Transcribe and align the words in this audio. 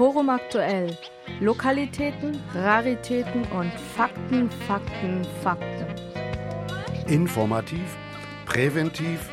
Forum 0.00 0.30
aktuell. 0.30 0.96
Lokalitäten, 1.40 2.40
Raritäten 2.54 3.42
und 3.52 3.70
Fakten, 3.94 4.48
Fakten, 4.66 5.26
Fakten. 5.42 5.84
Informativ, 7.06 7.98
präventiv, 8.46 9.28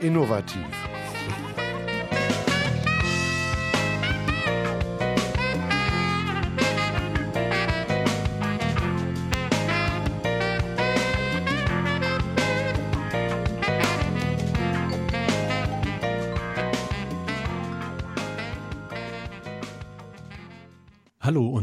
innovativ. 0.00 0.87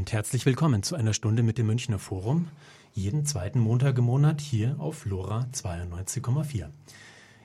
Und 0.05 0.13
herzlich 0.13 0.45
willkommen 0.45 0.83
zu 0.83 0.93
einer 0.95 1.15
Stunde 1.15 1.41
mit 1.41 1.57
dem 1.57 1.65
Münchner 1.65 1.97
Forum, 1.97 2.47
jeden 2.93 3.25
zweiten 3.25 3.57
Montag 3.57 3.97
im 3.97 4.03
Monat 4.03 4.39
hier 4.39 4.75
auf 4.77 5.03
LoRa 5.07 5.47
92,4. 5.51 6.67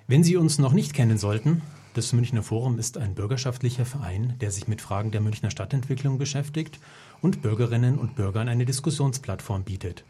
Wenn 0.07 0.23
Sie 0.23 0.37
uns 0.37 0.59
noch 0.59 0.75
nicht 0.75 0.93
kennen 0.93 1.17
sollten, 1.17 1.63
das 1.95 2.13
Münchner 2.13 2.43
Forum 2.43 2.79
ist 2.79 2.99
ein 2.99 3.15
bürgerschaftlicher 3.15 3.87
Verein, 3.87 4.35
der 4.43 4.51
sich 4.51 4.69
mit 4.69 4.83
Fragen 4.83 5.11
der 5.11 5.23
Münchner 5.23 5.51
Stadtentwicklung 5.51 6.19
beschäftigt 6.19 6.79
und 7.23 7.41
Bürgerinnen 7.41 7.99
und 7.99 8.15
Bürgern 8.15 8.51
eine 8.51 8.67
Diskussionsplattform 8.67 9.65
bietet. 9.65 10.05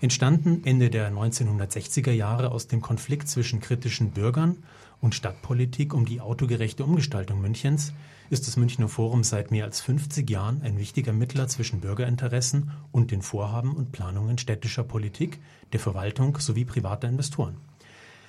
Entstanden 0.00 0.62
Ende 0.64 0.90
der 0.90 1.10
1960er 1.10 2.12
Jahre 2.12 2.52
aus 2.52 2.68
dem 2.68 2.80
Konflikt 2.80 3.28
zwischen 3.28 3.58
kritischen 3.58 4.12
Bürgern 4.12 4.58
und 5.00 5.16
Stadtpolitik 5.16 5.92
um 5.92 6.04
die 6.04 6.20
autogerechte 6.20 6.84
Umgestaltung 6.84 7.40
Münchens, 7.40 7.92
ist 8.30 8.46
das 8.46 8.56
Münchner 8.56 8.88
Forum 8.88 9.24
seit 9.24 9.50
mehr 9.50 9.64
als 9.64 9.80
50 9.80 10.30
Jahren 10.30 10.62
ein 10.62 10.78
wichtiger 10.78 11.12
Mittler 11.12 11.48
zwischen 11.48 11.80
Bürgerinteressen 11.80 12.70
und 12.92 13.10
den 13.10 13.22
Vorhaben 13.22 13.74
und 13.74 13.90
Planungen 13.90 14.38
städtischer 14.38 14.84
Politik, 14.84 15.40
der 15.72 15.80
Verwaltung 15.80 16.38
sowie 16.38 16.64
privater 16.64 17.08
Investoren. 17.08 17.56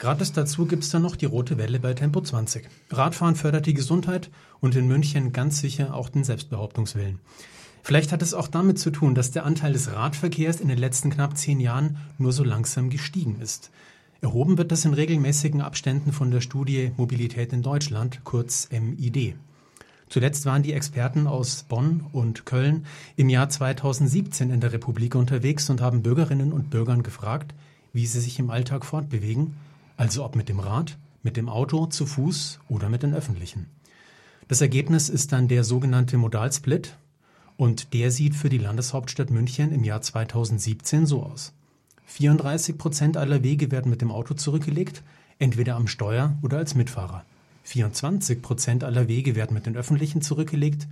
Gratis 0.00 0.32
dazu 0.32 0.66
gibt's 0.66 0.90
dann 0.90 1.02
noch 1.02 1.14
die 1.14 1.26
rote 1.26 1.56
Welle 1.56 1.78
bei 1.78 1.94
Tempo 1.94 2.20
20. 2.20 2.68
Radfahren 2.90 3.36
fördert 3.36 3.66
die 3.66 3.74
Gesundheit 3.74 4.28
und 4.58 4.74
in 4.74 4.88
München 4.88 5.32
ganz 5.32 5.60
sicher 5.60 5.94
auch 5.94 6.08
den 6.08 6.24
Selbstbehauptungswillen. 6.24 7.20
Vielleicht 7.84 8.10
hat 8.10 8.22
es 8.22 8.34
auch 8.34 8.48
damit 8.48 8.80
zu 8.80 8.90
tun, 8.90 9.14
dass 9.14 9.30
der 9.30 9.46
Anteil 9.46 9.72
des 9.72 9.92
Radverkehrs 9.92 10.60
in 10.60 10.66
den 10.66 10.78
letzten 10.78 11.10
knapp 11.10 11.38
zehn 11.38 11.60
Jahren 11.60 11.98
nur 12.18 12.32
so 12.32 12.42
langsam 12.42 12.90
gestiegen 12.90 13.40
ist. 13.40 13.70
Erhoben 14.22 14.58
wird 14.58 14.70
das 14.70 14.84
in 14.84 14.92
regelmäßigen 14.92 15.62
Abständen 15.62 16.12
von 16.12 16.30
der 16.30 16.42
Studie 16.42 16.92
Mobilität 16.98 17.54
in 17.54 17.62
Deutschland, 17.62 18.20
kurz 18.22 18.68
MID. 18.70 19.34
Zuletzt 20.10 20.44
waren 20.44 20.62
die 20.62 20.74
Experten 20.74 21.26
aus 21.26 21.62
Bonn 21.62 22.04
und 22.12 22.44
Köln 22.44 22.84
im 23.16 23.30
Jahr 23.30 23.48
2017 23.48 24.50
in 24.50 24.60
der 24.60 24.72
Republik 24.72 25.14
unterwegs 25.14 25.70
und 25.70 25.80
haben 25.80 26.02
Bürgerinnen 26.02 26.52
und 26.52 26.68
Bürgern 26.68 27.02
gefragt, 27.02 27.54
wie 27.94 28.04
sie 28.04 28.20
sich 28.20 28.38
im 28.38 28.50
Alltag 28.50 28.84
fortbewegen, 28.84 29.54
also 29.96 30.22
ob 30.24 30.36
mit 30.36 30.50
dem 30.50 30.60
Rad, 30.60 30.98
mit 31.22 31.38
dem 31.38 31.48
Auto, 31.48 31.86
zu 31.86 32.04
Fuß 32.04 32.60
oder 32.68 32.90
mit 32.90 33.02
den 33.02 33.14
öffentlichen. 33.14 33.66
Das 34.48 34.60
Ergebnis 34.60 35.08
ist 35.08 35.32
dann 35.32 35.48
der 35.48 35.64
sogenannte 35.64 36.18
Modalsplit 36.18 36.96
und 37.56 37.94
der 37.94 38.10
sieht 38.10 38.34
für 38.34 38.50
die 38.50 38.58
Landeshauptstadt 38.58 39.30
München 39.30 39.72
im 39.72 39.84
Jahr 39.84 40.02
2017 40.02 41.06
so 41.06 41.22
aus. 41.22 41.54
34 42.10 42.76
Prozent 42.76 43.16
aller 43.16 43.42
Wege 43.44 43.70
werden 43.70 43.88
mit 43.88 44.02
dem 44.02 44.10
Auto 44.10 44.34
zurückgelegt, 44.34 45.02
entweder 45.38 45.76
am 45.76 45.86
Steuer 45.86 46.36
oder 46.42 46.58
als 46.58 46.74
Mitfahrer. 46.74 47.24
24 47.62 48.42
Prozent 48.42 48.84
aller 48.84 49.06
Wege 49.06 49.36
werden 49.36 49.54
mit 49.54 49.66
den 49.66 49.76
öffentlichen 49.76 50.20
zurückgelegt, 50.20 50.88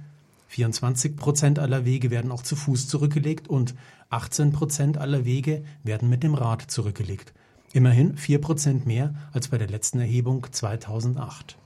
24 0.48 1.16
Prozent 1.16 1.58
aller 1.58 1.84
Wege 1.84 2.10
werden 2.10 2.30
auch 2.30 2.42
zu 2.42 2.56
Fuß 2.56 2.88
zurückgelegt 2.88 3.48
und 3.48 3.74
18 4.10 4.52
Prozent 4.52 4.96
aller 4.96 5.24
Wege 5.24 5.62
werden 5.82 6.08
mit 6.08 6.22
dem 6.22 6.34
Rad 6.34 6.70
zurückgelegt. 6.70 7.34
Immerhin 7.72 8.16
4 8.16 8.40
Prozent 8.40 8.86
mehr 8.86 9.14
als 9.32 9.48
bei 9.48 9.58
der 9.58 9.68
letzten 9.68 10.00
Erhebung 10.00 10.46
2008. 10.50 11.58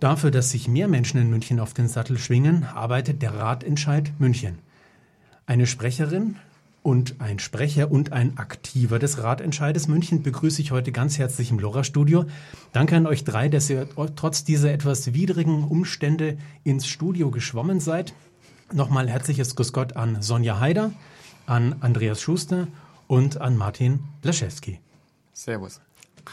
Dafür, 0.00 0.30
dass 0.30 0.50
sich 0.50 0.66
mehr 0.68 0.88
Menschen 0.88 1.20
in 1.20 1.30
München 1.30 1.60
auf 1.60 1.74
den 1.74 1.86
Sattel 1.86 2.18
schwingen, 2.18 2.64
arbeitet 2.64 3.20
der 3.22 3.34
Ratentscheid 3.34 4.10
München. 4.18 4.58
Eine 5.46 5.66
Sprecherin 5.66 6.36
und 6.88 7.16
ein 7.20 7.38
Sprecher 7.38 7.90
und 7.90 8.14
ein 8.14 8.38
Aktiver 8.38 8.98
des 8.98 9.22
Ratentscheides 9.22 9.88
München 9.88 10.22
begrüße 10.22 10.62
ich 10.62 10.70
heute 10.70 10.90
ganz 10.90 11.18
herzlich 11.18 11.50
im 11.50 11.58
Lora-Studio. 11.58 12.24
Danke 12.72 12.96
an 12.96 13.06
euch 13.06 13.24
drei, 13.24 13.50
dass 13.50 13.68
ihr 13.68 13.86
trotz 14.16 14.42
dieser 14.42 14.72
etwas 14.72 15.12
widrigen 15.12 15.64
Umstände 15.64 16.38
ins 16.64 16.86
Studio 16.86 17.30
geschwommen 17.30 17.80
seid. 17.80 18.14
Nochmal 18.72 19.06
herzliches 19.06 19.54
Grüß 19.54 19.74
Gott 19.74 19.96
an 19.96 20.22
Sonja 20.22 20.60
Haider, 20.60 20.92
an 21.44 21.76
Andreas 21.80 22.22
Schuster 22.22 22.68
und 23.06 23.38
an 23.38 23.58
Martin 23.58 24.00
Blaschewski. 24.22 24.80
Servus. 25.34 25.82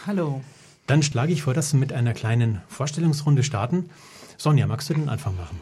Hallo. 0.07 0.41
Dann 0.87 1.03
schlage 1.03 1.33
ich 1.33 1.41
vor, 1.41 1.53
dass 1.53 1.73
wir 1.73 1.81
mit 1.81 1.91
einer 1.91 2.13
kleinen 2.13 2.61
Vorstellungsrunde 2.69 3.43
starten. 3.43 3.89
Sonja, 4.37 4.67
magst 4.67 4.89
du 4.89 4.93
den 4.93 5.09
Anfang 5.09 5.35
machen? 5.35 5.59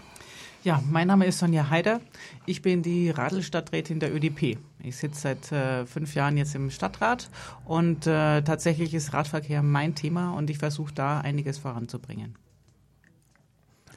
Ja, 0.64 0.82
mein 0.90 1.08
Name 1.08 1.26
ist 1.26 1.40
Sonja 1.40 1.70
Haider. 1.70 2.00
Ich 2.46 2.62
bin 2.62 2.84
die 2.84 3.10
Radelstadträtin 3.10 4.00
der 4.00 4.16
ÖDP. 4.16 4.58
Ich 4.82 4.96
sitze 4.96 5.20
seit 5.20 5.52
äh, 5.52 5.86
fünf 5.86 6.16
Jahren 6.16 6.38
jetzt 6.38 6.56
im 6.56 6.70
Stadtrat 6.70 7.30
und 7.66 8.08
äh, 8.08 8.42
tatsächlich 8.44 8.94
ist 8.94 9.12
Radverkehr 9.12 9.62
mein 9.62 9.94
Thema 9.94 10.32
und 10.32 10.50
ich 10.50 10.60
versuche 10.60 10.94
da 10.94 11.20
einiges 11.20 11.58
voranzubringen. 11.58 12.36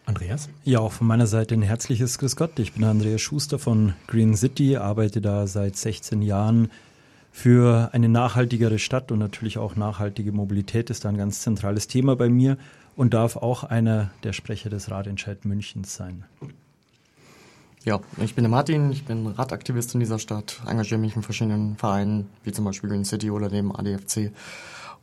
Andreas? 0.07 0.49
Ja, 0.65 0.81
auch 0.81 0.91
von 0.91 1.07
meiner 1.07 1.29
Seite 1.29 1.55
ein 1.55 1.63
herzliches 1.63 2.19
Grüß 2.19 2.35
Gott. 2.35 2.59
Ich 2.59 2.73
bin 2.73 2.83
Andreas 2.83 3.21
Schuster 3.21 3.61
von 3.61 3.95
Green 4.09 4.37
City, 4.37 4.77
arbeite 4.77 5.21
da 5.21 5.47
seit 5.47 5.77
16 5.77 6.21
Jahren 6.21 6.73
für 7.31 7.91
eine 7.93 8.09
nachhaltigere 8.09 8.81
Stadt 8.81 9.13
und 9.13 9.21
natürlich 9.21 9.59
auch 9.59 9.77
nachhaltige 9.77 10.33
Mobilität 10.33 10.91
ist 10.91 11.05
da 11.05 11.11
ein 11.11 11.17
ganz 11.17 11.43
zentrales 11.43 11.87
Thema 11.87 12.17
bei 12.17 12.29
mir 12.29 12.57
und 12.97 13.15
darf 13.15 13.37
auch 13.37 13.63
einer 13.63 14.11
der 14.25 14.33
Sprecher 14.33 14.71
des 14.71 14.91
Radentscheid 14.91 15.45
Münchens 15.45 15.95
sein. 15.95 16.25
Ja, 17.85 18.01
ich 18.17 18.35
bin 18.35 18.43
der 18.43 18.51
Martin, 18.51 18.91
ich 18.91 19.05
bin 19.05 19.29
Radaktivist 19.29 19.95
in 19.95 20.01
dieser 20.01 20.19
Stadt, 20.19 20.61
engagiere 20.67 20.99
mich 20.99 21.15
in 21.15 21.23
verschiedenen 21.23 21.77
Vereinen, 21.77 22.29
wie 22.43 22.51
zum 22.51 22.65
Beispiel 22.65 22.91
Green 22.91 23.05
City 23.05 23.31
oder 23.31 23.49
dem 23.49 23.71
ADFC 23.71 24.33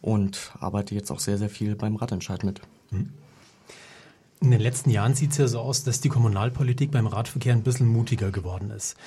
und 0.01 0.51
arbeite 0.60 0.94
jetzt 0.94 1.10
auch 1.12 1.19
sehr, 1.19 1.38
sehr 1.38 1.50
viel 1.50 1.78
beim 1.78 1.95
Radentscheid 1.95 2.44
mit. 2.44 2.60
In 4.42 4.51
den 4.51 4.60
letzten 4.60 4.90
Jahren 4.90 5.16
sieht 5.16 5.31
es 5.31 5.38
ja 5.38 5.48
so 5.48 5.60
aus, 5.60 5.86
dass 5.86 6.01
die 6.01 6.10
Kommunalpolitik 6.10 6.92
beim 6.92 7.07
Radverkehr 7.07 7.54
ein 7.54 7.63
bisschen 7.63 7.88
mutiger 7.88 8.31
geworden 8.31 8.72
ist. 8.72 8.98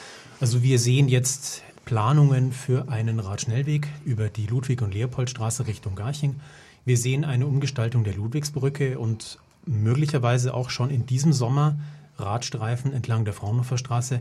Also 0.41 0.62
wir 0.62 0.79
sehen 0.79 1.09
jetzt 1.09 1.62
Planungen 1.85 2.53
für 2.53 2.88
einen 2.88 3.21
Radschnellweg 3.21 3.88
über 4.06 4.31
die 4.31 4.47
Ludwig- 4.47 4.81
und 4.81 4.94
Leopoldstraße 4.94 5.67
Richtung 5.67 5.94
Garching. 5.94 6.41
Wir 6.87 6.97
sehen 6.97 7.25
eine 7.25 7.49
Umgestaltung 7.49 8.05
der 8.05 8.15
Ludwigsbrücke 8.15 8.97
und 9.00 9.41
möglicherweise 9.67 10.55
auch 10.55 10.71
schon 10.71 10.88
in 10.88 11.05
diesem 11.05 11.33
Sommer 11.33 11.77
Radstreifen 12.17 12.93
entlang 12.93 13.25
der 13.25 13.35
Fraunhofer 13.35 13.77
Straße. 13.77 14.21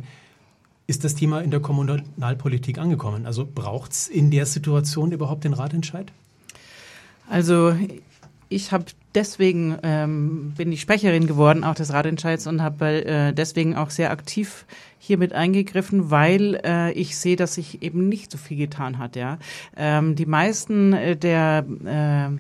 Ist 0.87 1.03
das 1.03 1.13
Thema 1.13 1.41
in 1.41 1.51
der 1.51 1.59
Kommunalpolitik 1.59 2.79
angekommen? 2.79 3.27
Also 3.27 3.45
braucht 3.45 3.91
es 3.91 4.07
in 4.07 4.31
der 4.31 4.47
Situation 4.47 5.11
überhaupt 5.11 5.43
den 5.43 5.53
Ratentscheid? 5.53 6.11
Also 7.29 7.75
ich 8.49 8.71
habe 8.71 8.85
deswegen 9.13 9.77
ähm, 9.83 10.53
bin 10.55 10.71
ich 10.71 10.81
Sprecherin 10.81 11.27
geworden 11.27 11.63
auch 11.63 11.75
des 11.75 11.93
Ratentscheids 11.93 12.47
und 12.47 12.61
habe 12.61 13.05
äh, 13.05 13.33
deswegen 13.33 13.75
auch 13.75 13.89
sehr 13.89 14.11
aktiv 14.11 14.65
hier 14.99 15.17
mit 15.17 15.33
eingegriffen, 15.33 16.11
weil 16.11 16.59
äh, 16.63 16.91
ich 16.93 17.17
sehe, 17.17 17.35
dass 17.35 17.55
sich 17.55 17.81
eben 17.81 18.09
nicht 18.09 18.31
so 18.31 18.37
viel 18.37 18.57
getan 18.57 18.97
hat. 18.97 19.15
Ja, 19.15 19.37
ähm, 19.77 20.15
die 20.15 20.25
meisten 20.25 20.93
äh, 20.93 21.15
der 21.15 21.65
äh, 21.85 22.37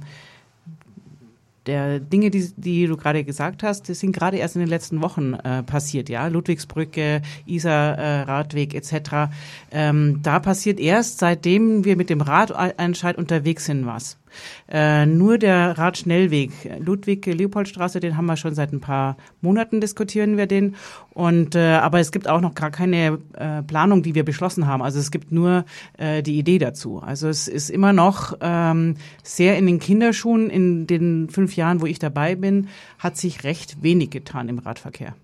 der 1.65 1.99
Dinge, 1.99 2.29
die, 2.29 2.51
die 2.55 2.85
du 2.85 2.95
gerade 2.95 3.23
gesagt 3.23 3.63
hast, 3.63 3.89
das 3.89 3.99
sind 3.99 4.11
gerade 4.11 4.37
erst 4.37 4.55
in 4.55 4.59
den 4.59 4.69
letzten 4.69 5.01
Wochen 5.01 5.33
äh, 5.33 5.63
passiert, 5.63 6.09
ja. 6.09 6.27
Ludwigsbrücke, 6.27 7.21
Isar-Radweg 7.45 8.73
äh, 8.73 8.77
etc. 8.77 9.31
Ähm, 9.71 10.19
da 10.21 10.39
passiert 10.39 10.79
erst, 10.79 11.19
seitdem 11.19 11.83
wir 11.83 11.95
mit 11.95 12.09
dem 12.09 12.21
Radeinscheid 12.21 13.17
unterwegs 13.17 13.65
sind, 13.65 13.85
was. 13.85 14.17
Äh, 14.67 15.05
nur 15.05 15.37
der 15.37 15.77
Radschnellweg, 15.77 16.51
Ludwig-Leopoldstraße, 16.79 17.99
den 17.99 18.17
haben 18.17 18.25
wir 18.25 18.37
schon 18.37 18.55
seit 18.55 18.73
ein 18.73 18.81
paar 18.81 19.17
Monaten 19.41 19.81
diskutieren 19.81 20.37
wir 20.37 20.47
den. 20.47 20.75
Und 21.13 21.55
äh, 21.55 21.75
aber 21.75 21.99
es 21.99 22.11
gibt 22.11 22.27
auch 22.27 22.41
noch 22.41 22.55
gar 22.55 22.71
keine 22.71 23.19
äh, 23.33 23.63
Planung, 23.63 24.03
die 24.03 24.15
wir 24.15 24.25
beschlossen 24.25 24.67
haben. 24.67 24.81
Also 24.81 24.99
es 24.99 25.11
gibt 25.11 25.31
nur 25.31 25.65
äh, 25.97 26.21
die 26.21 26.37
Idee 26.37 26.57
dazu. 26.57 26.99
Also 26.99 27.27
es 27.27 27.47
ist 27.47 27.69
immer 27.69 27.93
noch 27.93 28.37
ähm, 28.41 28.95
sehr 29.23 29.57
in 29.57 29.65
den 29.65 29.79
Kinderschuhen. 29.79 30.49
In 30.49 30.87
den 30.87 31.29
fünf 31.29 31.55
Jahren, 31.55 31.81
wo 31.81 31.85
ich 31.85 31.99
dabei 31.99 32.35
bin, 32.35 32.67
hat 32.99 33.17
sich 33.17 33.43
recht 33.43 33.81
wenig 33.81 34.09
getan 34.09 34.49
im 34.49 34.59
Radverkehr. 34.59 35.15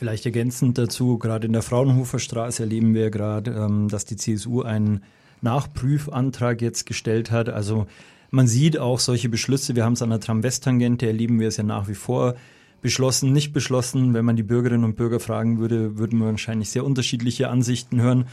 Vielleicht 0.00 0.24
ergänzend 0.24 0.78
dazu, 0.78 1.18
gerade 1.18 1.46
in 1.46 1.52
der 1.52 1.60
Fraunhofer 1.60 2.18
Straße 2.18 2.62
erleben 2.62 2.94
wir 2.94 3.10
gerade, 3.10 3.50
ähm, 3.50 3.88
dass 3.88 4.06
die 4.06 4.16
CSU 4.16 4.62
einen 4.62 5.02
Nachprüfantrag 5.42 6.60
jetzt 6.62 6.86
gestellt 6.86 7.30
hat. 7.30 7.48
Also 7.48 7.86
man 8.30 8.46
sieht 8.46 8.78
auch 8.78 8.98
solche 8.98 9.28
Beschlüsse. 9.28 9.74
Wir 9.76 9.84
haben 9.84 9.94
es 9.94 10.02
an 10.02 10.10
der 10.10 10.20
Tram-West-Tangente, 10.20 11.06
erleben 11.06 11.40
wir 11.40 11.48
es 11.48 11.56
ja 11.56 11.64
nach 11.64 11.88
wie 11.88 11.94
vor. 11.94 12.34
Beschlossen, 12.82 13.32
nicht 13.32 13.52
beschlossen. 13.52 14.14
Wenn 14.14 14.24
man 14.24 14.36
die 14.36 14.42
Bürgerinnen 14.42 14.84
und 14.84 14.96
Bürger 14.96 15.20
fragen 15.20 15.58
würde, 15.58 15.98
würden 15.98 16.18
wir 16.18 16.26
wahrscheinlich 16.26 16.70
sehr 16.70 16.84
unterschiedliche 16.84 17.50
Ansichten 17.50 18.00
hören. 18.00 18.26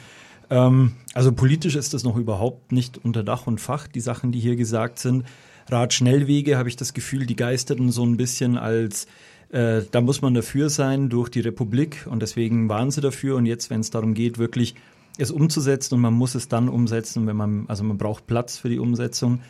Ähm, 0.49 0.93
also 1.13 1.31
politisch 1.31 1.75
ist 1.75 1.93
das 1.93 2.03
noch 2.03 2.15
überhaupt 2.15 2.71
nicht 2.71 3.03
unter 3.03 3.23
Dach 3.23 3.47
und 3.47 3.59
Fach, 3.59 3.87
die 3.87 3.99
Sachen, 3.99 4.31
die 4.31 4.39
hier 4.39 4.55
gesagt 4.55 4.99
sind. 4.99 5.25
Radschnellwege 5.69 6.57
habe 6.57 6.69
ich 6.69 6.77
das 6.77 6.93
Gefühl, 6.93 7.25
die 7.25 7.35
geisterten 7.35 7.91
so 7.91 8.05
ein 8.05 8.15
bisschen 8.15 8.57
als 8.57 9.07
äh, 9.49 9.83
da 9.91 10.01
muss 10.01 10.21
man 10.21 10.33
dafür 10.33 10.69
sein 10.69 11.09
durch 11.09 11.29
die 11.29 11.39
Republik 11.39 12.05
und 12.09 12.21
deswegen 12.21 12.69
waren 12.69 12.91
sie 12.91 13.01
dafür. 13.01 13.35
Und 13.35 13.45
jetzt, 13.45 13.69
wenn 13.69 13.79
es 13.79 13.91
darum 13.91 14.13
geht, 14.13 14.37
wirklich 14.37 14.75
es 15.17 15.31
umzusetzen 15.31 15.95
und 15.95 16.01
man 16.01 16.13
muss 16.13 16.35
es 16.35 16.47
dann 16.47 16.69
umsetzen, 16.69 17.27
wenn 17.27 17.35
man, 17.35 17.65
also 17.67 17.83
man 17.83 17.97
braucht 17.97 18.27
Platz 18.27 18.57
für 18.57 18.69
die 18.69 18.79
Umsetzung. 18.79 19.41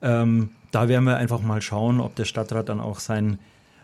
Ähm, 0.00 0.50
da 0.70 0.88
werden 0.88 1.04
wir 1.04 1.16
einfach 1.16 1.42
mal 1.42 1.62
schauen, 1.62 2.00
ob 2.00 2.14
der 2.16 2.24
Stadtrat 2.24 2.68
dann 2.68 2.80
auch 2.80 2.98
sein 2.98 3.38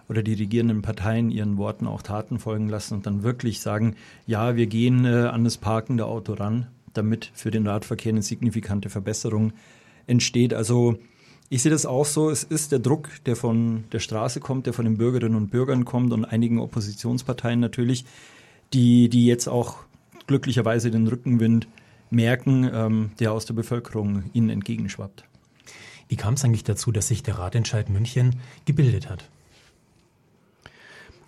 oder 0.09 0.23
die 0.23 0.35
regierenden 0.35 0.83
Parteien 0.83 1.31
ihren 1.31 1.59
Worten 1.59 1.87
auch 1.87 2.03
Taten 2.03 2.39
folgen 2.39 2.69
lassen 2.69 2.95
und 2.95 3.07
dann 3.07 3.23
wirklich 3.23 3.61
sagen, 3.61 3.95
ja, 4.27 4.57
wir 4.57 4.67
gehen 4.67 5.05
äh, 5.05 5.27
an 5.27 5.45
das 5.45 5.59
parkende 5.59 6.07
Auto 6.07 6.33
ran, 6.33 6.67
damit 6.95 7.31
für 7.35 7.51
den 7.51 7.67
Radverkehr 7.67 8.13
eine 8.13 8.23
signifikante 8.23 8.89
Verbesserung 8.89 9.53
entsteht. 10.07 10.55
Also 10.55 10.97
ich 11.51 11.63
sehe 11.63 11.71
das 11.71 11.87
auch 11.87 12.07
so, 12.07 12.31
es 12.31 12.43
ist 12.43 12.73
der 12.73 12.79
Druck, 12.79 13.11
der 13.27 13.37
von 13.37 13.85
der 13.93 14.01
Straße 14.01 14.41
kommt, 14.41 14.67
der 14.67 14.73
von 14.73 14.85
den 14.87 14.97
Bürgerinnen 14.97 15.37
und 15.37 15.51
Bürgern 15.51 15.85
kommt 15.85 16.13
und 16.13 16.25
einigen 16.25 16.59
Oppositionsparteien 16.59 17.61
natürlich, 17.61 18.05
die, 18.73 19.09
die 19.09 19.27
jetzt 19.27 19.49
auch 19.49 19.77
glücklicherweise 20.29 20.93
den 20.93 21.09
Rückenwind 21.09 21.67
merken, 22.11 22.71
ähm, 22.73 23.11
der 23.19 23.33
aus 23.33 23.47
der 23.47 23.55
Bevölkerung 23.55 24.31
ihnen 24.33 24.51
entgegenschwappt. 24.51 25.25
Wie 26.09 26.17
kam 26.17 26.35
es 26.35 26.45
eigentlich 26.45 26.65
dazu, 26.65 26.93
dass 26.93 27.09
sich 27.09 27.23
der 27.23 27.39
Ratentscheid 27.39 27.91
München 27.91 28.37
gebildet 28.65 29.11
hat? 29.11 29.29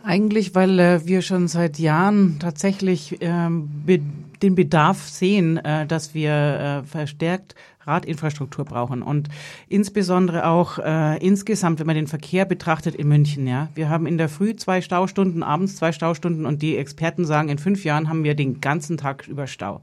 Eigentlich, 0.02 0.54
weil 0.54 0.78
äh, 0.78 1.06
wir 1.06 1.20
schon 1.20 1.48
seit 1.48 1.78
Jahren 1.78 2.38
tatsächlich 2.38 3.18
ähm, 3.20 3.68
be 3.84 4.00
den 4.42 4.54
Bedarf 4.54 5.06
sehen, 5.06 5.58
äh, 5.58 5.86
dass 5.86 6.14
wir 6.14 6.32
äh, 6.32 6.86
verstärkt 6.86 7.54
Radinfrastruktur 7.86 8.64
brauchen 8.64 9.02
und 9.02 9.28
insbesondere 9.68 10.46
auch 10.46 10.78
äh, 10.78 11.18
insgesamt, 11.24 11.80
wenn 11.80 11.86
man 11.86 11.96
den 11.96 12.06
Verkehr 12.06 12.44
betrachtet 12.44 12.94
in 12.94 13.08
München. 13.08 13.46
Ja, 13.46 13.68
wir 13.74 13.88
haben 13.88 14.06
in 14.06 14.18
der 14.18 14.28
Früh 14.28 14.54
zwei 14.54 14.80
Staustunden, 14.82 15.42
abends 15.42 15.76
zwei 15.76 15.92
Staustunden 15.92 16.44
und 16.44 16.60
die 16.62 16.76
Experten 16.76 17.24
sagen, 17.24 17.48
in 17.48 17.58
fünf 17.58 17.84
Jahren 17.84 18.08
haben 18.08 18.22
wir 18.24 18.34
den 18.34 18.60
ganzen 18.60 18.96
Tag 18.96 19.26
über 19.28 19.46
Stau. 19.46 19.80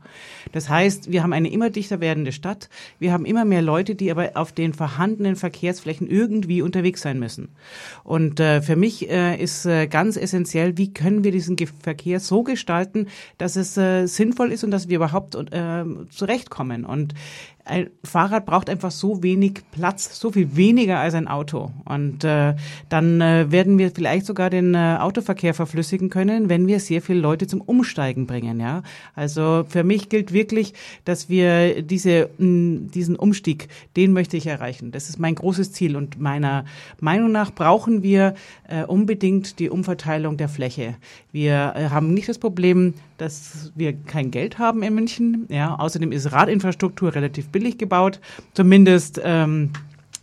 Das 0.52 0.70
heißt, 0.70 1.12
wir 1.12 1.24
haben 1.24 1.34
eine 1.34 1.50
immer 1.50 1.70
dichter 1.70 2.00
werdende 2.00 2.32
Stadt. 2.32 2.70
Wir 3.00 3.12
haben 3.12 3.26
immer 3.26 3.46
mehr 3.46 3.62
Leute, 3.62 3.96
die 3.96 4.12
aber 4.12 4.32
auf 4.36 4.52
den 4.52 4.74
vorhandenen 4.74 5.36
Verkehrsflächen 5.36 6.08
irgendwie 6.08 6.62
unterwegs 6.62 7.02
sein 7.02 7.20
müssen. 7.20 7.50
Und 8.04 8.40
äh, 8.40 8.62
für 8.62 8.76
mich 8.76 9.10
äh, 9.10 9.42
ist 9.42 9.66
äh, 9.66 9.88
ganz 9.88 10.18
essentiell, 10.18 10.78
wie 10.78 10.94
können 10.94 11.24
wir 11.24 11.32
diesen 11.32 11.58
Verkehr 11.58 12.20
so 12.20 12.44
gestalten, 12.44 13.08
dass 13.38 13.56
es 13.56 13.78
äh, 13.78 14.06
sinnvoll 14.06 14.52
ist 14.52 14.64
und 14.64 14.72
dass 14.72 14.88
wir 14.88 14.98
überhaupt 14.98 15.36
äh, 15.36 15.84
zurechtkommen. 16.10 16.86
Und 16.86 17.14
ein 17.68 17.90
Fahrrad 18.04 18.46
braucht 18.46 18.70
einfach 18.70 18.92
so 18.92 19.24
wenig 19.24 19.62
Platz, 19.72 20.20
so 20.20 20.32
viel 20.32 20.56
weniger 20.56 21.00
als 21.00 21.14
ein 21.14 21.28
Auto. 21.28 21.72
Und 21.86 22.24
äh, 22.24 22.56
dann 22.90 23.22
äh, 23.22 23.52
werden 23.52 23.78
wir 23.78 23.92
vielleicht 23.92 24.26
sogar 24.26 24.50
den 24.50 24.74
äh, 24.74 24.98
Autoverkehr 25.00 25.54
verflüssigen 25.54 26.10
können, 26.10 26.50
wenn 26.50 26.68
wir 26.68 26.80
sehr 26.80 27.02
viele 27.02 27.20
Leute 27.20 27.48
zum 27.48 27.62
Umsteigen 27.62 28.28
bringen. 28.28 28.60
Ja, 28.60 28.84
also 29.16 29.66
für 29.68 29.84
mich 29.84 30.10
gilt 30.10 30.34
wirklich, 30.34 30.74
dass 31.06 31.30
wir 31.30 31.82
diese 31.82 32.30
mh, 32.38 32.90
diesen 32.94 33.16
Umstieg, 33.16 33.68
den 33.96 34.14
möchte 34.14 34.38
ich 34.38 34.48
erreichen. 34.48 34.92
Das 34.92 35.10
ist 35.10 35.20
mein 35.20 35.36
großes 35.36 35.72
Ziel. 35.72 35.96
Und 35.96 36.20
meiner 36.20 36.66
Meinung 37.00 37.32
nach 37.32 37.52
brauchen 37.52 38.04
wir 38.04 38.36
äh, 38.68 38.84
unbedingt 38.84 39.60
die 39.60 39.70
Umverteilung 39.70 40.38
der 40.38 40.50
Fläche. 40.50 40.96
Wir 41.32 41.74
äh, 41.76 41.90
haben 41.90 42.14
nicht 42.14 42.30
das 42.30 42.40
Problem, 42.40 42.94
dass 43.18 43.72
wir 43.76 43.94
kein 43.94 44.32
Geld 44.32 44.60
haben 44.60 44.84
in 44.84 44.96
München. 44.96 45.46
Ja, 45.50 45.76
außerdem 45.76 46.12
ist 46.12 46.32
Radinfrastruktur 46.32 47.14
relativ 47.14 47.50
billig 47.50 47.78
gebaut. 47.78 48.20
Zumindest 48.54 49.20
ähm, 49.24 49.72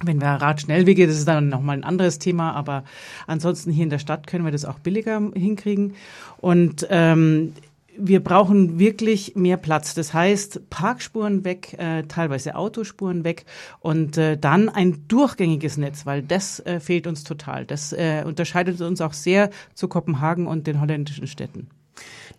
wenn 0.02 0.20
wir 0.20 0.29
Radschnellwege, 0.29 1.06
das 1.06 1.17
ist 1.17 1.29
dann 1.29 1.49
nochmal 1.49 1.76
ein 1.76 1.85
anderes 1.85 2.19
Thema, 2.19 2.52
aber 2.52 2.85
ansonsten 3.26 3.70
hier 3.70 3.85
in 3.85 3.91
der 3.91 3.99
Stadt 3.99 4.26
können 4.26 4.44
wir 4.44 4.52
das 4.52 4.64
auch 4.64 4.79
billiger 4.79 5.20
hinkriegen. 5.35 5.94
Und 6.38 6.87
ähm, 6.91 7.55
wir 7.96 8.23
brauchen 8.23 8.79
wirklich 8.79 9.37
mehr 9.37 9.56
Platz. 9.56 9.94
Das 9.94 10.12
heißt, 10.12 10.69
Parkspuren 10.69 11.44
weg, 11.44 11.75
äh, 11.79 12.02
teilweise 12.02 12.56
Autospuren 12.56 13.25
weg 13.25 13.44
und 13.81 14.19
äh, 14.19 14.37
dann 14.37 14.69
ein 14.69 15.06
durchgängiges 15.06 15.76
Netz, 15.76 16.05
weil 16.05 16.23
das 16.23 16.61
äh, 16.61 16.81
fehlt 16.81 17.06
uns 17.06 17.25
total. 17.25 17.64
Das 17.64 17.93
äh, 17.93 18.25
unterscheidet 18.26 18.81
uns 18.81 19.00
auch 19.00 19.12
sehr 19.12 19.50
zu 19.75 19.88
Kopenhagen 19.88 20.47
und 20.47 20.67
den 20.67 20.81
holländischen 20.81 21.26
Städten 21.26 21.69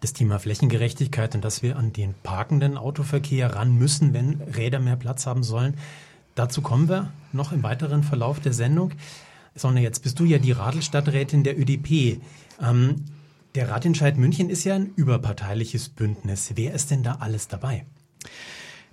das 0.01 0.13
Thema 0.13 0.39
Flächengerechtigkeit 0.39 1.35
und 1.35 1.43
dass 1.43 1.63
wir 1.63 1.77
an 1.77 1.93
den 1.93 2.13
parkenden 2.23 2.77
Autoverkehr 2.77 3.55
ran 3.55 3.75
müssen, 3.75 4.13
wenn 4.13 4.41
Räder 4.41 4.79
mehr 4.79 4.95
Platz 4.95 5.25
haben 5.25 5.43
sollen. 5.43 5.77
Dazu 6.35 6.61
kommen 6.61 6.89
wir 6.89 7.11
noch 7.31 7.51
im 7.51 7.63
weiteren 7.63 8.03
Verlauf 8.03 8.39
der 8.39 8.53
Sendung. 8.53 8.91
Sonne, 9.55 9.81
jetzt 9.81 10.03
bist 10.03 10.19
du 10.19 10.25
ja 10.25 10.37
die 10.37 10.51
Radelstadträtin 10.51 11.43
der 11.43 11.57
ÖDP. 11.57 12.19
Ähm, 12.61 13.05
der 13.55 13.69
Ratentscheid 13.69 14.17
München 14.17 14.49
ist 14.49 14.65
ja 14.65 14.75
ein 14.75 14.91
überparteiliches 14.97 15.87
Bündnis. 15.87 16.51
Wer 16.55 16.73
ist 16.73 16.91
denn 16.91 17.03
da 17.03 17.17
alles 17.21 17.47
dabei? 17.47 17.85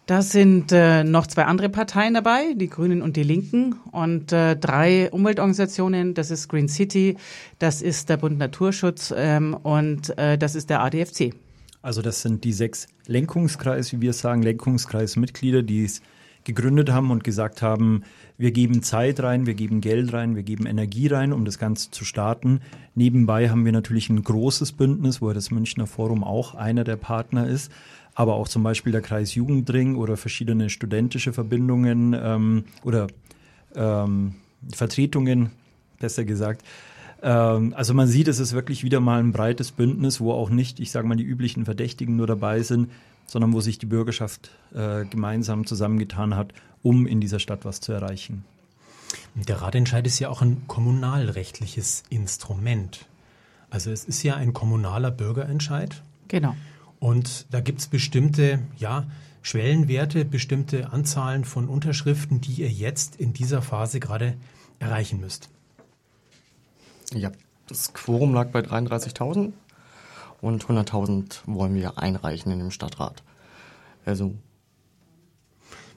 Da 0.07 0.21
sind 0.21 0.73
äh, 0.73 1.05
noch 1.05 1.29
zwei 1.29 1.45
andere 1.45 1.69
Parteien 1.69 2.15
dabei, 2.15 2.55
die 2.55 2.69
Grünen 2.69 3.03
und 3.03 3.17
die 3.17 3.23
Linken 3.23 3.77
und 3.93 4.33
äh, 4.33 4.57
drei 4.57 5.09
Umweltorganisationen. 5.13 6.15
Das 6.15 6.33
ist 6.33 6.49
Green 6.49 6.69
City, 6.69 7.17
das 7.61 7.83
ist 7.83 8.09
der 8.09 8.17
Bund 8.17 8.37
Naturschutz 8.37 9.15
ähm, 9.17 9.55
und 9.55 10.17
äh, 10.19 10.37
das 10.37 10.57
ist 10.57 10.71
der 10.71 10.83
ADFC. 10.83 11.35
Also 11.83 12.03
das 12.03 12.23
sind 12.23 12.43
die 12.43 12.53
sechs 12.53 12.89
Lenkungskreis, 13.07 13.93
wie 13.93 14.01
wir 14.01 14.13
sagen, 14.13 14.43
Lenkungskreismitglieder, 14.43 15.63
die 15.63 15.85
es 15.85 16.03
gegründet 16.45 16.91
haben 16.91 17.13
und 17.13 17.23
gesagt 17.23 17.63
haben, 17.63 18.03
wir 18.37 18.51
geben 18.51 18.83
Zeit 18.83 19.21
rein, 19.21 19.47
wir 19.47 19.55
geben 19.55 19.81
Geld 19.81 20.13
rein, 20.13 20.35
wir 20.35 20.43
geben 20.43 20.67
Energie 20.67 21.07
rein, 21.07 21.33
um 21.33 21.45
das 21.45 21.59
Ganze 21.59 21.93
zu 21.93 22.05
starten. 22.05 22.61
Nebenbei 22.97 23.51
haben 23.51 23.65
wir 23.65 23.71
natürlich 23.71 24.11
ein 24.11 24.25
großes 24.25 24.73
Bündnis, 24.73 25.23
wo 25.23 25.33
das 25.33 25.53
Münchner 25.53 25.87
Forum 25.87 26.25
auch 26.25 26.57
einer 26.57 26.83
der 26.83 26.97
Partner 26.97 27.47
ist 27.47 27.71
aber 28.15 28.35
auch 28.35 28.49
zum 28.49 28.63
Beispiel 28.63 28.93
der 28.93 29.01
Kreis 29.01 29.35
Jugendring 29.35 29.97
oder 29.97 30.17
verschiedene 30.17 30.71
studentische 30.71 31.33
Verbindungen 31.33 32.15
ähm, 32.19 32.65
oder 32.85 33.07
ähm, 33.75 34.35
Vertretungen, 34.73 35.51
besser 35.99 36.25
gesagt. 36.25 36.63
Ähm, 37.23 37.73
also 37.77 37.95
man 37.95 38.09
sieht, 38.09 38.29
es 38.29 38.39
ist 38.39 38.53
wirklich 38.53 38.85
wieder 38.85 39.01
mal 39.01 39.21
ein 39.21 39.33
breites 39.33 39.73
Bündnis, 39.73 40.21
wo 40.21 40.33
auch 40.33 40.51
nicht, 40.51 40.81
ich 40.81 40.91
sage 40.91 41.07
mal, 41.07 41.17
die 41.17 41.25
üblichen 41.25 41.65
Verdächtigen 41.65 42.17
nur 42.17 42.27
dabei 42.27 42.63
sind, 42.63 42.91
sondern 43.27 43.53
wo 43.53 43.61
sich 43.61 43.79
die 43.79 43.87
Bürgerschaft 43.87 44.51
äh, 44.75 45.05
gemeinsam 45.07 45.67
zusammengetan 45.67 46.37
hat, 46.37 46.53
um 46.83 47.07
in 47.07 47.21
dieser 47.21 47.39
Stadt 47.39 47.65
was 47.65 47.81
zu 47.81 47.93
erreichen. 47.93 48.45
Der 49.35 49.63
Ratentscheid 49.63 50.07
ist 50.07 50.19
ja 50.19 50.29
auch 50.29 50.43
ein 50.43 50.63
kommunalrechtliches 50.67 52.03
Instrument. 52.11 53.07
Also 53.71 53.91
es 53.91 54.05
ist 54.05 54.23
ja 54.23 54.37
ein 54.37 54.53
kommunaler 54.53 55.11
Bürgerentscheid. 55.11 56.03
Genau. 56.29 56.55
Und 57.03 57.47
da 57.51 57.59
gibt 57.59 57.81
es 57.81 57.89
bestimmte, 57.89 58.61
ja, 58.79 59.09
Schwellenwerte, 59.43 60.25
bestimmte 60.25 60.93
Anzahlen 60.93 61.45
von 61.45 61.69
Unterschriften, 61.69 62.41
die 62.41 62.53
ihr 62.53 62.71
jetzt 62.71 63.17
in 63.17 63.33
dieser 63.33 63.61
Phase 63.61 63.99
gerade 63.99 64.37
erreichen 64.79 65.19
müsst. 65.19 65.49
Ja, 67.13 67.33
das 67.67 67.93
Quorum 67.93 68.33
lag 68.33 68.51
bei 68.51 68.61
33.000 68.61 69.53
und 70.41 70.65
100.000 70.65 71.41
wollen 71.47 71.75
wir 71.75 71.99
einreichen 71.99 72.53
in 72.53 72.61
dem 72.61 72.71
Stadtrat. 72.71 73.25
Also 74.05 74.37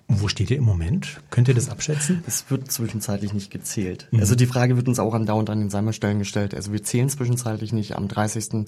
Wo 0.07 0.27
steht 0.27 0.51
ihr 0.51 0.57
im 0.57 0.63
Moment? 0.63 1.19
Könnt 1.31 1.47
ihr 1.47 1.55
das 1.55 1.69
abschätzen? 1.69 2.23
Es 2.27 2.49
wird 2.51 2.71
zwischenzeitlich 2.71 3.33
nicht 3.33 3.49
gezählt. 3.49 4.07
Mhm. 4.11 4.19
Also 4.19 4.35
die 4.35 4.45
Frage 4.45 4.75
wird 4.75 4.87
uns 4.87 4.99
auch 4.99 5.13
andauernd 5.13 5.49
an 5.49 5.59
den 5.59 5.69
Sammelstellen 5.69 6.19
gestellt. 6.19 6.53
Also 6.53 6.71
wir 6.71 6.83
zählen 6.83 7.09
zwischenzeitlich 7.09 7.73
nicht. 7.73 7.95
Am 7.95 8.07
30. 8.07 8.67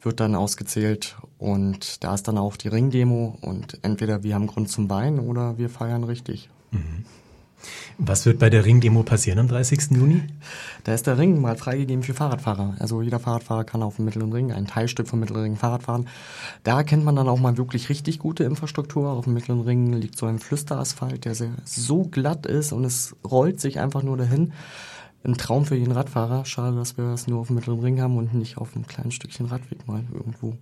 wird 0.00 0.20
dann 0.20 0.34
ausgezählt 0.34 1.16
und 1.38 2.02
da 2.02 2.14
ist 2.14 2.28
dann 2.28 2.38
auch 2.38 2.56
die 2.56 2.68
Ringdemo 2.68 3.36
und 3.42 3.78
entweder 3.82 4.22
wir 4.22 4.34
haben 4.34 4.46
Grund 4.46 4.70
zum 4.70 4.88
Weinen 4.88 5.20
oder 5.20 5.58
wir 5.58 5.68
feiern 5.68 6.04
richtig. 6.04 6.48
Mhm. 6.70 7.04
Was 7.98 8.24
wird 8.24 8.38
bei 8.38 8.48
der 8.48 8.64
Ringdemo 8.64 9.02
passieren 9.02 9.38
am 9.38 9.48
30. 9.48 9.90
Juni? 9.90 10.22
Da 10.84 10.94
ist 10.94 11.06
der 11.06 11.18
Ring 11.18 11.40
mal 11.40 11.56
freigegeben 11.56 12.02
für 12.02 12.14
Fahrradfahrer. 12.14 12.76
Also 12.78 13.02
jeder 13.02 13.20
Fahrradfahrer 13.20 13.64
kann 13.64 13.82
auf 13.82 13.96
dem 13.96 14.06
Mittleren 14.06 14.32
Ring, 14.32 14.52
ein 14.52 14.66
Teilstück 14.66 15.08
vom 15.08 15.20
Mittleren 15.20 15.42
Ring 15.42 15.56
Fahrrad 15.56 15.82
fahren. 15.82 16.08
Da 16.62 16.78
erkennt 16.78 17.04
man 17.04 17.16
dann 17.16 17.28
auch 17.28 17.38
mal 17.38 17.58
wirklich 17.58 17.88
richtig 17.88 18.18
gute 18.18 18.44
Infrastruktur. 18.44 19.10
Auf 19.10 19.24
dem 19.24 19.34
Mittleren 19.34 19.60
Ring 19.60 19.92
liegt 19.92 20.16
so 20.16 20.26
ein 20.26 20.38
Flüsterasphalt, 20.38 21.24
der 21.24 21.34
sehr, 21.34 21.50
so 21.64 22.04
glatt 22.04 22.46
ist 22.46 22.72
und 22.72 22.84
es 22.84 23.14
rollt 23.28 23.60
sich 23.60 23.78
einfach 23.80 24.02
nur 24.02 24.16
dahin. 24.16 24.52
Ein 25.22 25.34
Traum 25.34 25.66
für 25.66 25.76
jeden 25.76 25.92
Radfahrer. 25.92 26.46
Schade, 26.46 26.76
dass 26.76 26.96
wir 26.96 27.04
das 27.04 27.26
nur 27.26 27.40
auf 27.40 27.48
dem 27.48 27.56
Mittleren 27.56 27.80
Ring 27.80 28.00
haben 28.00 28.16
und 28.16 28.32
nicht 28.32 28.56
auf 28.56 28.74
einem 28.74 28.86
kleinen 28.86 29.10
Stückchen 29.10 29.46
Radweg 29.46 29.86
mal 29.86 30.02
irgendwo. 30.12 30.56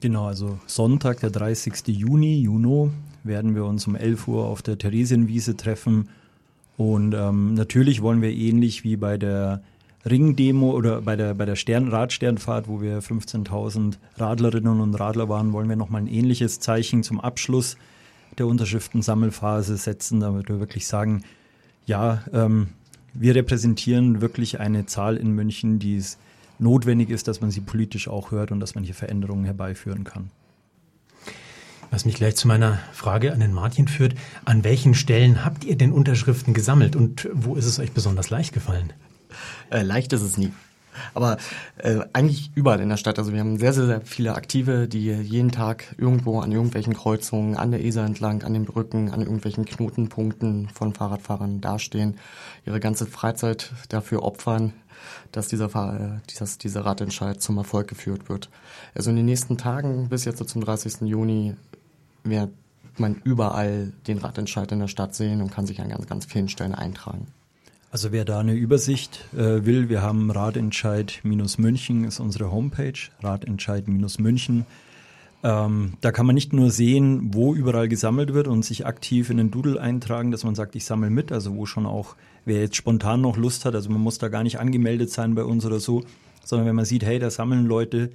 Genau, 0.00 0.26
also 0.26 0.58
Sonntag, 0.66 1.20
der 1.20 1.30
30. 1.30 1.86
Juni, 1.86 2.40
Juno, 2.40 2.90
werden 3.22 3.54
wir 3.54 3.64
uns 3.64 3.86
um 3.86 3.94
11 3.94 4.26
Uhr 4.26 4.46
auf 4.46 4.60
der 4.60 4.76
Theresienwiese 4.76 5.56
treffen 5.56 6.08
und 6.76 7.14
ähm, 7.14 7.54
natürlich 7.54 8.02
wollen 8.02 8.22
wir 8.22 8.30
ähnlich 8.30 8.84
wie 8.84 8.96
bei 8.96 9.18
der 9.18 9.62
Ringdemo 10.04 10.72
oder 10.72 11.02
bei 11.02 11.16
der, 11.16 11.34
bei 11.34 11.44
der 11.44 11.56
Stern, 11.56 11.88
Radsternfahrt, 11.88 12.66
wo 12.66 12.80
wir 12.80 13.00
15.000 13.00 13.98
Radlerinnen 14.16 14.80
und 14.80 14.94
Radler 14.94 15.28
waren, 15.28 15.52
wollen 15.52 15.68
wir 15.68 15.76
nochmal 15.76 16.02
ein 16.02 16.08
ähnliches 16.08 16.58
Zeichen 16.60 17.02
zum 17.02 17.20
Abschluss 17.20 17.76
der 18.38 18.46
Unterschriftensammelphase 18.46 19.76
setzen, 19.76 20.20
damit 20.20 20.48
wir 20.48 20.58
wirklich 20.58 20.86
sagen, 20.86 21.22
ja, 21.86 22.24
ähm, 22.32 22.68
wir 23.14 23.34
repräsentieren 23.34 24.20
wirklich 24.20 24.58
eine 24.58 24.86
Zahl 24.86 25.16
in 25.16 25.32
München, 25.32 25.78
die 25.78 25.96
es 25.96 26.18
notwendig 26.58 27.10
ist, 27.10 27.28
dass 27.28 27.40
man 27.40 27.50
sie 27.50 27.60
politisch 27.60 28.08
auch 28.08 28.30
hört 28.30 28.50
und 28.50 28.60
dass 28.60 28.74
man 28.74 28.84
hier 28.84 28.94
Veränderungen 28.94 29.44
herbeiführen 29.44 30.04
kann. 30.04 30.30
Was 31.92 32.06
mich 32.06 32.14
gleich 32.14 32.36
zu 32.36 32.48
meiner 32.48 32.78
Frage 32.94 33.34
an 33.34 33.40
den 33.40 33.52
Martin 33.52 33.86
führt. 33.86 34.14
An 34.46 34.64
welchen 34.64 34.94
Stellen 34.94 35.44
habt 35.44 35.62
ihr 35.62 35.76
denn 35.76 35.92
Unterschriften 35.92 36.54
gesammelt 36.54 36.96
und 36.96 37.28
wo 37.34 37.54
ist 37.54 37.66
es 37.66 37.78
euch 37.78 37.92
besonders 37.92 38.30
leicht 38.30 38.54
gefallen? 38.54 38.94
Äh, 39.70 39.82
leicht 39.82 40.14
ist 40.14 40.22
es 40.22 40.38
nie. 40.38 40.52
Aber 41.12 41.36
äh, 41.76 41.98
eigentlich 42.14 42.50
überall 42.54 42.80
in 42.80 42.88
der 42.88 42.96
Stadt. 42.96 43.18
Also 43.18 43.34
wir 43.34 43.40
haben 43.40 43.58
sehr, 43.58 43.74
sehr, 43.74 43.84
sehr 43.84 44.00
viele 44.00 44.34
Aktive, 44.34 44.88
die 44.88 45.04
jeden 45.04 45.52
Tag 45.52 45.94
irgendwo 45.98 46.40
an 46.40 46.50
irgendwelchen 46.50 46.94
Kreuzungen, 46.94 47.56
an 47.56 47.72
der 47.72 47.84
Isar 47.84 48.06
entlang, 48.06 48.42
an 48.42 48.54
den 48.54 48.64
Brücken, 48.64 49.10
an 49.10 49.20
irgendwelchen 49.20 49.66
Knotenpunkten 49.66 50.70
von 50.70 50.94
Fahrradfahrern 50.94 51.60
dastehen, 51.60 52.16
ihre 52.64 52.80
ganze 52.80 53.04
Freizeit 53.04 53.70
dafür 53.90 54.22
opfern, 54.22 54.72
dass 55.30 55.48
dieser, 55.48 55.66
äh, 55.66 56.20
dieses, 56.30 56.56
dieser 56.56 56.86
Radentscheid 56.86 57.42
zum 57.42 57.58
Erfolg 57.58 57.88
geführt 57.88 58.30
wird. 58.30 58.48
Also 58.94 59.10
in 59.10 59.16
den 59.16 59.26
nächsten 59.26 59.58
Tagen 59.58 60.08
bis 60.08 60.24
jetzt 60.24 60.38
so 60.38 60.46
zum 60.46 60.64
30. 60.64 61.02
Juni 61.02 61.54
wird 62.24 62.50
man 62.98 63.20
überall 63.24 63.92
den 64.06 64.18
Radentscheid 64.18 64.70
in 64.72 64.80
der 64.80 64.88
Stadt 64.88 65.14
sehen 65.14 65.40
und 65.40 65.50
kann 65.50 65.66
sich 65.66 65.80
an 65.80 65.88
ganz, 65.88 66.06
ganz 66.06 66.24
vielen 66.26 66.48
Stellen 66.48 66.74
eintragen. 66.74 67.26
Also 67.90 68.10
wer 68.10 68.24
da 68.24 68.40
eine 68.40 68.54
Übersicht 68.54 69.26
äh, 69.34 69.66
will, 69.66 69.90
wir 69.90 70.00
haben 70.00 70.30
Radentscheid-München 70.30 72.04
ist 72.04 72.20
unsere 72.20 72.50
Homepage, 72.50 72.98
Radentscheid-München. 73.22 74.64
Ähm, 75.44 75.92
da 76.00 76.12
kann 76.12 76.24
man 76.24 76.34
nicht 76.34 76.54
nur 76.54 76.70
sehen, 76.70 77.34
wo 77.34 77.54
überall 77.54 77.88
gesammelt 77.88 78.32
wird 78.32 78.48
und 78.48 78.64
sich 78.64 78.86
aktiv 78.86 79.28
in 79.28 79.36
den 79.36 79.50
Doodle 79.50 79.78
eintragen, 79.78 80.30
dass 80.30 80.44
man 80.44 80.54
sagt, 80.54 80.74
ich 80.74 80.86
sammle 80.86 81.10
mit, 81.10 81.32
also 81.32 81.54
wo 81.54 81.66
schon 81.66 81.84
auch, 81.84 82.16
wer 82.46 82.60
jetzt 82.60 82.76
spontan 82.76 83.20
noch 83.20 83.36
Lust 83.36 83.66
hat, 83.66 83.74
also 83.74 83.90
man 83.90 84.00
muss 84.00 84.18
da 84.18 84.28
gar 84.28 84.42
nicht 84.42 84.58
angemeldet 84.58 85.10
sein 85.10 85.34
bei 85.34 85.44
uns 85.44 85.66
oder 85.66 85.80
so, 85.80 86.04
sondern 86.44 86.66
wenn 86.68 86.76
man 86.76 86.84
sieht, 86.86 87.04
hey, 87.04 87.18
da 87.18 87.28
sammeln 87.28 87.66
Leute, 87.66 88.10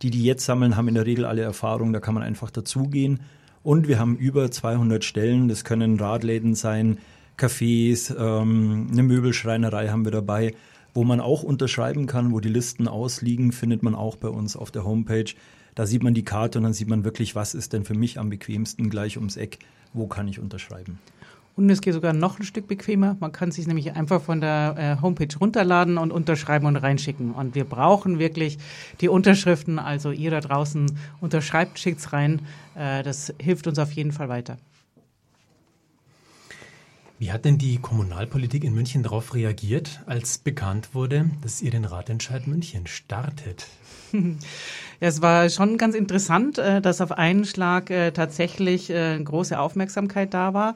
die, 0.00 0.10
die 0.10 0.24
jetzt 0.24 0.46
sammeln, 0.46 0.76
haben 0.76 0.88
in 0.88 0.94
der 0.94 1.04
Regel 1.04 1.26
alle 1.26 1.42
Erfahrung, 1.42 1.92
da 1.92 2.00
kann 2.00 2.14
man 2.14 2.22
einfach 2.22 2.50
dazugehen 2.50 3.20
und 3.62 3.88
wir 3.88 3.98
haben 3.98 4.16
über 4.16 4.50
200 4.50 5.04
Stellen, 5.04 5.48
das 5.48 5.64
können 5.64 5.98
Radläden 5.98 6.54
sein, 6.54 6.98
Cafés, 7.38 8.14
ähm, 8.18 8.88
eine 8.90 9.02
Möbelschreinerei 9.04 9.88
haben 9.88 10.04
wir 10.04 10.12
dabei, 10.12 10.54
wo 10.92 11.04
man 11.04 11.20
auch 11.20 11.44
unterschreiben 11.44 12.06
kann, 12.06 12.32
wo 12.32 12.40
die 12.40 12.48
Listen 12.48 12.88
ausliegen, 12.88 13.52
findet 13.52 13.82
man 13.82 13.94
auch 13.94 14.16
bei 14.16 14.28
uns 14.28 14.56
auf 14.56 14.72
der 14.72 14.84
Homepage. 14.84 15.32
Da 15.76 15.86
sieht 15.86 16.02
man 16.02 16.14
die 16.14 16.24
Karte 16.24 16.58
und 16.58 16.64
dann 16.64 16.72
sieht 16.72 16.88
man 16.88 17.04
wirklich, 17.04 17.36
was 17.36 17.54
ist 17.54 17.72
denn 17.72 17.84
für 17.84 17.94
mich 17.94 18.18
am 18.18 18.30
bequemsten 18.30 18.90
gleich 18.90 19.16
ums 19.16 19.36
Eck, 19.36 19.60
wo 19.92 20.08
kann 20.08 20.26
ich 20.26 20.40
unterschreiben. 20.40 20.98
Und 21.58 21.68
es 21.70 21.80
geht 21.80 21.92
sogar 21.92 22.12
noch 22.12 22.38
ein 22.38 22.44
Stück 22.44 22.68
bequemer. 22.68 23.16
Man 23.18 23.32
kann 23.32 23.50
sich 23.50 23.66
nämlich 23.66 23.92
einfach 23.96 24.22
von 24.22 24.40
der 24.40 24.76
äh, 24.78 25.02
Homepage 25.02 25.36
runterladen 25.40 25.98
und 25.98 26.12
unterschreiben 26.12 26.66
und 26.66 26.76
reinschicken. 26.76 27.32
Und 27.32 27.56
wir 27.56 27.64
brauchen 27.64 28.20
wirklich 28.20 28.58
die 29.00 29.08
Unterschriften. 29.08 29.80
Also 29.80 30.12
ihr 30.12 30.30
da 30.30 30.38
draußen 30.38 30.86
unterschreibt, 31.20 31.80
schickt's 31.80 32.12
rein. 32.12 32.42
Äh, 32.76 33.02
das 33.02 33.34
hilft 33.40 33.66
uns 33.66 33.80
auf 33.80 33.90
jeden 33.90 34.12
Fall 34.12 34.28
weiter. 34.28 34.56
Wie 37.18 37.32
hat 37.32 37.44
denn 37.44 37.58
die 37.58 37.78
Kommunalpolitik 37.78 38.62
in 38.62 38.72
München 38.72 39.02
darauf 39.02 39.34
reagiert, 39.34 40.04
als 40.06 40.38
bekannt 40.38 40.94
wurde, 40.94 41.28
dass 41.42 41.60
ihr 41.60 41.72
den 41.72 41.84
Ratentscheid 41.84 42.46
München 42.46 42.86
startet? 42.86 43.66
Ja, 45.00 45.06
es 45.06 45.22
war 45.22 45.48
schon 45.48 45.78
ganz 45.78 45.94
interessant, 45.94 46.58
äh, 46.58 46.80
dass 46.80 47.00
auf 47.00 47.12
einen 47.12 47.44
Schlag 47.44 47.88
äh, 47.88 48.10
tatsächlich 48.10 48.90
äh, 48.90 49.16
große 49.22 49.56
Aufmerksamkeit 49.56 50.34
da 50.34 50.54
war. 50.54 50.74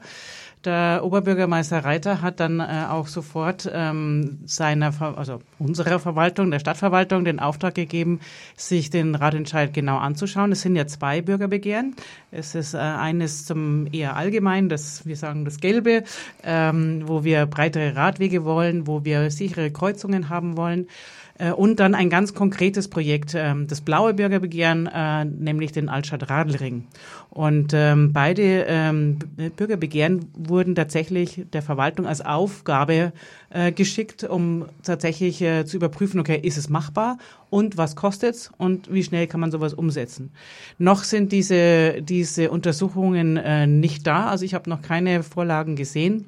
Der 0.65 1.01
Oberbürgermeister 1.03 1.83
Reiter 1.83 2.21
hat 2.21 2.39
dann 2.39 2.61
äh, 2.61 2.85
auch 2.89 3.07
sofort 3.07 3.69
ähm, 3.73 4.39
seiner, 4.45 4.93
also 5.17 5.41
unserer 5.59 5.99
Verwaltung, 5.99 6.51
der 6.51 6.59
Stadtverwaltung, 6.59 7.25
den 7.25 7.39
Auftrag 7.39 7.75
gegeben, 7.75 8.21
sich 8.55 8.89
den 8.89 9.15
Ratentscheid 9.15 9.73
genau 9.73 9.97
anzuschauen. 9.97 10.53
Es 10.53 10.61
sind 10.61 10.77
ja 10.77 10.87
zwei 10.87 11.21
Bürgerbegehren. 11.21 11.95
Es 12.31 12.55
ist 12.55 12.75
äh, 12.75 12.77
eines 12.77 13.45
zum 13.45 13.87
eher 13.91 14.15
allgemein, 14.15 14.69
das 14.69 15.05
wir 15.05 15.17
sagen 15.17 15.43
das 15.43 15.57
Gelbe, 15.57 16.03
ähm, 16.43 17.03
wo 17.07 17.25
wir 17.25 17.45
breitere 17.45 17.97
Radwege 17.97 18.45
wollen, 18.45 18.87
wo 18.87 19.03
wir 19.03 19.31
sichere 19.31 19.69
Kreuzungen 19.69 20.29
haben 20.29 20.55
wollen. 20.55 20.87
Äh, 21.37 21.51
und 21.51 21.79
dann 21.79 21.95
ein 21.95 22.09
ganz 22.09 22.33
konkretes 22.33 22.87
Projekt, 22.87 23.33
ähm, 23.35 23.67
das 23.67 23.81
blaue 23.81 24.13
Bürgerbegehren, 24.13 24.87
äh, 24.87 25.25
nämlich 25.25 25.71
den 25.71 25.89
Altstadt-Radlring. 25.89 26.85
Und 27.29 27.73
ähm, 27.73 28.13
beide 28.13 28.65
ähm, 28.67 29.17
Bürgerbegehren 29.55 30.25
wurden 30.37 30.75
tatsächlich 30.75 31.45
der 31.51 31.63
Verwaltung 31.63 32.05
als 32.05 32.21
Aufgabe 32.21 33.11
äh, 33.49 33.71
geschickt, 33.71 34.23
um 34.23 34.65
tatsächlich 34.83 35.43
zu 35.65 35.77
überprüfen, 35.77 36.19
okay, 36.19 36.39
ist 36.41 36.57
es 36.57 36.69
machbar 36.69 37.17
und 37.49 37.77
was 37.77 37.95
kostet's 37.95 38.51
und 38.57 38.91
wie 38.93 39.03
schnell 39.03 39.27
kann 39.27 39.39
man 39.39 39.51
sowas 39.51 39.73
umsetzen. 39.73 40.31
Noch 40.77 41.03
sind 41.03 41.31
diese, 41.31 42.01
diese 42.01 42.51
Untersuchungen 42.51 43.37
äh, 43.37 43.65
nicht 43.67 44.05
da, 44.05 44.27
also 44.27 44.45
ich 44.45 44.53
habe 44.53 44.69
noch 44.69 44.81
keine 44.81 45.23
Vorlagen 45.23 45.75
gesehen. 45.75 46.25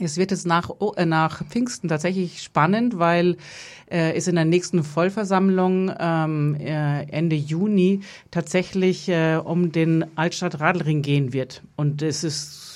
Es 0.00 0.16
wird 0.16 0.30
jetzt 0.30 0.46
nach, 0.46 0.70
äh, 0.96 1.04
nach 1.04 1.44
Pfingsten 1.44 1.88
tatsächlich 1.88 2.42
spannend, 2.42 2.98
weil 2.98 3.36
äh, 3.90 4.14
es 4.14 4.28
in 4.28 4.36
der 4.36 4.44
nächsten 4.44 4.84
Vollversammlung 4.84 5.92
ähm, 5.98 6.56
äh, 6.60 7.02
Ende 7.10 7.36
Juni 7.36 8.00
tatsächlich 8.30 9.08
äh, 9.08 9.36
um 9.36 9.72
den 9.72 10.06
Altstadt-Radlring 10.16 11.02
gehen 11.02 11.32
wird. 11.32 11.62
Und 11.76 12.02
es 12.02 12.24
ist 12.24 12.68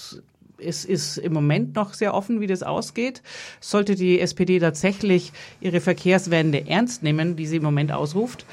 es 0.65 0.85
ist 0.85 1.19
im 1.19 1.33
Moment 1.33 1.75
noch 1.75 1.95
sehr 1.95 2.15
offen, 2.15 2.41
wie 2.41 2.47
das 2.47 2.63
ausgeht. 2.63 3.23
Sollte 3.61 3.97
die 3.97 4.21
SPD 4.21 4.61
tatsächlich 4.61 5.33
ihre 5.61 5.81
Verkehrswende 5.81 6.69
ernst 6.69 7.03
nehmen, 7.03 7.37
die 7.37 7.47
sie 7.47 7.57
im 7.57 7.63
Moment 7.63 7.93
ausruft, 7.93 8.47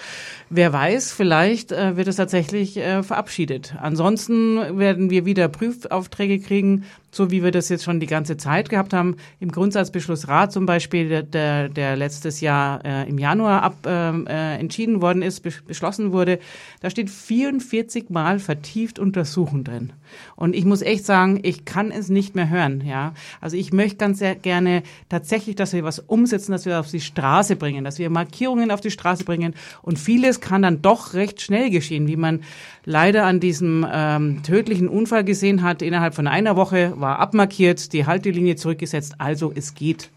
wer 0.49 0.73
weiß, 0.73 1.11
vielleicht 1.11 1.71
äh, 1.71 1.95
wird 1.95 2.07
es 2.07 2.15
tatsächlich 2.15 2.77
äh, 2.77 3.03
verabschiedet. 3.03 3.75
Ansonsten 3.79 4.77
werden 4.77 5.09
wir 5.09 5.25
wieder 5.25 5.47
Prüfaufträge 5.47 6.39
kriegen, 6.39 6.85
so 7.11 7.31
wie 7.31 7.43
wir 7.43 7.51
das 7.51 7.69
jetzt 7.69 7.83
schon 7.83 7.99
die 7.99 8.07
ganze 8.07 8.37
Zeit 8.37 8.69
gehabt 8.69 8.93
haben. 8.93 9.17
Im 9.39 9.51
Grundsatzbeschluss 9.51 10.27
Rat 10.27 10.51
zum 10.51 10.65
Beispiel, 10.65 11.23
der, 11.23 11.69
der, 11.69 11.95
letztes 11.95 12.41
Jahr 12.41 12.83
äh, 12.85 13.09
im 13.09 13.17
Januar 13.17 13.63
ab, 13.63 13.75
ähm, 13.85 14.27
äh, 14.27 14.57
entschieden 14.57 15.01
worden 15.01 15.21
ist, 15.21 15.41
beschlossen 15.41 16.11
wurde, 16.11 16.39
da 16.81 16.89
steht 16.89 17.09
44 17.09 18.09
Mal 18.09 18.39
vertieft 18.39 18.99
untersuchen 18.99 19.63
drin. 19.63 19.93
Und 20.35 20.55
ich 20.55 20.65
muss 20.65 20.81
echt 20.81 21.05
sagen, 21.05 21.39
ich 21.43 21.65
kann 21.65 21.91
es 21.91 22.09
nicht 22.09 22.35
mehr 22.35 22.49
hören. 22.49 22.83
Ja, 22.85 23.13
also 23.41 23.57
ich 23.57 23.73
möchte 23.73 23.97
ganz 23.97 24.19
sehr 24.19 24.35
gerne 24.35 24.83
tatsächlich, 25.07 25.55
dass 25.55 25.73
wir 25.73 25.83
was 25.83 25.99
umsetzen, 25.99 26.51
dass 26.51 26.65
wir 26.65 26.79
auf 26.79 26.89
die 26.89 27.01
Straße 27.01 27.55
bringen, 27.55 27.83
dass 27.83 27.99
wir 27.99 28.09
Markierungen 28.09 28.71
auf 28.71 28.81
die 28.81 28.91
Straße 28.91 29.23
bringen. 29.23 29.53
Und 29.81 29.99
vieles 29.99 30.38
kann 30.41 30.61
dann 30.61 30.81
doch 30.81 31.13
recht 31.13 31.41
schnell 31.41 31.69
geschehen, 31.69 32.07
wie 32.07 32.15
man 32.15 32.41
leider 32.85 33.25
an 33.25 33.39
diesem 33.39 33.85
ähm, 33.91 34.43
tödlichen 34.43 34.87
Unfall 34.87 35.23
gesehen 35.23 35.63
hat. 35.63 35.81
Innerhalb 35.81 36.15
von 36.15 36.27
einer 36.27 36.55
Woche 36.55 36.93
war 36.97 37.19
abmarkiert, 37.19 37.93
die 37.93 38.05
Haltelinie 38.05 38.55
zurückgesetzt. 38.55 39.15
Also 39.17 39.51
es 39.53 39.75
geht. 39.75 40.09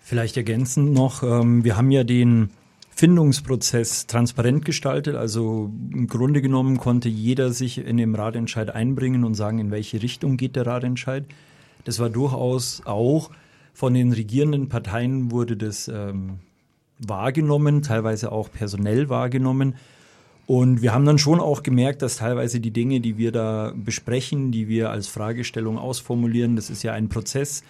Vielleicht 0.00 0.36
ergänzend 0.36 0.92
noch, 0.92 1.22
ähm, 1.22 1.64
wir 1.64 1.76
haben 1.76 1.90
ja 1.90 2.04
den 2.04 2.50
Findungsprozess 2.90 4.06
transparent 4.06 4.64
gestaltet. 4.64 5.16
Also 5.16 5.70
im 5.92 6.06
Grunde 6.06 6.42
genommen 6.42 6.78
konnte 6.78 7.08
jeder 7.08 7.52
sich 7.52 7.78
in 7.78 7.96
den 7.96 8.14
Ratentscheid 8.14 8.74
einbringen 8.74 9.24
und 9.24 9.34
sagen, 9.34 9.58
in 9.58 9.70
welche 9.70 10.02
Richtung 10.02 10.36
geht 10.36 10.56
der 10.56 10.66
Ratentscheid. 10.66 11.24
Das 11.84 11.98
war 11.98 12.10
durchaus 12.10 12.82
auch 12.84 13.30
von 13.72 13.94
den 13.94 14.12
regierenden 14.12 14.68
Parteien 14.68 15.30
wurde 15.30 15.56
das 15.56 15.88
ähm, 15.88 16.40
wahrgenommen, 17.00 17.82
teilweise 17.82 18.32
auch 18.32 18.50
personell 18.50 19.08
wahrgenommen. 19.08 19.74
Und 20.46 20.82
wir 20.82 20.92
haben 20.92 21.04
dann 21.04 21.18
schon 21.18 21.38
auch 21.38 21.62
gemerkt, 21.62 22.02
dass 22.02 22.16
teilweise 22.16 22.58
die 22.60 22.72
Dinge, 22.72 23.00
die 23.00 23.18
wir 23.18 23.30
da 23.30 23.72
besprechen, 23.74 24.50
die 24.50 24.68
wir 24.68 24.90
als 24.90 25.06
Fragestellung 25.06 25.78
ausformulieren, 25.78 26.56
das 26.56 26.70
ist 26.70 26.82
ja 26.82 26.92
ein 26.92 27.08
Prozess, 27.08 27.62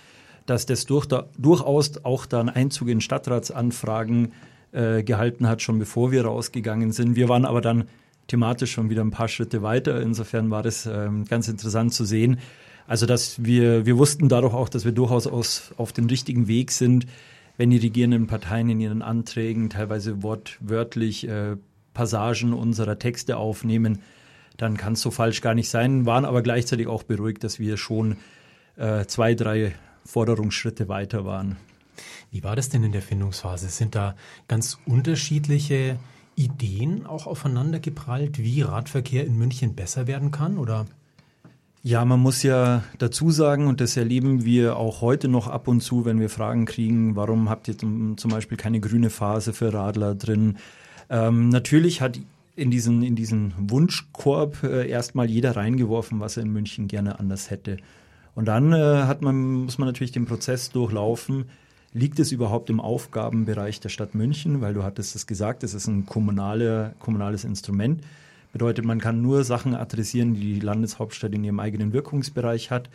dass 0.46 0.64
das 0.66 0.86
durch 0.86 1.06
da, 1.06 1.26
durchaus 1.36 2.04
auch 2.04 2.26
dann 2.26 2.48
Einzug 2.48 2.88
in 2.88 3.00
Stadtratsanfragen 3.00 4.32
äh, 4.72 5.02
gehalten 5.02 5.46
hat, 5.46 5.62
schon 5.62 5.78
bevor 5.78 6.10
wir 6.10 6.24
rausgegangen 6.24 6.92
sind. 6.92 7.16
Wir 7.16 7.28
waren 7.28 7.44
aber 7.44 7.60
dann 7.60 7.84
thematisch 8.28 8.72
schon 8.72 8.88
wieder 8.88 9.02
ein 9.02 9.10
paar 9.10 9.28
Schritte 9.28 9.62
weiter. 9.62 10.00
Insofern 10.00 10.50
war 10.50 10.62
das 10.62 10.86
ähm, 10.86 11.24
ganz 11.24 11.48
interessant 11.48 11.92
zu 11.92 12.04
sehen. 12.04 12.38
Also, 12.86 13.06
dass 13.06 13.44
wir, 13.44 13.86
wir 13.86 13.98
wussten 13.98 14.28
dadurch 14.28 14.54
auch, 14.54 14.68
dass 14.68 14.84
wir 14.84 14.92
durchaus 14.92 15.26
aus, 15.26 15.72
auf 15.76 15.92
dem 15.92 16.06
richtigen 16.06 16.48
Weg 16.48 16.70
sind, 16.70 17.06
wenn 17.60 17.68
die 17.68 17.76
regierenden 17.76 18.26
Parteien 18.26 18.70
in 18.70 18.80
ihren 18.80 19.02
Anträgen 19.02 19.68
teilweise 19.68 20.22
wortwörtlich 20.22 21.28
äh, 21.28 21.58
Passagen 21.92 22.54
unserer 22.54 22.98
Texte 22.98 23.36
aufnehmen, 23.36 23.98
dann 24.56 24.78
kann 24.78 24.94
es 24.94 25.02
so 25.02 25.10
falsch 25.10 25.42
gar 25.42 25.52
nicht 25.52 25.68
sein, 25.68 26.06
waren 26.06 26.24
aber 26.24 26.40
gleichzeitig 26.40 26.86
auch 26.86 27.02
beruhigt, 27.02 27.44
dass 27.44 27.58
wir 27.58 27.76
schon 27.76 28.16
äh, 28.76 29.04
zwei, 29.04 29.34
drei 29.34 29.74
Forderungsschritte 30.06 30.88
weiter 30.88 31.26
waren. 31.26 31.58
Wie 32.30 32.42
war 32.42 32.56
das 32.56 32.70
denn 32.70 32.82
in 32.82 32.92
der 32.92 33.02
Findungsphase? 33.02 33.68
Sind 33.68 33.94
da 33.94 34.16
ganz 34.48 34.78
unterschiedliche 34.86 35.98
Ideen 36.36 37.04
auch 37.04 37.26
aufeinander 37.26 37.78
geprallt, 37.78 38.38
wie 38.38 38.62
Radverkehr 38.62 39.26
in 39.26 39.36
München 39.36 39.74
besser 39.74 40.06
werden 40.06 40.30
kann? 40.30 40.56
Oder? 40.56 40.86
Ja, 41.82 42.04
man 42.04 42.20
muss 42.20 42.42
ja 42.42 42.84
dazu 42.98 43.30
sagen, 43.30 43.66
und 43.66 43.80
das 43.80 43.96
erleben 43.96 44.44
wir 44.44 44.76
auch 44.76 45.00
heute 45.00 45.28
noch 45.28 45.48
ab 45.48 45.66
und 45.66 45.80
zu, 45.80 46.04
wenn 46.04 46.20
wir 46.20 46.28
Fragen 46.28 46.66
kriegen, 46.66 47.16
warum 47.16 47.48
habt 47.48 47.68
ihr 47.68 47.78
zum 47.78 48.16
Beispiel 48.28 48.58
keine 48.58 48.80
grüne 48.80 49.08
Phase 49.08 49.54
für 49.54 49.72
Radler 49.72 50.14
drin? 50.14 50.58
Ähm, 51.08 51.48
natürlich 51.48 52.02
hat 52.02 52.20
in 52.54 52.70
diesen, 52.70 53.02
in 53.02 53.16
diesen 53.16 53.54
Wunschkorb 53.56 54.62
äh, 54.62 54.90
erstmal 54.90 55.30
jeder 55.30 55.56
reingeworfen, 55.56 56.20
was 56.20 56.36
er 56.36 56.42
in 56.42 56.52
München 56.52 56.86
gerne 56.86 57.18
anders 57.18 57.50
hätte. 57.50 57.78
Und 58.34 58.44
dann 58.46 58.74
äh, 58.74 59.04
hat 59.04 59.22
man, 59.22 59.64
muss 59.64 59.78
man 59.78 59.88
natürlich 59.88 60.12
den 60.12 60.26
Prozess 60.26 60.70
durchlaufen. 60.70 61.46
Liegt 61.94 62.18
es 62.18 62.30
überhaupt 62.30 62.68
im 62.68 62.78
Aufgabenbereich 62.78 63.80
der 63.80 63.88
Stadt 63.88 64.14
München? 64.14 64.60
Weil 64.60 64.74
du 64.74 64.82
hattest 64.82 65.16
es 65.16 65.26
gesagt, 65.26 65.64
es 65.64 65.72
ist 65.72 65.86
ein 65.86 66.04
kommunale, 66.04 66.94
kommunales 66.98 67.44
Instrument. 67.44 68.02
Bedeutet, 68.52 68.84
man 68.84 69.00
kann 69.00 69.22
nur 69.22 69.44
Sachen 69.44 69.74
adressieren, 69.74 70.34
die 70.34 70.54
die 70.54 70.60
Landeshauptstadt 70.60 71.32
in 71.34 71.44
ihrem 71.44 71.60
eigenen 71.60 71.92
Wirkungsbereich 71.92 72.70
hat. 72.70 72.90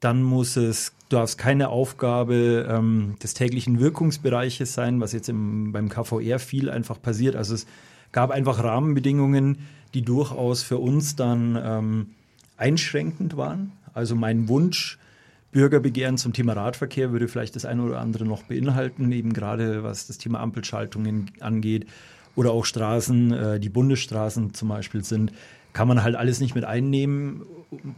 Dann 0.00 0.22
muss 0.22 0.56
es, 0.56 0.92
darf 1.08 1.30
es 1.30 1.36
keine 1.36 1.68
Aufgabe 1.68 2.66
ähm, 2.68 3.14
des 3.22 3.34
täglichen 3.34 3.80
Wirkungsbereiches 3.80 4.74
sein, 4.74 5.00
was 5.00 5.12
jetzt 5.12 5.28
im, 5.28 5.72
beim 5.72 5.88
KVR 5.88 6.38
viel 6.38 6.68
einfach 6.68 7.00
passiert. 7.00 7.36
Also 7.36 7.54
es 7.54 7.66
gab 8.10 8.30
einfach 8.30 8.62
Rahmenbedingungen, 8.62 9.58
die 9.94 10.02
durchaus 10.02 10.62
für 10.62 10.78
uns 10.78 11.16
dann 11.16 11.58
ähm, 11.62 12.06
einschränkend 12.56 13.36
waren. 13.36 13.72
Also 13.94 14.14
mein 14.14 14.48
Wunsch, 14.48 14.98
Bürgerbegehren 15.52 16.16
zum 16.16 16.32
Thema 16.32 16.54
Radverkehr 16.54 17.12
würde 17.12 17.28
vielleicht 17.28 17.56
das 17.56 17.66
eine 17.66 17.82
oder 17.82 18.00
andere 18.00 18.24
noch 18.24 18.42
beinhalten, 18.42 19.12
eben 19.12 19.34
gerade 19.34 19.82
was 19.82 20.06
das 20.06 20.18
Thema 20.18 20.40
Ampelschaltungen 20.40 21.30
angeht 21.40 21.86
oder 22.36 22.52
auch 22.52 22.64
Straßen, 22.64 23.32
äh, 23.32 23.60
die 23.60 23.68
Bundesstraßen 23.68 24.54
zum 24.54 24.68
Beispiel 24.68 25.04
sind, 25.04 25.32
kann 25.72 25.88
man 25.88 26.02
halt 26.02 26.16
alles 26.16 26.40
nicht 26.40 26.54
mit 26.54 26.64
einnehmen. 26.64 27.42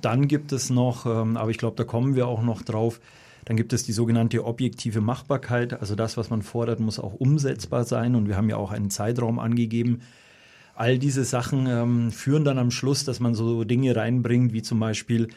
Dann 0.00 0.28
gibt 0.28 0.52
es 0.52 0.70
noch, 0.70 1.06
ähm, 1.06 1.36
aber 1.36 1.50
ich 1.50 1.58
glaube, 1.58 1.76
da 1.76 1.84
kommen 1.84 2.14
wir 2.14 2.28
auch 2.28 2.42
noch 2.42 2.62
drauf, 2.62 3.00
dann 3.44 3.56
gibt 3.56 3.72
es 3.72 3.84
die 3.84 3.92
sogenannte 3.92 4.44
objektive 4.44 5.00
Machbarkeit. 5.00 5.80
Also 5.80 5.94
das, 5.94 6.16
was 6.16 6.30
man 6.30 6.42
fordert, 6.42 6.80
muss 6.80 6.98
auch 6.98 7.14
umsetzbar 7.14 7.84
sein. 7.84 8.14
Und 8.14 8.28
wir 8.28 8.36
haben 8.36 8.48
ja 8.48 8.56
auch 8.56 8.72
einen 8.72 8.90
Zeitraum 8.90 9.38
angegeben. 9.38 10.00
All 10.74 10.98
diese 10.98 11.24
Sachen 11.24 11.66
ähm, 11.66 12.10
führen 12.10 12.44
dann 12.44 12.58
am 12.58 12.70
Schluss, 12.70 13.04
dass 13.04 13.20
man 13.20 13.34
so 13.34 13.64
Dinge 13.64 13.94
reinbringt, 13.94 14.52
wie 14.52 14.62
zum 14.62 14.80
Beispiel 14.80 15.28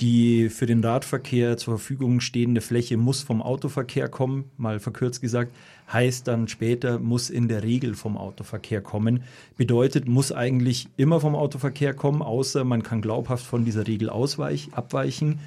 die 0.00 0.48
für 0.48 0.66
den 0.66 0.82
Radverkehr 0.82 1.56
zur 1.56 1.78
Verfügung 1.78 2.20
stehende 2.20 2.60
Fläche 2.60 2.96
muss 2.96 3.22
vom 3.22 3.40
Autoverkehr 3.40 4.08
kommen, 4.08 4.50
mal 4.56 4.80
verkürzt 4.80 5.20
gesagt, 5.20 5.54
heißt 5.92 6.26
dann 6.26 6.48
später 6.48 6.98
muss 6.98 7.30
in 7.30 7.46
der 7.46 7.62
Regel 7.62 7.94
vom 7.94 8.16
Autoverkehr 8.16 8.80
kommen. 8.80 9.22
Bedeutet, 9.56 10.08
muss 10.08 10.32
eigentlich 10.32 10.88
immer 10.96 11.20
vom 11.20 11.36
Autoverkehr 11.36 11.94
kommen, 11.94 12.22
außer 12.22 12.64
man 12.64 12.82
kann 12.82 13.02
glaubhaft 13.02 13.44
von 13.44 13.64
dieser 13.64 13.86
Regel 13.86 14.10
ausweich, 14.10 14.68
abweichen. 14.72 15.38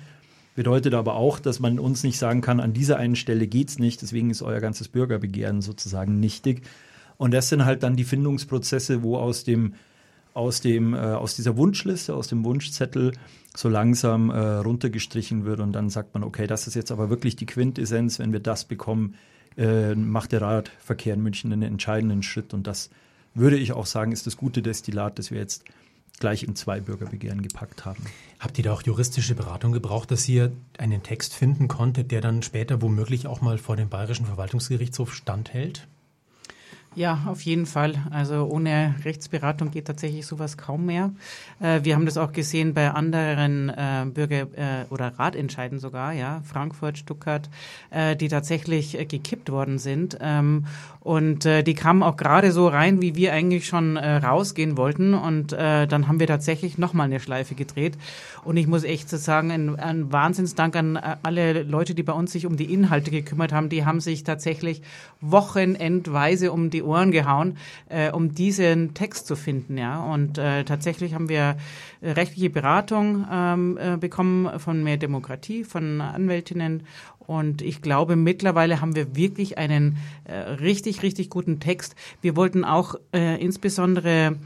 Bedeutet 0.55 0.93
aber 0.93 1.15
auch, 1.15 1.39
dass 1.39 1.60
man 1.60 1.77
uns 1.77 2.03
nicht 2.03 2.17
sagen 2.17 2.41
kann, 2.41 2.60
an 2.60 2.73
dieser 2.73 2.97
einen 2.97 3.15
Stelle 3.15 3.47
geht's 3.47 3.79
nicht, 3.79 4.01
deswegen 4.01 4.29
ist 4.29 4.41
euer 4.41 4.60
ganzes 4.62 4.88
Bürgerbegehren 4.88 5.62
sozusagen 5.62 6.19
nichtig. 6.19 6.62
Und 7.17 7.33
das 7.33 7.49
sind 7.49 7.65
halt 7.65 7.83
dann 7.83 7.95
die 7.95 8.03
Findungsprozesse, 8.03 9.03
wo 9.03 9.17
aus 9.17 9.43
dem 9.43 9.73
aus, 10.38 10.62
dem, 10.62 10.93
äh, 10.93 10.97
aus 10.97 11.36
dieser 11.36 11.58
Wunschliste, 11.58 12.13
aus 12.15 12.28
dem 12.28 12.45
Wunschzettel 12.45 13.13
so 13.56 13.69
langsam 13.69 14.30
äh, 14.30 14.38
runtergestrichen 14.38 15.45
wird 15.45 15.60
und 15.60 15.73
dann 15.73 15.89
sagt 15.89 16.13
man, 16.13 16.23
okay, 16.23 16.45
das 16.45 16.67
ist 16.67 16.76
jetzt 16.76 16.91
aber 16.91 17.10
wirklich 17.10 17.36
die 17.36 17.47
Quintessenz, 17.47 18.19
wenn 18.19 18.32
wir 18.32 18.39
das 18.39 18.65
bekommen, 18.65 19.15
äh, 19.58 19.95
macht 19.95 20.32
der 20.32 20.41
Radverkehr 20.41 21.15
in 21.15 21.23
München 21.23 21.52
einen 21.52 21.63
entscheidenden 21.63 22.21
Schritt 22.21 22.54
und 22.54 22.67
das 22.67 22.91
würde 23.34 23.58
ich 23.58 23.73
auch 23.73 23.88
sagen, 23.88 24.12
ist 24.12 24.28
das 24.28 24.38
gute 24.38 24.62
Destillat, 24.62 25.17
das 25.17 25.32
wir 25.32 25.39
jetzt 25.39 25.63
gleich 26.19 26.43
in 26.43 26.56
zwei 26.56 26.80
Bürgerbegehren 26.82 27.41
gepackt 27.41 27.86
haben. 27.86 28.04
Habt 28.39 28.58
ihr 28.60 28.63
da 28.63 28.73
auch 28.73 28.84
juristische 28.84 29.34
Beratung 29.34 29.71
gebraucht, 29.71 30.12
dass 30.12 30.30
ihr 30.30 30.52
einen 30.78 31.02
Text 31.02 31.34
finden 31.34 31.67
konntet, 31.67 32.12
der 32.12 32.21
dann 32.21 32.43
später 32.43 32.82
womöglich 32.82 33.26
auch 33.26 33.41
mal 33.41 33.58
vor 33.58 33.76
dem 33.76 33.89
Bayerischen 33.89 34.28
Verwaltungsgerichtshof 34.28 35.13
standhält? 35.13 35.88
Ja, 36.97 37.19
auf 37.27 37.41
jeden 37.41 37.67
Fall. 37.67 37.93
Also 38.10 38.45
ohne 38.45 38.95
Rechtsberatung 39.05 39.69
geht 39.69 39.86
tatsächlich 39.86 40.25
sowas 40.25 40.57
kaum 40.57 40.88
mehr. 40.88 41.12
Äh, 41.60 41.81
wir 41.83 41.93
haben 41.93 42.07
das 42.07 42.17
auch 42.17 42.31
gesehen 42.31 42.73
bei 42.73 42.89
anderen 42.89 43.69
äh, 43.69 44.07
Bürger- 44.12 44.47
äh, 44.57 44.86
oder 44.89 45.10
Ratentscheiden 45.19 45.77
sogar, 45.77 46.13
ja, 46.13 46.41
Frankfurt, 46.43 46.97
Stuttgart, 46.97 47.51
die 48.19 48.27
tatsächlich 48.27 48.97
gekippt 49.07 49.51
worden 49.51 49.77
sind. 49.77 50.17
Ähm, 50.21 50.65
und 51.01 51.45
die 51.45 51.73
kamen 51.73 52.03
auch 52.03 52.17
gerade 52.17 52.51
so 52.51 52.67
rein, 52.67 53.01
wie 53.01 53.15
wir 53.15 53.31
eigentlich 53.31 53.65
schon 53.65 53.95
rausgehen 53.95 54.75
wollten. 54.75 55.13
Und 55.13 55.53
dann 55.53 56.07
haben 56.10 56.19
wir 56.19 56.27
tatsächlich 56.27 56.77
nochmal 56.77 57.05
eine 57.05 57.21
Schleife 57.21 57.55
gedreht. 57.55 57.97
Und 58.43 58.58
ich 58.58 58.67
muss 58.67 58.84
echt 58.84 59.10
sagen, 59.10 59.52
ein, 59.52 59.80
ein 59.80 60.12
Wahnsinnsdank 60.12 60.76
an 60.76 60.97
alle 60.97 61.63
Leute, 61.63 61.95
die 61.95 62.04
bei 62.04 62.13
uns 62.13 62.32
sich 62.32 62.45
um 62.45 62.58
die 62.58 62.73
Inhalte 62.73 63.12
gekümmert 63.12 63.52
haben. 63.52 63.69
Die 63.69 63.86
haben 63.86 64.00
sich 64.00 64.23
tatsächlich 64.23 64.82
wochenendweise 65.21 66.52
um 66.52 66.69
die 66.69 66.84
Ohren 66.84 67.12
gehauen, 67.12 67.58
äh, 67.89 68.12
um 68.12 68.34
diesen 68.34 68.93
Text 68.93 69.28
zu 69.28 69.36
finden. 69.36 69.78
Ja. 69.78 70.04
Und 70.04 70.38
äh, 70.38 70.63
tatsächlich 70.63 71.13
haben 71.13 71.30
wir 71.30 71.58
rechtliche 72.02 72.50
Beratung 72.50 73.26
ähm, 73.32 73.78
äh, 73.80 73.97
bekommen 73.97 74.60
von 74.60 74.84
mehr 74.84 74.97
Demokratie, 74.97 75.63
von 75.63 76.02
Anwältinnen. 76.02 76.84
Und 77.19 77.62
ich 77.62 77.82
glaube, 77.82 78.15
mittlerweile 78.15 78.80
haben 78.80 78.95
wir 78.95 79.15
wirklich 79.15 79.58
einen 79.58 79.97
äh, 80.23 80.34
richtig, 80.34 81.04
richtig 81.04 81.30
guten 81.30 81.60
Text. 81.60 81.95
Wir 82.21 82.36
wollten 82.38 82.63
auch 82.63 82.95
äh, 83.13 83.41
insbesondere 83.43 84.38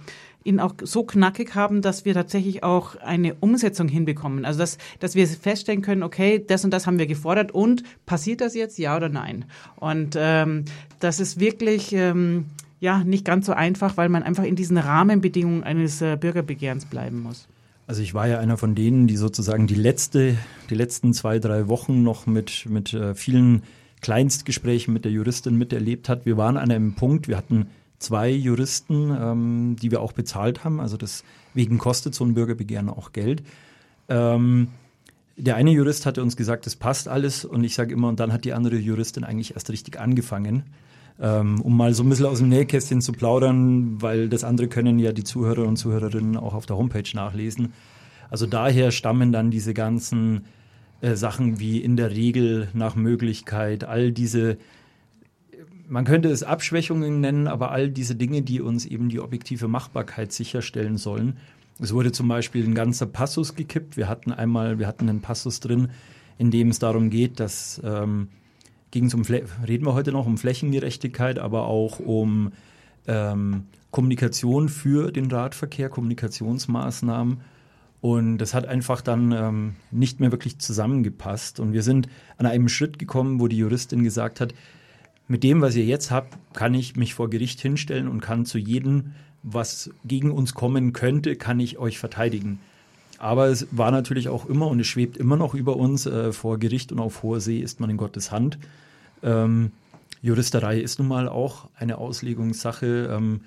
ihn 0.44 0.60
auch 0.60 0.74
so 0.84 1.04
knackig 1.04 1.56
haben, 1.56 1.82
dass 1.82 2.06
wir 2.06 2.14
tatsächlich 2.14 2.64
auch 2.64 2.96
eine 2.96 3.36
Umsetzung 3.36 3.88
hinbekommen. 3.88 4.46
Also 4.46 4.60
dass, 4.60 4.78
dass 5.00 5.16
wir 5.16 5.28
feststellen 5.28 5.82
können, 5.82 6.04
okay, 6.04 6.44
das 6.46 6.66
und 6.66 6.72
das 6.72 6.88
haben 6.88 7.00
wir 7.00 7.08
gefordert 7.08 7.52
und 7.52 7.84
passiert 8.06 8.42
das 8.42 8.56
jetzt, 8.56 8.78
ja 8.78 8.96
oder 8.98 9.10
nein? 9.10 9.46
Und 9.76 10.16
ähm, 10.18 10.66
das 11.00 11.20
ist 11.20 11.40
wirklich 11.40 11.94
ähm, 11.94 12.46
ja 12.80 13.04
nicht 13.04 13.26
ganz 13.26 13.46
so 13.46 13.54
einfach, 13.54 13.98
weil 13.98 14.10
man 14.10 14.24
einfach 14.24 14.44
in 14.44 14.56
diesen 14.56 14.78
Rahmenbedingungen 14.78 15.64
eines 15.64 16.02
äh, 16.02 16.18
Bürgerbegehrens 16.20 16.86
bleiben 16.86 17.22
muss. 17.22 17.48
Also 17.88 18.02
ich 18.02 18.14
war 18.14 18.28
ja 18.28 18.40
einer 18.40 18.58
von 18.58 18.74
denen, 18.74 19.08
die 19.08 19.18
sozusagen 19.18 19.68
die 19.68 19.76
letzte, 19.76 20.38
die 20.70 20.76
letzten 20.76 21.14
zwei, 21.14 21.40
drei 21.40 21.68
Wochen 21.68 22.04
noch 22.04 22.26
mit, 22.26 22.66
mit 22.70 22.94
äh, 22.94 23.16
vielen 23.16 23.64
Kleinstgesprächen 24.02 24.94
mit 24.94 25.06
der 25.06 25.12
Juristin 25.12 25.58
miterlebt 25.58 26.10
hat. 26.10 26.26
Wir 26.26 26.38
waren 26.38 26.58
an 26.58 26.72
einem 26.72 26.96
Punkt, 26.96 27.28
wir 27.28 27.38
hatten 27.38 27.68
zwei 28.02 28.30
Juristen, 28.30 29.16
ähm, 29.20 29.76
die 29.82 29.92
wir 29.92 30.02
auch 30.02 30.12
bezahlt 30.12 30.64
haben. 30.64 30.80
Also 30.80 30.98
deswegen 30.98 31.78
kostet 31.78 32.16
so 32.16 32.26
ein 32.26 32.34
Bürgerbegehren 32.34 32.90
auch 32.90 33.12
Geld. 33.14 33.44
Ähm, 34.10 34.70
der 35.38 35.56
eine 35.56 35.72
Jurist 35.72 36.06
hatte 36.06 36.22
uns 36.22 36.36
gesagt, 36.36 36.66
das 36.66 36.76
passt 36.76 37.08
alles 37.08 37.46
und 37.46 37.64
ich 37.64 37.76
sage 37.76 37.94
immer, 37.94 38.10
und 38.10 38.20
dann 38.20 38.34
hat 38.34 38.46
die 38.46 38.54
andere 38.54 38.76
Juristin 38.76 39.24
eigentlich 39.24 39.54
erst 39.54 39.70
richtig 39.70 40.00
angefangen, 40.00 40.64
ähm, 41.20 41.62
um 41.62 41.76
mal 41.78 41.94
so 41.94 42.04
ein 42.04 42.10
bisschen 42.10 42.26
aus 42.26 42.40
dem 42.40 42.50
Nähkästchen 42.50 43.02
zu 43.02 43.12
plaudern, 43.12 44.02
weil 44.02 44.30
das 44.30 44.44
andere 44.44 44.68
können 44.68 45.00
ja 45.00 45.14
die 45.14 45.24
Zuhörer 45.24 45.66
und 45.66 45.78
Zuhörerinnen 45.78 46.38
auch 46.38 46.54
auf 46.54 46.66
der 46.66 46.78
Homepage 46.78 47.10
nachlesen. 47.14 47.74
Also 48.30 48.46
daher 48.46 48.92
stammen 48.92 49.32
dann 49.32 49.52
diese 49.52 49.74
ganzen 49.74 50.46
äh, 51.02 51.16
Sachen 51.16 51.60
wie 51.60 51.80
in 51.80 51.98
der 51.98 52.12
Regel 52.12 52.70
nach 52.74 52.96
Möglichkeit, 52.96 53.84
all 53.84 54.12
diese 54.12 54.58
man 55.92 56.06
könnte 56.06 56.30
es 56.30 56.42
Abschwächungen 56.42 57.20
nennen, 57.20 57.48
aber 57.48 57.72
all 57.72 57.90
diese 57.90 58.16
Dinge, 58.16 58.42
die 58.42 58.62
uns 58.62 58.86
eben 58.86 59.10
die 59.10 59.20
objektive 59.20 59.68
Machbarkeit 59.68 60.32
sicherstellen 60.32 60.96
sollen. 60.96 61.36
Es 61.80 61.94
wurde 61.94 62.14
zum 62.14 62.30
Beispiel 62.30 62.64
ein 62.64 62.76
ganzer 62.76 63.08
Passus 63.08 63.56
gekippt. 63.56 63.98
Wir 63.98 64.08
hatten 64.08 64.32
einmal, 64.32 64.80
wir 64.80 64.88
hatten 64.88 65.10
einen 65.10 65.20
Passus 65.20 65.60
drin, 65.60 65.90
in 66.38 66.50
dem 66.50 66.70
es 66.70 66.80
darum 66.80 67.10
geht, 67.10 67.42
dass 67.42 67.82
ähm, 67.84 68.30
ging 68.92 69.06
es 69.06 69.14
um 69.14 69.24
reden 69.24 69.86
wir 69.86 69.94
heute 69.94 70.14
noch 70.14 70.26
um 70.26 70.38
Flächengerechtigkeit, 70.38 71.40
aber 71.40 71.68
auch 71.68 72.00
um 72.00 72.54
ähm, 73.08 73.66
Kommunikation 73.92 74.70
für 74.70 75.12
den 75.12 75.30
Radverkehr, 75.30 75.90
Kommunikationsmaßnahmen. 75.90 77.42
Und 78.00 78.38
das 78.38 78.54
hat 78.54 78.66
einfach 78.66 79.02
dann 79.02 79.34
ähm, 79.34 79.76
nicht 79.92 80.22
mehr 80.22 80.32
wirklich 80.32 80.58
zusammengepasst. 80.60 81.60
Und 81.60 81.74
wir 81.74 81.84
sind 81.84 82.08
an 82.38 82.46
einem 82.46 82.70
Schritt 82.70 82.98
gekommen, 82.98 83.42
wo 83.42 83.50
die 83.50 83.58
Juristin 83.58 84.04
gesagt 84.04 84.40
hat, 84.40 84.54
mit 85.32 85.44
dem, 85.44 85.62
was 85.62 85.78
ihr 85.78 85.86
jetzt 85.86 86.12
habt, 86.12 86.38
kann 86.54 86.74
ich 86.74 86.98
mich 86.98 87.14
vor 87.14 87.30
Gericht 87.30 87.62
hinstellen 87.62 88.10
und 88.10 88.20
kann 88.20 88.46
zu 88.46 88.58
jedem, 88.58 89.14
was 89.44 89.90
gegen 90.04 90.30
uns 90.30 90.54
kommen 90.54 90.92
könnte, 90.92 91.38
kann 91.38 91.62
ich 91.62 91.78
euch 91.78 92.00
verteidigen. 92.00 92.60
Aber 93.18 93.48
es 93.48 93.66
war 93.72 93.92
natürlich 93.92 94.28
auch 94.28 94.46
immer 94.46 94.68
und 94.68 94.82
es 94.82 94.88
schwebt 94.88 95.16
immer 95.16 95.38
noch 95.38 95.54
über 95.54 95.78
uns, 95.78 96.06
äh, 96.06 96.34
vor 96.34 96.58
Gericht 96.58 96.92
und 96.92 97.00
auf 97.00 97.24
hoher 97.24 97.40
See 97.40 97.60
ist 97.60 97.80
man 97.80 97.90
in 97.90 97.96
Gottes 97.96 98.30
Hand. 98.30 98.60
Ähm, 99.24 99.72
Juristerei 100.22 100.82
ist 100.82 101.00
nun 101.00 101.08
mal 101.08 101.30
auch 101.30 101.70
eine 101.76 101.98
Auslegungssache. 101.98 103.10
Ähm, 103.10 103.40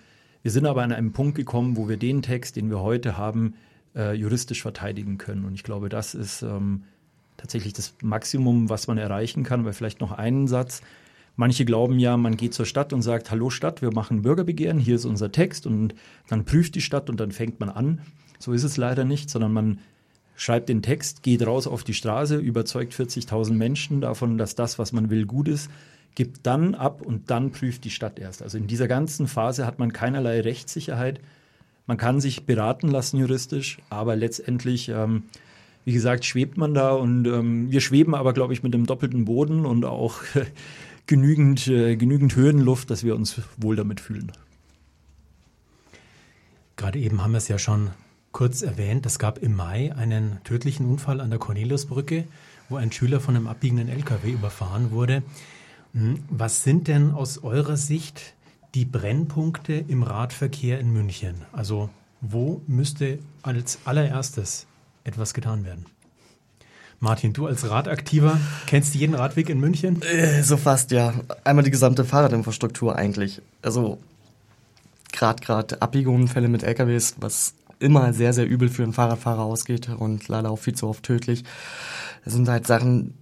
wir 0.43 0.53
sind 0.53 0.65
aber 0.65 0.85
an 0.85 0.93
einem 0.93 1.13
Punkt 1.13 1.35
gekommen, 1.35 1.77
wo 1.77 1.87
wir 1.87 1.99
den 1.99 2.23
Text, 2.23 2.57
den 2.57 2.71
wir 2.71 2.81
heute 2.81 3.19
haben, 3.19 3.57
äh, 3.95 4.15
juristisch 4.15 4.63
verteidigen 4.63 5.19
können. 5.19 5.45
Und 5.45 5.53
ich 5.53 5.65
glaube, 5.65 5.91
das 5.91 6.15
ist 6.15 6.41
ähm, 6.41 6.85
tatsächlich 7.37 7.75
das 7.75 7.93
Maximum, 8.01 8.71
was 8.71 8.87
man 8.87 8.97
erreichen 8.97 9.43
kann. 9.43 9.61
Aber 9.61 9.75
vielleicht 9.75 10.01
noch 10.01 10.13
einen 10.13 10.49
Satz. 10.49 10.81
Manche 11.37 11.65
glauben 11.65 11.99
ja, 11.99 12.17
man 12.17 12.37
geht 12.37 12.55
zur 12.55 12.67
Stadt 12.67 12.93
und 12.93 13.03
sagt, 13.03 13.31
hallo 13.31 13.51
Stadt, 13.51 13.83
wir 13.83 13.93
machen 13.93 14.23
Bürgerbegehren, 14.23 14.79
hier 14.79 14.97
ist 14.97 15.05
unser 15.05 15.33
Text 15.33 15.67
und 15.67 15.95
dann 16.29 16.45
prüft 16.45 16.77
die 16.77 16.81
Stadt 16.81 17.11
und 17.11 17.19
dann 17.19 17.33
fängt 17.33 17.59
man 17.59 17.69
an. 17.69 18.01
So 18.39 18.53
ist 18.53 18.63
es 18.63 18.77
leider 18.77 19.05
nicht, 19.05 19.31
sondern 19.31 19.53
man 19.53 19.79
schreibt 20.37 20.69
den 20.69 20.83
Text, 20.83 21.23
geht 21.23 21.45
raus 21.45 21.67
auf 21.67 21.83
die 21.83 21.95
Straße, 21.95 22.37
überzeugt 22.37 22.93
40.000 22.93 23.53
Menschen 23.53 24.01
davon, 24.01 24.39
dass 24.39 24.55
das, 24.55 24.79
was 24.79 24.93
man 24.93 25.11
will, 25.11 25.27
gut 25.27 25.49
ist, 25.49 25.71
gibt 26.15 26.47
dann 26.47 26.77
ab 26.77 27.03
und 27.03 27.31
dann 27.31 27.51
prüft 27.51 27.85
die 27.85 27.91
Stadt 27.91 28.21
erst. 28.21 28.41
Also 28.43 28.57
in 28.59 28.69
dieser 28.69 28.87
ganzen 28.87 29.27
Phase 29.27 29.67
hat 29.67 29.81
man 29.81 29.93
keinerlei 29.93 30.41
Rechtssicherheit. 30.41 31.21
Man 31.87 31.97
kann 31.97 32.21
sich 32.21 32.47
beraten 32.47 32.89
lassen 32.89 33.19
juristisch, 33.19 33.79
aber 33.91 34.15
letztendlich 34.15 34.89
ähm, 34.89 35.25
wie 35.85 35.93
gesagt, 35.93 36.25
schwebt 36.25 36.57
man 36.57 36.75
da 36.75 36.93
und 36.93 37.27
ähm, 37.27 37.71
wir 37.71 37.81
schweben 37.81 38.15
aber, 38.15 38.33
glaube 38.33 38.53
ich, 38.53 38.63
mit 38.63 38.73
dem 38.73 38.87
doppelten 38.87 39.27
Boden 39.27 39.67
und 39.67 39.85
auch 39.85 40.23
genügend, 41.07 41.67
äh, 41.69 41.97
genügend 41.97 42.37
Höhenluft, 42.37 42.91
dass 42.91 43.05
wir 43.05 43.15
uns 43.15 43.41
wohl 43.57 43.77
damit 43.77 44.01
fühlen. 44.01 44.33
Gerade 46.77 46.99
eben 46.99 47.23
haben 47.23 47.33
wir 47.33 47.39
es 47.39 47.49
ja 47.49 47.59
schon 47.59 47.91
kurz 48.33 48.63
erwähnt. 48.63 49.07
Es 49.07 49.19
gab 49.19 49.39
im 49.39 49.55
Mai 49.55 49.95
einen 49.95 50.39
tödlichen 50.45 50.87
Unfall 50.87 51.21
an 51.21 51.31
der 51.31 51.39
Corneliusbrücke, 51.39 52.25
wo 52.69 52.77
ein 52.77 52.91
Schüler 52.91 53.21
von 53.21 53.37
einem 53.37 53.47
abbiegenden 53.47 53.89
LKW 53.89 54.33
überfahren 54.33 54.91
wurde. 54.91 55.23
Hm, 55.93 56.19
was 56.29 56.65
sind 56.65 56.89
denn 56.89 57.13
aus 57.13 57.39
eurer 57.45 57.77
Sicht 57.77 58.35
die 58.75 58.85
Brennpunkte 58.85 59.73
im 59.73 60.03
Radverkehr 60.03 60.81
in 60.81 60.93
München? 60.93 61.37
Also 61.53 61.91
wo 62.21 62.63
müsste 62.67 63.19
als 63.43 63.79
allererstes 63.85 64.67
etwas 65.05 65.35
getan 65.35 65.65
werden? 65.65 65.85
Martin, 67.05 67.35
du 67.35 67.47
als 67.47 67.69
Radaktiver 67.69 68.41
kennst 68.67 68.95
jeden 68.95 69.15
Radweg 69.15 69.51
in 69.51 69.61
München? 69.61 70.01
Äh, 70.03 70.43
so 70.43 70.57
fast, 70.57 70.91
ja. 70.91 71.13
Einmal 71.45 71.63
die 71.63 71.71
gesamte 71.71 72.03
Fahrradinfrastruktur 72.05 72.97
eigentlich. 72.97 73.43
Also 73.61 73.99
gerade 75.13 75.45
gerade 75.45 75.83
Abbiegeunfälle 75.83 76.49
mit 76.49 76.63
LKWs, 76.63 77.17
was 77.21 77.55
immer 77.79 78.15
sehr, 78.15 78.33
sehr 78.33 78.49
übel 78.49 78.71
für 78.71 78.83
einen 78.83 78.95
Fahrradfahrer 78.95 79.43
ausgeht 79.43 79.91
und 79.91 80.29
leider 80.29 80.51
auch 80.51 80.59
viel 80.59 80.75
zu 80.75 80.89
oft 80.89 81.03
tödlich. 81.03 81.45
Das 82.25 82.33
sind 82.33 82.49
halt 82.49 82.67
Sachen, 82.67 83.13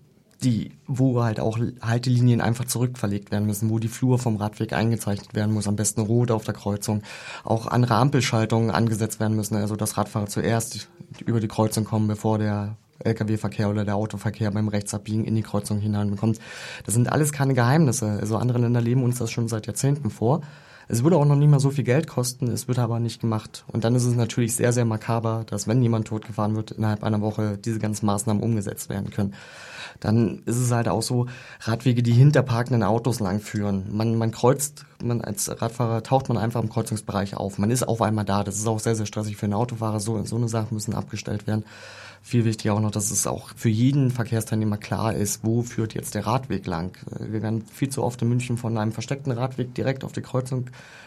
die, 0.44 0.70
wo 0.86 1.20
halt 1.20 1.40
auch 1.40 1.58
Haltelinien 1.80 2.40
einfach 2.40 2.66
zurückverlegt 2.66 3.32
werden 3.32 3.46
müssen, 3.46 3.68
wo 3.68 3.80
die 3.80 3.88
Flur 3.88 4.20
vom 4.20 4.36
Radweg 4.36 4.74
eingezeichnet 4.74 5.34
werden 5.34 5.52
muss, 5.52 5.66
am 5.66 5.74
besten 5.74 6.02
rot 6.02 6.30
auf 6.30 6.44
der 6.44 6.54
Kreuzung. 6.54 7.02
Auch 7.42 7.66
andere 7.66 7.96
Ampelschaltungen 7.96 8.70
angesetzt 8.70 9.18
werden 9.18 9.36
müssen, 9.36 9.56
also 9.56 9.74
dass 9.74 9.96
Radfahrer 9.96 10.26
zuerst 10.26 10.88
über 11.26 11.40
die 11.40 11.48
Kreuzung 11.48 11.84
kommen, 11.84 12.06
bevor 12.06 12.38
der 12.38 12.76
Lkw-Verkehr 13.04 13.70
oder 13.70 13.84
der 13.84 13.96
Autoverkehr 13.96 14.50
beim 14.50 14.68
Rechtsabbiegen 14.68 15.24
in 15.24 15.34
die 15.34 15.42
Kreuzung 15.42 15.78
hineinbekommt. 15.78 16.38
Das 16.84 16.94
sind 16.94 17.10
alles 17.10 17.32
keine 17.32 17.54
Geheimnisse. 17.54 18.18
Also 18.20 18.36
andere 18.36 18.58
Länder 18.58 18.80
leben 18.80 19.02
uns 19.02 19.18
das 19.18 19.30
schon 19.30 19.48
seit 19.48 19.66
Jahrzehnten 19.66 20.10
vor. 20.10 20.42
Es 20.88 21.04
würde 21.04 21.16
auch 21.16 21.24
noch 21.24 21.36
nicht 21.36 21.48
mal 21.48 21.60
so 21.60 21.70
viel 21.70 21.84
Geld 21.84 22.06
kosten, 22.06 22.48
es 22.48 22.68
wird 22.68 22.78
aber 22.78 23.00
nicht 23.00 23.20
gemacht. 23.20 23.64
Und 23.68 23.84
dann 23.84 23.94
ist 23.94 24.04
es 24.04 24.14
natürlich 24.14 24.54
sehr, 24.54 24.72
sehr 24.72 24.84
makaber, 24.84 25.44
dass 25.46 25.68
wenn 25.68 25.80
jemand 25.80 26.06
totgefahren 26.06 26.56
wird, 26.56 26.72
innerhalb 26.72 27.04
einer 27.04 27.20
Woche 27.20 27.56
diese 27.56 27.78
ganzen 27.78 28.06
Maßnahmen 28.06 28.42
umgesetzt 28.42 28.88
werden 28.88 29.10
können. 29.10 29.34
Dann 30.00 30.42
ist 30.44 30.58
es 30.58 30.70
halt 30.70 30.88
auch 30.88 31.02
so, 31.02 31.26
Radwege, 31.60 32.02
die 32.02 32.12
hinter 32.12 32.42
parkenden 32.42 32.82
Autos 32.82 33.20
langführen. 33.20 33.84
Man, 33.90 34.16
man 34.16 34.32
kreuzt, 34.32 34.84
man 35.02 35.20
als 35.20 35.48
Radfahrer 35.62 36.02
taucht 36.02 36.28
man 36.28 36.38
einfach 36.38 36.62
im 36.62 36.68
Kreuzungsbereich 36.68 37.36
auf. 37.36 37.58
Man 37.58 37.70
ist 37.70 37.84
auf 37.86 38.02
einmal 38.02 38.24
da. 38.24 38.42
Das 38.42 38.56
ist 38.56 38.66
auch 38.66 38.80
sehr, 38.80 38.94
sehr 38.94 39.06
stressig 39.06 39.36
für 39.36 39.46
einen 39.46 39.54
Autofahrer. 39.54 40.00
So, 40.00 40.22
so 40.24 40.36
eine 40.36 40.48
Sache 40.48 40.74
müssen 40.74 40.94
abgestellt 40.94 41.46
werden. 41.46 41.64
Viel 42.24 42.44
wichtiger 42.44 42.74
auch 42.74 42.80
noch, 42.80 42.92
dass 42.92 43.11
es 43.11 43.26
auch 43.26 43.50
für 43.56 43.68
jeden 43.68 44.12
Verkehrsteilnehmer 44.12 44.76
klar 44.76 45.12
ist, 45.12 45.40
wo 45.42 45.62
führt 45.62 45.92
jetzt 45.94 46.14
der 46.14 46.24
Radweg 46.24 46.66
lang. 46.66 46.96
Wir 47.18 47.42
werden 47.42 47.64
viel 47.66 47.88
zu 47.88 48.02
oft 48.02 48.22
in 48.22 48.28
München 48.28 48.56
von 48.56 48.78
einem 48.78 48.92
versteckten 48.92 49.32
Radweg 49.32 49.74
direkt 49.74 50.04
auf 50.04 50.12
die 50.12 50.22
Kreuzung 50.22 50.66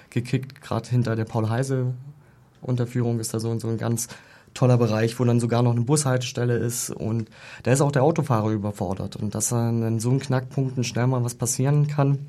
gekickt. 0.10 0.62
Gerade 0.62 0.90
hinter 0.90 1.16
der 1.16 1.24
Paul-Heise-Unterführung 1.24 3.20
ist 3.20 3.34
da 3.34 3.40
so, 3.40 3.58
so 3.58 3.70
ein 3.70 3.78
ganz 3.78 4.10
toller 4.54 4.78
Bereich, 4.78 5.20
wo 5.20 5.24
dann 5.24 5.40
sogar 5.40 5.64
noch 5.64 5.72
eine 5.72 5.82
Bushaltestelle 5.82 6.58
ist 6.58 6.90
und 6.90 7.30
da 7.64 7.72
ist 7.72 7.82
auch 7.82 7.92
der 7.92 8.04
Autofahrer 8.04 8.50
überfordert 8.50 9.16
und 9.16 9.36
dass 9.36 9.52
in 9.52 10.00
so 10.00 10.10
einem 10.10 10.20
Knackpunkten 10.20 10.84
schnell 10.84 11.08
mal 11.08 11.24
was 11.24 11.36
passieren 11.36 11.88
kann, 11.88 12.20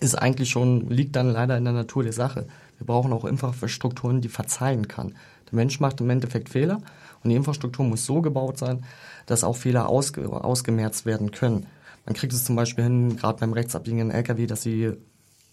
ist 0.00 0.14
eigentlich 0.14 0.50
schon, 0.50 0.88
liegt 0.90 1.16
dann 1.16 1.30
leider 1.30 1.56
in 1.56 1.64
der 1.64 1.72
Natur 1.72 2.02
der 2.02 2.12
Sache. 2.12 2.46
Wir 2.78 2.86
brauchen 2.86 3.12
auch 3.12 3.24
Infrastrukturen, 3.24 4.20
die 4.20 4.28
verzeihen 4.28 4.88
kann. 4.88 5.14
Der 5.50 5.56
Mensch 5.56 5.80
macht 5.80 6.00
im 6.00 6.10
Endeffekt 6.10 6.50
Fehler 6.50 6.80
und 7.26 7.30
die 7.30 7.36
Infrastruktur 7.36 7.84
muss 7.84 8.06
so 8.06 8.22
gebaut 8.22 8.56
sein, 8.56 8.84
dass 9.26 9.42
auch 9.42 9.56
Fehler 9.56 9.88
ausge 9.88 10.28
ausgemerzt 10.30 11.06
werden 11.06 11.32
können. 11.32 11.66
Man 12.04 12.14
kriegt 12.14 12.32
es 12.32 12.44
zum 12.44 12.54
Beispiel 12.54 12.84
hin, 12.84 13.16
gerade 13.16 13.40
beim 13.40 13.52
rechtsabbiegenden 13.52 14.12
LKW, 14.12 14.46
dass 14.46 14.60
die 14.60 14.92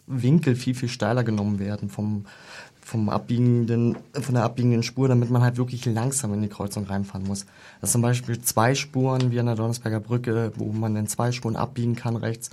Winkel 0.05 0.55
viel, 0.55 0.75
viel 0.75 0.89
steiler 0.89 1.23
genommen 1.23 1.57
werden 1.57 1.89
vom, 1.89 2.25
vom 2.79 3.09
abbiegenden, 3.09 3.97
von 4.13 4.35
der 4.35 4.43
abbiegenden 4.43 4.83
Spur, 4.83 5.07
damit 5.07 5.31
man 5.31 5.41
halt 5.41 5.57
wirklich 5.57 5.83
langsam 5.85 6.31
in 6.35 6.43
die 6.43 6.47
Kreuzung 6.47 6.85
reinfahren 6.85 7.25
muss. 7.25 7.47
Das 7.81 7.91
sind 7.91 7.93
zum 7.93 8.01
Beispiel 8.03 8.39
zwei 8.39 8.75
Spuren 8.75 9.31
wie 9.31 9.39
an 9.39 9.47
der 9.47 9.55
Donnersberger 9.55 9.99
Brücke, 9.99 10.51
wo 10.55 10.71
man 10.71 10.95
in 10.95 11.07
zwei 11.07 11.31
Spuren 11.31 11.55
abbiegen 11.55 11.95
kann 11.95 12.15
rechts. 12.15 12.51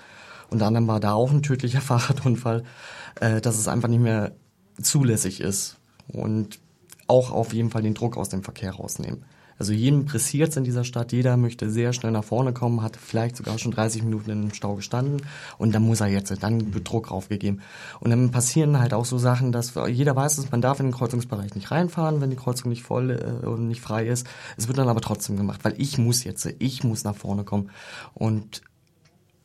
Unter 0.49 0.67
anderem 0.67 0.89
war 0.89 0.99
da 0.99 1.13
auch 1.13 1.31
ein 1.31 1.43
tödlicher 1.43 1.81
Fahrradunfall, 1.83 2.65
äh, 3.21 3.43
dass 3.43 3.59
es 3.59 3.69
einfach 3.69 3.89
nicht 3.89 4.03
mehr 4.03 4.33
zulässig 4.81 5.43
ist. 5.43 5.77
Und 6.09 6.59
auch 7.11 7.33
auf 7.33 7.53
jeden 7.53 7.71
Fall 7.71 7.83
den 7.83 7.95
Druck 7.95 8.17
aus 8.17 8.29
dem 8.29 8.43
Verkehr 8.43 8.73
rausnehmen. 8.73 9.25
Also 9.59 9.75
jedem 9.75 10.07
pressiert 10.07 10.49
es 10.49 10.57
in 10.57 10.65
dieser 10.65 10.85
Stadt, 10.85 11.13
jeder 11.13 11.37
möchte 11.37 11.69
sehr 11.69 11.93
schnell 11.93 12.13
nach 12.13 12.25
vorne 12.25 12.55
kommen, 12.55 12.83
hat 12.83 12.97
vielleicht 12.97 13.37
sogar 13.37 13.59
schon 13.59 13.73
30 13.73 14.03
Minuten 14.05 14.31
im 14.31 14.55
Stau 14.55 14.77
gestanden 14.77 15.21
und 15.59 15.75
dann 15.75 15.83
muss 15.83 16.01
er 16.01 16.07
jetzt, 16.07 16.33
dann 16.43 16.73
wird 16.73 16.89
Druck 16.89 17.11
aufgegeben. 17.13 17.61
Und 18.01 18.09
dann 18.09 18.31
passieren 18.31 18.81
halt 18.81 18.95
auch 18.95 19.05
so 19.05 19.19
Sachen, 19.19 19.53
dass 19.53 19.75
jeder 19.89 20.17
weiß, 20.17 20.37
dass 20.37 20.51
man 20.51 20.63
darf 20.63 20.81
in 20.81 20.87
den 20.87 20.95
Kreuzungsbereich 20.95 21.55
nicht 21.55 21.71
reinfahren, 21.71 22.23
wenn 22.23 22.31
die 22.31 22.37
Kreuzung 22.37 22.71
nicht 22.71 22.85
voll 22.85 23.11
äh, 23.11 23.47
und 23.47 23.69
nicht 23.69 23.83
frei 23.83 24.07
ist. 24.07 24.27
Es 24.57 24.67
wird 24.67 24.79
dann 24.79 24.89
aber 24.89 25.03
trotzdem 25.03 25.37
gemacht, 25.37 25.61
weil 25.63 25.75
ich 25.77 25.99
muss 25.99 26.25
jetzt, 26.25 26.49
ich 26.59 26.83
muss 26.83 27.05
nach 27.05 27.17
vorne 27.17 27.45
kommen. 27.45 27.69
Und 28.15 28.63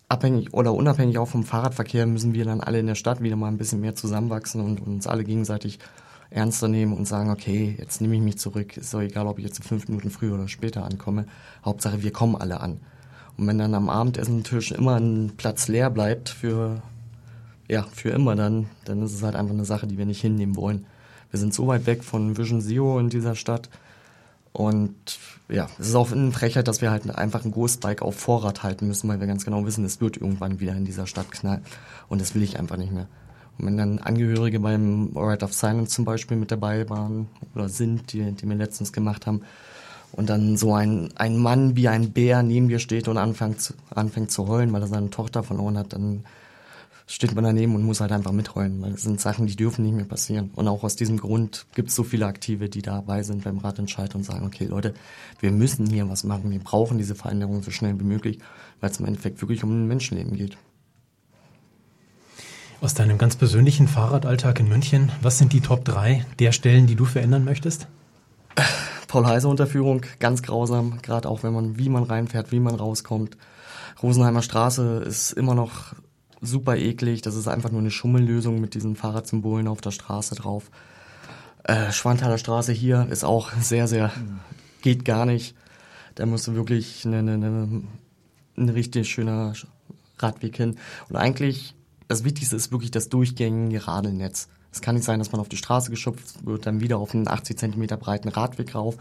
abhängig 0.08 0.54
oder 0.54 0.74
unabhängig 0.74 1.18
auch 1.18 1.28
vom 1.28 1.44
Fahrradverkehr 1.44 2.06
müssen 2.06 2.34
wir 2.34 2.46
dann 2.46 2.62
alle 2.62 2.80
in 2.80 2.88
der 2.88 2.96
Stadt 2.96 3.22
wieder 3.22 3.36
mal 3.36 3.50
ein 3.50 3.58
bisschen 3.58 3.82
mehr 3.82 3.96
zusammenwachsen 3.96 4.62
und 4.62 4.80
uns 4.80 5.08
alle 5.08 5.26
gegenseitig 5.26 5.80
ernster 6.36 6.68
nehmen 6.68 6.94
und 6.94 7.08
sagen, 7.08 7.30
okay, 7.30 7.76
jetzt 7.80 8.02
nehme 8.02 8.16
ich 8.16 8.22
mich 8.22 8.38
zurück. 8.38 8.76
Ist 8.76 8.94
doch 8.94 9.02
egal, 9.02 9.26
ob 9.26 9.40
ich 9.40 9.46
jetzt 9.46 9.64
fünf 9.64 9.88
Minuten 9.88 10.10
früher 10.10 10.34
oder 10.34 10.50
später 10.50 10.84
ankomme. 10.84 11.26
Hauptsache, 11.64 12.04
wir 12.04 12.12
kommen 12.12 12.36
alle 12.36 12.60
an. 12.60 12.82
Und 13.38 13.48
wenn 13.48 13.58
dann 13.58 13.74
am 13.74 13.90
Abendessen-Tisch 13.90 14.74
immer 14.74 15.00
ein 15.00 15.32
Platz 15.38 15.70
leer 15.70 15.90
bleibt 15.90 16.30
für, 16.30 16.82
ja, 17.70 17.84
für 17.84 18.10
immer, 18.10 18.36
dann, 18.36 18.68
dann 18.84 19.02
ist 19.02 19.14
es 19.14 19.24
halt 19.24 19.36
einfach 19.36 19.54
eine 19.54 19.66
Sache, 19.66 19.88
die 19.88 19.98
wir 19.98 20.06
nicht 20.06 20.22
hinnehmen 20.22 20.58
wollen. 20.58 20.86
Wir 21.32 21.40
sind 21.40 21.54
so 21.54 21.68
weit 21.68 21.86
weg 21.86 22.04
von 22.04 22.38
Vision 22.38 22.62
Zero 22.62 23.00
in 23.00 23.10
dieser 23.10 23.36
Stadt. 23.36 23.70
Und 24.52 24.94
ja, 25.48 25.68
es 25.80 25.90
ist 25.90 25.96
auch 25.96 26.12
eine 26.12 26.32
Frechheit, 26.32 26.68
dass 26.68 26.82
wir 26.82 26.92
halt 26.92 27.10
einfach 27.16 27.46
ein 27.46 27.52
Ghostbike 27.52 28.02
auf 28.02 28.16
Vorrat 28.16 28.64
halten 28.64 28.88
müssen, 28.88 29.08
weil 29.08 29.20
wir 29.20 29.28
ganz 29.28 29.46
genau 29.46 29.66
wissen, 29.66 29.86
es 29.86 30.02
wird 30.02 30.18
irgendwann 30.18 30.60
wieder 30.60 30.76
in 30.76 30.86
dieser 30.86 31.08
Stadt 31.08 31.32
knallen. 31.32 31.64
Und 32.10 32.20
das 32.20 32.36
will 32.36 32.44
ich 32.44 32.60
einfach 32.60 32.78
nicht 32.78 32.92
mehr. 32.92 33.08
Wenn 33.58 33.78
dann 33.78 34.00
Angehörige 34.00 34.60
beim 34.60 35.12
Right 35.16 35.44
of 35.44 35.54
Silence 35.54 35.96
zum 35.96 36.06
Beispiel 36.06 36.38
mit 36.38 36.52
dabei 36.52 36.90
waren 36.90 37.28
oder 37.54 37.70
sind, 37.70 38.12
die, 38.14 38.32
die 38.32 38.48
wir 38.48 38.56
letztens 38.56 38.92
gemacht 38.92 39.26
haben, 39.28 39.42
und 40.16 40.30
dann 40.30 40.56
so 40.56 40.74
ein, 40.74 41.10
ein 41.16 41.38
Mann 41.38 41.76
wie 41.76 41.90
ein 41.90 42.14
Bär 42.14 42.42
neben 42.42 42.70
dir 42.70 42.80
steht 42.80 43.10
und 43.10 43.18
anfängt 43.18 43.60
zu, 43.60 43.74
anfängt 43.94 44.32
zu 44.32 44.48
heulen, 44.48 44.72
weil 44.72 44.82
er 44.82 44.88
seine 44.88 45.10
Tochter 45.10 45.44
verloren 45.44 45.78
hat, 45.78 45.92
dann 45.92 46.24
steht 47.08 47.36
man 47.36 47.44
daneben 47.44 47.76
und 47.76 47.84
muss 47.84 48.00
halt 48.00 48.12
einfach 48.12 48.32
mitheulen, 48.32 48.82
weil 48.82 48.94
das 48.94 49.04
sind 49.04 49.20
Sachen, 49.20 49.46
die 49.46 49.56
dürfen 49.56 49.84
nicht 49.84 49.96
mehr 49.96 50.06
passieren. 50.06 50.52
Und 50.56 50.68
auch 50.68 50.84
aus 50.84 50.96
diesem 50.96 51.18
Grund 51.18 51.66
gibt 51.76 51.90
es 51.90 51.96
so 51.96 52.04
viele 52.04 52.26
Aktive, 52.26 52.70
die 52.70 52.82
dabei 52.82 53.24
sind 53.24 53.44
beim 53.44 53.60
Ratentscheid 53.60 54.16
und 54.16 54.24
sagen, 54.24 54.46
okay 54.46 54.66
Leute, 54.66 54.94
wir 55.40 55.52
müssen 55.52 55.86
hier 55.88 56.10
was 56.10 56.24
machen, 56.24 56.50
wir 56.50 56.60
brauchen 56.60 56.98
diese 56.98 57.16
Veränderung 57.16 57.62
so 57.62 57.72
schnell 57.72 58.00
wie 58.00 58.06
möglich, 58.06 58.40
weil 58.80 58.90
es 58.90 59.00
im 59.00 59.06
Endeffekt 59.06 59.42
wirklich 59.42 59.64
um 59.64 59.72
ein 59.72 59.88
Menschenleben 59.88 60.36
geht. 60.36 60.58
Aus 62.82 62.94
deinem 62.94 63.18
ganz 63.18 63.36
persönlichen 63.36 63.88
Fahrradalltag 63.88 64.60
in 64.60 64.68
München, 64.68 65.12
was 65.22 65.38
sind 65.38 65.54
die 65.54 65.62
Top 65.62 65.86
3 65.86 66.26
der 66.40 66.52
Stellen, 66.52 66.88
die 66.88 66.96
du 66.96 67.06
verändern 67.06 67.44
möchtest? 67.44 67.88
Paul-Heiser-Unterführung, 69.08 70.02
ganz 70.20 70.42
grausam, 70.44 71.02
gerade 71.02 71.30
auch 71.30 71.44
wenn 71.44 71.54
man, 71.54 71.78
wie 71.80 71.90
man 71.90 72.04
reinfährt, 72.04 72.52
wie 72.52 72.60
man 72.60 72.76
rauskommt. 72.76 73.38
Rosenheimer 74.04 74.42
Straße 74.42 75.04
ist 75.08 75.32
immer 75.32 75.56
noch 75.56 75.96
super 76.42 76.76
eklig. 76.76 77.22
Das 77.22 77.36
ist 77.36 77.48
einfach 77.48 77.72
nur 77.72 77.80
eine 77.80 77.92
Schummellösung 77.92 78.60
mit 78.60 78.74
diesen 78.74 78.96
Fahrradsymbolen 78.96 79.68
auf 79.68 79.82
der 79.82 79.92
Straße 79.92 80.36
drauf. 80.36 80.70
Äh, 81.64 81.92
Schwanthaler 81.92 82.38
Straße 82.38 82.74
hier 82.74 83.08
ist 83.10 83.24
auch 83.24 83.52
sehr, 83.54 83.88
sehr, 83.88 84.12
geht 84.82 85.06
gar 85.06 85.26
nicht. 85.26 85.56
Da 86.16 86.26
musst 86.26 86.48
du 86.48 86.56
wirklich 86.56 87.06
ein 87.06 87.88
richtig 88.58 89.10
schöner 89.10 89.54
Radweg 90.20 90.56
hin. 90.56 90.78
Und 91.10 91.16
eigentlich, 91.16 91.74
das 92.08 92.24
Wichtigste 92.24 92.56
ist 92.56 92.72
wirklich 92.72 92.92
das 92.92 93.10
durchgängige 93.10 93.88
Radelnetz. 93.88 94.48
Es 94.72 94.82
kann 94.82 94.96
nicht 94.96 95.06
sein, 95.06 95.20
dass 95.20 95.32
man 95.32 95.42
auf 95.42 95.50
die 95.50 95.58
Straße 95.58 95.90
geschöpft 95.90 96.46
wird, 96.46 96.66
dann 96.66 96.82
wieder 96.82 96.98
auf 96.98 97.16
einen 97.16 97.28
80 97.28 97.58
Zentimeter 97.58 97.98
breiten 97.98 98.28
Radweg 98.30 98.76
rauf 98.76 98.98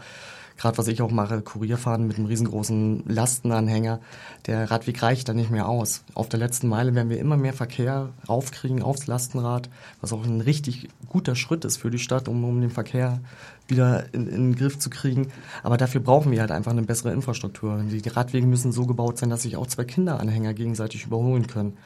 gerade 0.57 0.77
was 0.77 0.87
ich 0.87 1.01
auch 1.01 1.11
mache, 1.11 1.41
Kurierfahren 1.41 2.07
mit 2.07 2.17
einem 2.17 2.27
riesengroßen 2.27 3.03
Lastenanhänger, 3.07 3.99
der 4.45 4.71
Radweg 4.71 5.01
reicht 5.01 5.27
dann 5.27 5.35
nicht 5.35 5.51
mehr 5.51 5.67
aus. 5.67 6.03
Auf 6.13 6.29
der 6.29 6.39
letzten 6.39 6.67
Meile 6.67 6.95
werden 6.95 7.09
wir 7.09 7.19
immer 7.19 7.37
mehr 7.37 7.53
Verkehr 7.53 8.09
aufkriegen 8.27 8.81
aufs 8.81 9.07
Lastenrad, 9.07 9.69
was 10.01 10.13
auch 10.13 10.23
ein 10.23 10.41
richtig 10.41 10.87
guter 11.09 11.35
Schritt 11.35 11.65
ist 11.65 11.77
für 11.77 11.91
die 11.91 11.99
Stadt, 11.99 12.27
um, 12.27 12.43
um 12.43 12.61
den 12.61 12.69
Verkehr 12.69 13.19
wieder 13.67 14.13
in, 14.13 14.27
in 14.27 14.51
den 14.51 14.55
Griff 14.55 14.79
zu 14.79 14.89
kriegen. 14.89 15.31
Aber 15.63 15.77
dafür 15.77 16.01
brauchen 16.01 16.31
wir 16.31 16.39
halt 16.39 16.51
einfach 16.51 16.71
eine 16.71 16.83
bessere 16.83 17.11
Infrastruktur. 17.11 17.83
Die 17.83 18.09
Radwege 18.09 18.47
müssen 18.47 18.71
so 18.71 18.85
gebaut 18.85 19.17
sein, 19.17 19.29
dass 19.29 19.41
sich 19.41 19.57
auch 19.57 19.67
zwei 19.67 19.83
Kinderanhänger 19.83 20.53
gegenseitig 20.53 21.05
überholen 21.05 21.47
können. 21.47 21.77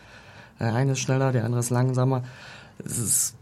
Der 0.60 0.74
eine 0.74 0.93
ist 0.93 1.00
schneller, 1.00 1.32
der 1.32 1.45
andere 1.45 1.60
ist 1.60 1.69
langsamer. 1.69 2.24
Es 2.84 2.98
ist 2.98 3.36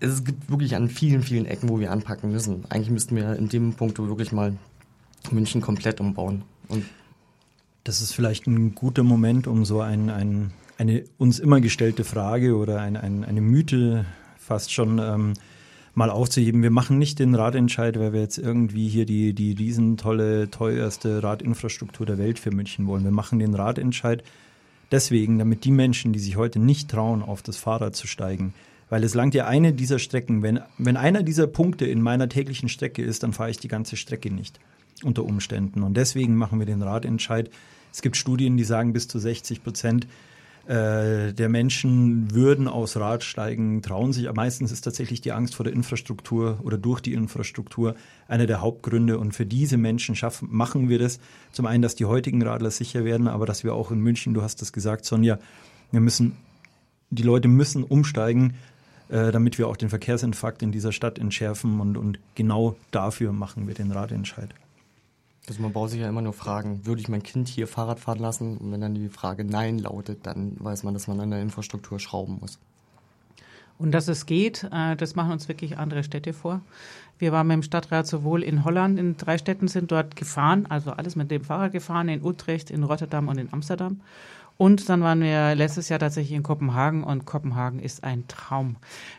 es 0.00 0.24
gibt 0.24 0.50
wirklich 0.50 0.76
an 0.76 0.88
vielen, 0.88 1.22
vielen 1.22 1.46
Ecken, 1.46 1.68
wo 1.68 1.80
wir 1.80 1.90
anpacken 1.90 2.30
müssen. 2.30 2.64
Eigentlich 2.68 2.90
müssten 2.90 3.16
wir 3.16 3.34
in 3.36 3.48
dem 3.48 3.74
Punkt 3.74 3.98
wirklich 3.98 4.32
mal 4.32 4.56
München 5.30 5.60
komplett 5.60 6.00
umbauen. 6.00 6.42
Und 6.68 6.84
das 7.84 8.00
ist 8.00 8.12
vielleicht 8.12 8.46
ein 8.46 8.74
guter 8.74 9.02
Moment, 9.02 9.46
um 9.46 9.64
so 9.64 9.80
ein, 9.80 10.10
ein, 10.10 10.52
eine 10.76 11.04
uns 11.16 11.38
immer 11.38 11.60
gestellte 11.60 12.04
Frage 12.04 12.56
oder 12.56 12.80
ein, 12.80 12.96
ein, 12.96 13.24
eine 13.24 13.40
Mythe 13.40 14.04
fast 14.36 14.72
schon 14.72 14.98
ähm, 14.98 15.32
mal 15.94 16.10
aufzuheben. 16.10 16.62
Wir 16.62 16.70
machen 16.70 16.98
nicht 16.98 17.18
den 17.18 17.34
Radentscheid, 17.34 17.98
weil 17.98 18.12
wir 18.12 18.20
jetzt 18.20 18.38
irgendwie 18.38 18.88
hier 18.88 19.04
die, 19.04 19.34
die 19.34 19.52
riesentolle, 19.52 20.48
teuerste 20.50 21.22
Radinfrastruktur 21.22 22.06
der 22.06 22.18
Welt 22.18 22.38
für 22.38 22.52
München 22.52 22.86
wollen. 22.86 23.04
Wir 23.04 23.10
machen 23.10 23.40
den 23.40 23.54
Radentscheid 23.54 24.22
deswegen, 24.90 25.38
damit 25.38 25.64
die 25.64 25.70
Menschen, 25.70 26.12
die 26.12 26.18
sich 26.18 26.36
heute 26.36 26.58
nicht 26.58 26.90
trauen, 26.90 27.22
auf 27.22 27.42
das 27.42 27.56
Fahrrad 27.56 27.96
zu 27.96 28.06
steigen, 28.06 28.54
weil 28.90 29.04
es 29.04 29.14
langt 29.14 29.34
ja 29.34 29.46
eine 29.46 29.72
dieser 29.72 29.98
Strecken, 29.98 30.42
wenn, 30.42 30.60
wenn 30.78 30.96
einer 30.96 31.22
dieser 31.22 31.46
Punkte 31.46 31.86
in 31.86 32.00
meiner 32.00 32.28
täglichen 32.28 32.68
Strecke 32.68 33.02
ist, 33.02 33.22
dann 33.22 33.32
fahre 33.32 33.50
ich 33.50 33.58
die 33.58 33.68
ganze 33.68 33.96
Strecke 33.96 34.30
nicht 34.30 34.58
unter 35.02 35.24
Umständen. 35.24 35.82
Und 35.82 35.96
deswegen 35.96 36.36
machen 36.36 36.58
wir 36.58 36.66
den 36.66 36.82
Radentscheid. 36.82 37.50
Es 37.92 38.02
gibt 38.02 38.16
Studien, 38.16 38.56
die 38.56 38.64
sagen, 38.64 38.92
bis 38.92 39.08
zu 39.08 39.18
60 39.18 39.62
Prozent 39.62 40.06
äh, 40.68 41.32
der 41.32 41.48
Menschen 41.48 42.34
würden 42.34 42.68
aus 42.68 42.98
Rad 42.98 43.24
steigen, 43.24 43.80
trauen 43.80 44.12
sich. 44.12 44.30
Meistens 44.30 44.70
ist 44.70 44.82
tatsächlich 44.82 45.22
die 45.22 45.32
Angst 45.32 45.54
vor 45.54 45.64
der 45.64 45.72
Infrastruktur 45.72 46.60
oder 46.62 46.76
durch 46.76 47.00
die 47.00 47.14
Infrastruktur 47.14 47.94
einer 48.28 48.46
der 48.46 48.60
Hauptgründe. 48.60 49.18
Und 49.18 49.32
für 49.32 49.46
diese 49.46 49.78
Menschen 49.78 50.14
schaffen, 50.14 50.48
machen 50.52 50.90
wir 50.90 50.98
das. 50.98 51.20
Zum 51.52 51.64
einen, 51.64 51.80
dass 51.80 51.94
die 51.94 52.04
heutigen 52.04 52.42
Radler 52.42 52.70
sicher 52.70 53.06
werden, 53.06 53.28
aber 53.28 53.46
dass 53.46 53.64
wir 53.64 53.72
auch 53.72 53.90
in 53.90 54.00
München, 54.00 54.34
du 54.34 54.42
hast 54.42 54.60
das 54.60 54.74
gesagt, 54.74 55.06
Sonja, 55.06 55.38
wir 55.90 56.00
müssen, 56.00 56.36
die 57.08 57.22
Leute 57.22 57.48
müssen 57.48 57.82
umsteigen, 57.82 58.52
äh, 59.08 59.32
damit 59.32 59.56
wir 59.56 59.68
auch 59.68 59.76
den 59.78 59.88
Verkehrsinfarkt 59.88 60.62
in 60.62 60.70
dieser 60.70 60.92
Stadt 60.92 61.18
entschärfen 61.18 61.80
und, 61.80 61.96
und 61.96 62.18
genau 62.34 62.76
dafür 62.90 63.32
machen 63.32 63.68
wir 63.68 63.74
den 63.74 63.90
Radentscheid. 63.90 64.50
Also 65.48 65.62
man 65.62 65.72
braucht 65.72 65.90
sich 65.90 66.00
ja 66.00 66.08
immer 66.08 66.22
nur 66.22 66.34
fragen, 66.34 66.84
würde 66.84 67.00
ich 67.00 67.08
mein 67.08 67.22
Kind 67.22 67.48
hier 67.48 67.66
Fahrrad 67.66 67.98
fahren 68.00 68.18
lassen? 68.18 68.58
Und 68.58 68.70
wenn 68.72 68.80
dann 68.80 68.94
die 68.94 69.08
Frage 69.08 69.44
Nein 69.44 69.78
lautet, 69.78 70.26
dann 70.26 70.56
weiß 70.58 70.82
man, 70.82 70.92
dass 70.94 71.08
man 71.08 71.18
an 71.20 71.30
der 71.30 71.40
Infrastruktur 71.40 71.98
schrauben 71.98 72.38
muss. 72.40 72.58
Und 73.78 73.92
dass 73.92 74.08
es 74.08 74.26
geht, 74.26 74.68
äh, 74.72 74.96
das 74.96 75.14
machen 75.14 75.32
uns 75.32 75.48
wirklich 75.48 75.78
andere 75.78 76.02
Städte 76.02 76.32
vor. 76.32 76.60
Wir 77.18 77.32
waren 77.32 77.46
mit 77.46 77.54
dem 77.54 77.62
Stadtrat 77.62 78.06
sowohl 78.06 78.42
in 78.42 78.64
Holland, 78.64 78.98
in 78.98 79.16
drei 79.16 79.38
Städten 79.38 79.68
sind 79.68 79.90
dort 79.90 80.16
gefahren, 80.16 80.66
also 80.68 80.90
alles 80.90 81.16
mit 81.16 81.30
dem 81.30 81.44
Fahrrad 81.44 81.72
gefahren, 81.72 82.08
in 82.08 82.24
Utrecht, 82.24 82.70
in 82.70 82.84
Rotterdam 82.84 83.28
und 83.28 83.38
in 83.38 83.52
Amsterdam. 83.52 84.00
Und 84.58 84.88
dann 84.88 85.02
waren 85.02 85.20
wir 85.20 85.54
letztes 85.54 85.88
Jahr 85.88 86.00
tatsächlich 86.00 86.36
in 86.36 86.42
Kopenhagen 86.42 87.04
und 87.04 87.26
Kopenhagen 87.26 87.78
ist 87.78 88.02
ein 88.02 88.26
Traum. 88.26 88.74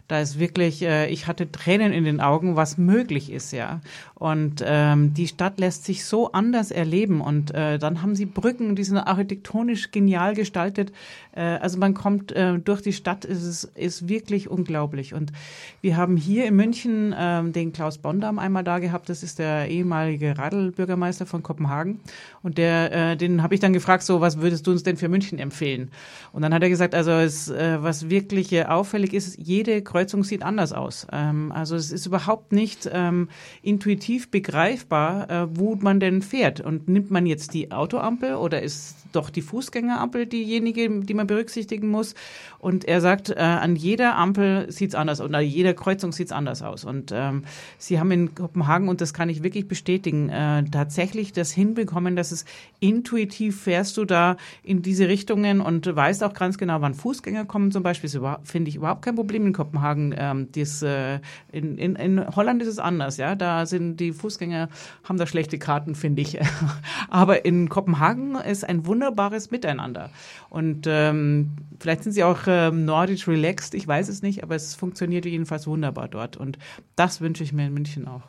Da 0.10 0.19
ist 0.19 0.38
wirklich, 0.38 0.82
äh, 0.82 1.08
ich 1.08 1.28
hatte 1.28 1.49
Tränen 1.49 1.93
in 1.93 2.04
den 2.04 2.19
Augen, 2.19 2.58
was 2.58 2.78
möglich 2.78 3.32
ist, 3.32 3.54
ja. 3.54 3.80
Und 4.15 4.62
ähm, 4.65 5.13
die 5.13 5.30
Stadt 5.30 5.58
lässt 5.58 5.86
sich 5.86 6.04
so 6.04 6.34
anders 6.34 6.71
erleben 6.71 7.21
und 7.21 7.56
äh, 7.56 7.80
dann 7.80 8.02
haben 8.02 8.15
sie 8.15 8.25
Brücken, 8.25 8.75
die 8.75 8.84
sind 8.84 8.97
architektonisch 8.97 9.91
genial 9.91 10.36
gestaltet. 10.36 10.91
Äh, 11.34 11.41
also 11.41 11.78
man 11.78 11.93
kommt 11.93 12.34
äh, 12.34 12.60
durch 12.60 12.82
die 12.82 12.91
Stadt, 12.91 13.23
ist 13.23 13.43
es 13.43 13.63
ist 13.63 14.10
wirklich 14.10 14.49
unglaublich. 14.49 15.13
Und 15.13 15.32
wir 15.80 15.95
haben 15.95 16.17
hier 16.17 16.47
in 16.47 16.58
München 16.58 17.13
äh, 17.13 17.49
den 17.49 17.71
Klaus 17.71 17.97
Bondam 17.97 18.39
einmal 18.39 18.65
da 18.65 18.80
gehabt. 18.80 19.08
Das 19.08 19.23
ist 19.23 19.39
der 19.39 19.69
ehemalige 19.69 20.38
Radlbürgermeister 20.38 21.25
von 21.25 21.43
Kopenhagen 21.43 22.02
und 22.43 22.58
der, 22.58 22.91
äh, 22.91 23.15
den 23.15 23.41
habe 23.41 23.54
ich 23.54 23.62
dann 23.62 23.71
gefragt, 23.71 24.04
so 24.04 24.19
was 24.19 24.41
würdest 24.41 24.67
du 24.67 24.71
uns 24.71 24.84
denn 24.84 24.97
für 24.97 25.08
München 25.08 25.29
München 25.30 25.39
empfehlen. 25.39 25.92
Und 26.32 26.42
dann 26.42 26.54
hat 26.54 26.63
er 26.63 26.70
gesagt, 26.70 26.96
also 26.96 27.12
es, 27.12 27.50
äh, 27.50 27.82
was 27.82 28.10
wirklich 28.10 28.52
äh, 28.52 28.63
auffällig 28.63 29.13
ist, 29.13 29.38
jede 29.38 29.82
Kreuzung 29.82 30.24
sieht 30.24 30.44
anders 30.44 30.74
aus. 30.74 31.08
Ähm, 31.12 31.52
also 31.52 31.76
es 31.76 31.92
ist 31.92 32.06
überhaupt 32.06 32.52
nicht 32.52 32.89
ähm, 32.92 33.30
intuitiv 33.62 34.32
begreifbar, 34.32 35.30
äh, 35.30 35.48
wo 35.52 35.76
man 35.76 36.00
denn 36.00 36.22
fährt. 36.22 36.62
Und 36.62 36.88
nimmt 36.88 37.12
man 37.12 37.26
jetzt 37.26 37.54
die 37.54 37.72
Autoampel 37.72 38.36
oder 38.36 38.62
ist 38.62 38.96
doch 39.12 39.30
die 39.30 39.41
Fußgängerampel 39.41 40.26
diejenige, 40.26 40.89
die 40.89 41.13
man 41.13 41.28
berücksichtigen 41.28 41.89
muss. 41.89 42.15
Und 42.60 42.86
er 42.86 43.02
sagt, 43.02 43.30
äh, 43.30 43.36
an 43.39 43.76
jeder 43.76 44.15
Ampel 44.15 44.72
sieht's 44.72 44.95
anders 44.95 45.22
und 45.22 45.34
an 45.34 45.43
jeder 45.43 45.74
Kreuzung 45.74 46.12
sieht's 46.12 46.32
anders 46.32 46.62
aus. 46.62 46.84
Und 46.84 47.12
ähm, 47.13 47.43
sie 47.78 48.00
haben 48.00 48.12
in 48.12 48.36
Kopenhagen, 48.36 48.89
und 48.89 49.02
das 49.02 49.13
kann 49.13 49.30
ich 49.30 49.43
wirklich 49.43 49.67
bestätigen, 49.67 50.30
äh, 50.30 50.63
tatsächlich 50.65 51.32
das 51.32 51.52
hinbekommen, 51.52 52.15
dass 52.15 52.32
es 52.32 52.45
intuitiv 52.80 53.62
fährst 53.62 53.98
du 53.98 54.06
da 54.06 54.38
in 54.63 54.82
diese 54.82 55.08
Richtungen 55.08 55.62
und 55.62 55.93
weißt 55.95 56.24
auch 56.24 56.34
ganz 56.34 56.58
genau, 56.58 56.82
wann 56.82 56.93
Fußgänger 56.93 57.45
kommen 57.45 57.72
zum 57.72 57.84
Beispiel. 57.84 58.10
Finde 58.43 58.69
ich 58.69 58.76
überhaupt 58.76 59.04
kein 59.04 59.15
Problem 59.15 59.48
in 59.48 59.54
Kopenhagen. 59.54 60.13
Ähm, 60.17 60.52
dies, 60.52 60.82
äh, 60.82 61.19
in, 61.52 61.78
in, 61.78 61.95
in 61.95 62.36
Holland 62.36 62.62
ist 62.62 62.67
es 62.67 62.80
anders, 62.80 63.17
ja. 63.17 63.36
Da 63.36 63.65
sind 63.65 63.98
die 63.98 64.12
Fußgänger, 64.12 64.69
haben 65.04 65.17
da 65.17 65.26
schlechte 65.26 65.58
Karten, 65.58 65.95
finde 65.95 66.22
ich. 66.22 66.39
Aber 67.10 67.45
in 67.45 67.69
Kopenhagen 67.69 68.36
ist 68.36 68.67
ein 68.67 68.86
Wunder 68.86 68.99
wunderbares 69.00 69.50
Miteinander. 69.50 70.10
Und 70.50 70.86
ähm, 70.88 71.52
vielleicht 71.80 72.04
sind 72.04 72.12
sie 72.12 72.24
auch 72.24 72.42
ähm, 72.48 72.86
nordisch 72.86 73.28
relaxed, 73.28 73.74
ich 73.74 73.88
weiß 73.88 74.10
es 74.10 74.22
nicht, 74.22 74.44
aber 74.44 74.56
es 74.56 74.76
funktioniert 74.76 75.26
jedenfalls 75.26 75.68
wunderbar 75.68 76.08
dort. 76.08 76.36
Und 76.36 76.58
das 76.96 77.22
wünsche 77.22 77.44
ich 77.44 77.54
mir 77.54 77.68
in 77.68 77.74
München 77.74 78.08
auch. 78.08 78.24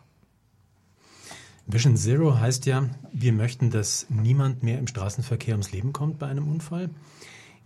Vision 1.67 1.97
Zero 1.97 2.39
heißt 2.39 2.67
ja, 2.67 2.89
wir 3.13 3.33
möchten, 3.33 3.71
dass 3.71 4.07
niemand 4.09 4.63
mehr 4.63 4.79
im 4.79 4.87
Straßenverkehr 4.87 5.55
ums 5.55 5.73
Leben 5.73 5.93
kommt 5.93 6.19
bei 6.19 6.27
einem 6.27 6.49
Unfall. 6.49 6.91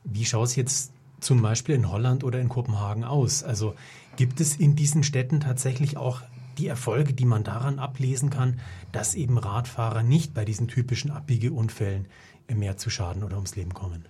Wie 0.04 0.24
schaut 0.24 0.48
es 0.48 0.56
jetzt 0.56 0.92
zum 1.20 1.40
Beispiel 1.40 1.74
in 1.74 1.90
Holland 1.90 2.24
oder 2.24 2.38
in 2.40 2.48
Kopenhagen 2.48 3.04
aus? 3.04 3.42
Also 3.42 3.74
gibt 4.16 4.40
es 4.40 4.56
in 4.56 4.76
diesen 4.76 5.02
Städten 5.02 5.40
tatsächlich 5.40 5.96
auch 5.96 6.22
die 6.58 6.68
Erfolge, 6.68 7.14
die 7.14 7.24
man 7.24 7.44
daran 7.44 7.78
ablesen 7.78 8.30
kann, 8.30 8.60
dass 8.92 9.14
eben 9.14 9.38
Radfahrer 9.38 10.02
nicht 10.02 10.34
bei 10.34 10.44
diesen 10.44 10.68
typischen 10.68 11.10
Abbiegeunfällen 11.10 12.06
mehr 12.52 12.76
zu 12.76 12.90
Schaden 12.90 13.24
oder 13.24 13.36
ums 13.36 13.56
Leben 13.56 13.74
kommen? 13.74 14.06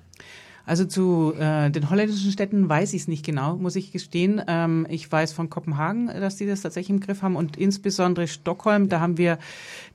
Also 0.67 0.85
zu 0.87 1.35
äh, 1.39 1.71
den 1.71 1.91
holländischen 1.91 2.33
Städten 2.33 2.69
weiß 2.69 2.95
ich 2.95 3.03
es 3.03 3.09
nicht 3.09 3.25
genau, 3.25 3.57
muss 3.57 3.77
ich 3.77 3.93
gestehen. 3.93 4.41
Ähm, 4.47 4.87
ich 4.89 5.11
weiß 5.11 5.33
von 5.33 5.51
Kopenhagen, 5.51 6.07
dass 6.07 6.37
die 6.37 6.47
das 6.47 6.63
tatsächlich 6.63 6.91
im 6.91 7.01
Griff 7.01 7.23
haben 7.23 7.37
und 7.37 7.57
insbesondere 7.57 8.27
Stockholm. 8.27 8.89
Da 8.89 9.01
haben 9.01 9.19
wir 9.19 9.39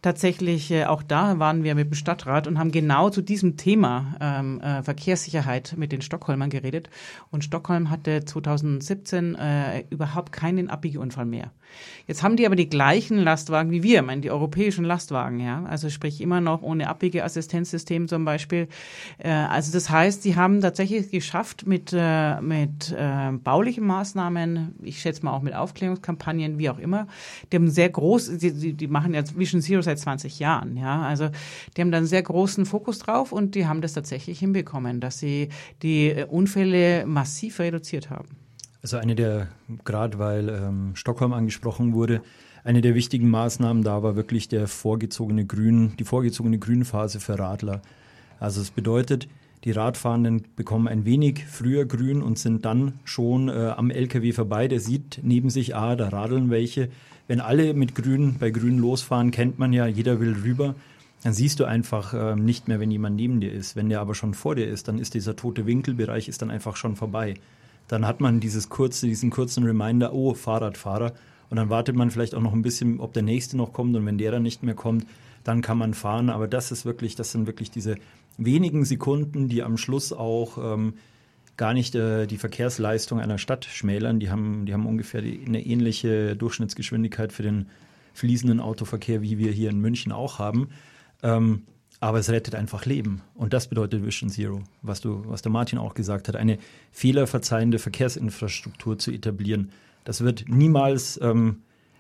tatsächlich, 0.01 0.69
äh, 0.71 0.85
auch 0.85 1.01
da 1.01 1.39
waren 1.39 1.63
wir 1.63 1.73
mit 1.75 1.87
dem 1.87 1.95
Stadtrat 1.95 2.47
und 2.47 2.59
haben 2.59 2.71
genau 2.71 3.09
zu 3.09 3.21
diesem 3.21 3.57
Thema 3.57 4.15
ähm, 4.21 4.61
äh, 4.61 4.83
Verkehrssicherheit 4.83 5.73
mit 5.75 5.91
den 5.91 6.01
Stockholmern 6.01 6.49
geredet. 6.49 6.89
Und 7.31 7.43
Stockholm 7.43 7.89
hatte 7.89 8.25
2017 8.25 9.35
äh, 9.35 9.83
überhaupt 9.89 10.31
keinen 10.31 10.69
Abbiegeunfall 10.69 11.25
mehr. 11.25 11.51
Jetzt 12.07 12.23
haben 12.23 12.35
die 12.35 12.45
aber 12.45 12.55
die 12.55 12.69
gleichen 12.69 13.17
Lastwagen 13.17 13.71
wie 13.71 13.83
wir, 13.83 14.01
meinen 14.01 14.21
die 14.21 14.31
europäischen 14.31 14.85
Lastwagen, 14.85 15.39
ja. 15.39 15.63
Also 15.65 15.89
sprich 15.89 16.21
immer 16.21 16.41
noch 16.41 16.61
ohne 16.61 16.89
Abbiegeassistenzsystem 16.89 18.07
zum 18.07 18.25
Beispiel. 18.25 18.67
Äh, 19.17 19.29
also 19.29 19.71
das 19.71 19.89
heißt, 19.89 20.23
sie 20.23 20.35
haben 20.35 20.58
haben 20.59 20.63
tatsächlich 20.63 21.09
geschafft 21.09 21.65
mit, 21.65 21.93
äh, 21.93 22.41
mit 22.41 22.91
äh, 22.91 23.31
baulichen 23.31 23.85
Maßnahmen, 23.85 24.75
ich 24.83 24.99
schätze 25.01 25.23
mal 25.23 25.31
auch 25.31 25.41
mit 25.41 25.55
Aufklärungskampagnen, 25.55 26.57
wie 26.57 26.69
auch 26.69 26.79
immer, 26.79 27.07
die 27.51 27.57
haben 27.57 27.69
sehr 27.69 27.89
groß, 27.89 28.37
die, 28.37 28.73
die 28.73 28.87
machen 28.87 29.13
ja 29.13 29.23
Vision 29.35 29.61
Zero 29.61 29.81
seit 29.81 29.99
20 29.99 30.39
Jahren, 30.39 30.75
ja, 30.75 31.01
also 31.01 31.29
die 31.75 31.81
haben 31.81 31.91
dann 31.91 32.05
sehr 32.05 32.23
großen 32.23 32.65
Fokus 32.65 32.99
drauf 32.99 33.31
und 33.31 33.55
die 33.55 33.67
haben 33.67 33.81
das 33.81 33.93
tatsächlich 33.93 34.39
hinbekommen, 34.39 34.99
dass 34.99 35.19
sie 35.19 35.49
die 35.81 36.09
äh, 36.09 36.25
Unfälle 36.25 37.05
massiv 37.05 37.59
reduziert 37.59 38.09
haben. 38.09 38.27
Also 38.81 38.97
eine 38.97 39.15
der, 39.15 39.47
gerade 39.85 40.19
weil 40.19 40.49
ähm, 40.49 40.91
Stockholm 40.95 41.33
angesprochen 41.33 41.93
wurde, 41.93 42.21
eine 42.63 42.81
der 42.81 42.95
wichtigen 42.95 43.29
Maßnahmen 43.29 43.83
da 43.83 44.03
war 44.03 44.15
wirklich 44.15 44.49
der 44.49 44.67
vorgezogene 44.67 45.45
Grün, 45.45 45.93
die 45.97 46.03
vorgezogene 46.03 46.59
Grünphase 46.59 47.19
für 47.19 47.39
Radler. 47.39 47.81
Also 48.39 48.61
es 48.61 48.71
bedeutet, 48.71 49.27
die 49.65 49.71
Radfahrenden 49.71 50.43
bekommen 50.55 50.87
ein 50.87 51.03
wenig 51.05 51.45
früher 51.45 51.85
grün 51.85 52.21
und 52.21 52.39
sind 52.39 52.63
dann 52.63 52.93
schon 53.03 53.49
äh, 53.49 53.73
am 53.75 53.91
LKW 53.91 54.31
vorbei. 54.31 54.67
Der 54.69 54.79
sieht 54.79 55.19
neben 55.21 55.49
sich, 55.49 55.75
ah, 55.75 55.95
da 55.95 56.09
radeln 56.09 56.49
welche. 56.49 56.89
Wenn 57.27 57.41
alle 57.41 57.73
mit 57.73 57.93
grün 57.93 58.37
bei 58.39 58.51
grün 58.51 58.77
losfahren, 58.79 59.31
kennt 59.31 59.59
man 59.59 59.73
ja, 59.73 59.85
jeder 59.85 60.19
will 60.21 60.35
rüber. 60.43 60.75
Dann 61.23 61.33
siehst 61.33 61.59
du 61.59 61.65
einfach 61.65 62.13
äh, 62.13 62.35
nicht 62.37 62.69
mehr, 62.69 62.79
wenn 62.79 62.89
jemand 62.89 63.17
neben 63.17 63.41
dir 63.41 63.51
ist. 63.51 63.75
Wenn 63.75 63.89
der 63.89 63.99
aber 63.99 64.15
schon 64.15 64.33
vor 64.33 64.55
dir 64.55 64.65
ist, 64.65 64.87
dann 64.87 64.97
ist 64.97 65.13
dieser 65.13 65.35
tote 65.35 65.65
Winkelbereich 65.65 66.29
ist 66.29 66.41
dann 66.41 66.51
einfach 66.51 66.77
schon 66.77 66.95
vorbei. 66.95 67.33
Dann 67.89 68.07
hat 68.07 68.21
man 68.21 68.39
dieses 68.39 68.69
kurze, 68.69 69.07
diesen 69.07 69.29
kurzen 69.29 69.65
Reminder, 69.65 70.13
oh, 70.13 70.33
Fahrradfahrer. 70.33 71.13
Und 71.49 71.57
dann 71.57 71.69
wartet 71.69 71.95
man 71.95 72.11
vielleicht 72.11 72.35
auch 72.35 72.41
noch 72.41 72.53
ein 72.53 72.61
bisschen, 72.61 73.01
ob 73.01 73.11
der 73.11 73.23
nächste 73.23 73.57
noch 73.57 73.73
kommt. 73.73 73.95
Und 73.97 74.05
wenn 74.05 74.17
der 74.17 74.31
dann 74.31 74.43
nicht 74.43 74.63
mehr 74.63 74.75
kommt, 74.75 75.05
dann 75.43 75.61
kann 75.61 75.77
man 75.77 75.93
fahren. 75.93 76.29
Aber 76.29 76.47
das 76.47 76.71
ist 76.71 76.85
wirklich, 76.85 77.15
das 77.15 77.31
sind 77.31 77.47
wirklich 77.47 77.71
diese 77.71 77.97
wenigen 78.37 78.85
Sekunden, 78.85 79.49
die 79.49 79.63
am 79.63 79.77
Schluss 79.77 80.13
auch 80.13 80.57
ähm, 80.57 80.93
gar 81.57 81.73
nicht 81.73 81.93
äh, 81.95 82.25
die 82.25 82.37
Verkehrsleistung 82.37 83.19
einer 83.19 83.37
Stadt 83.37 83.65
schmälern. 83.65 84.19
Die 84.19 84.29
haben, 84.29 84.65
die 84.65 84.73
haben 84.73 84.85
ungefähr 84.85 85.21
die, 85.21 85.43
eine 85.45 85.65
ähnliche 85.65 86.35
Durchschnittsgeschwindigkeit 86.35 87.33
für 87.33 87.43
den 87.43 87.67
fließenden 88.13 88.59
Autoverkehr, 88.59 89.21
wie 89.21 89.37
wir 89.37 89.51
hier 89.51 89.69
in 89.69 89.79
München 89.79 90.11
auch 90.11 90.39
haben. 90.39 90.69
Ähm, 91.21 91.63
aber 91.99 92.19
es 92.19 92.29
rettet 92.29 92.55
einfach 92.55 92.85
Leben. 92.85 93.21
Und 93.35 93.53
das 93.53 93.67
bedeutet 93.67 94.05
Vision 94.05 94.29
Zero, 94.29 94.63
was, 94.81 95.01
du, 95.01 95.23
was 95.25 95.41
der 95.41 95.51
Martin 95.51 95.77
auch 95.77 95.93
gesagt 95.93 96.27
hat, 96.29 96.35
eine 96.35 96.57
fehlerverzeihende 96.91 97.77
Verkehrsinfrastruktur 97.77 98.97
zu 98.97 99.11
etablieren. 99.11 99.71
Das 100.05 100.21
wird 100.21 100.45
niemals 100.47 101.19
ähm, 101.21 101.57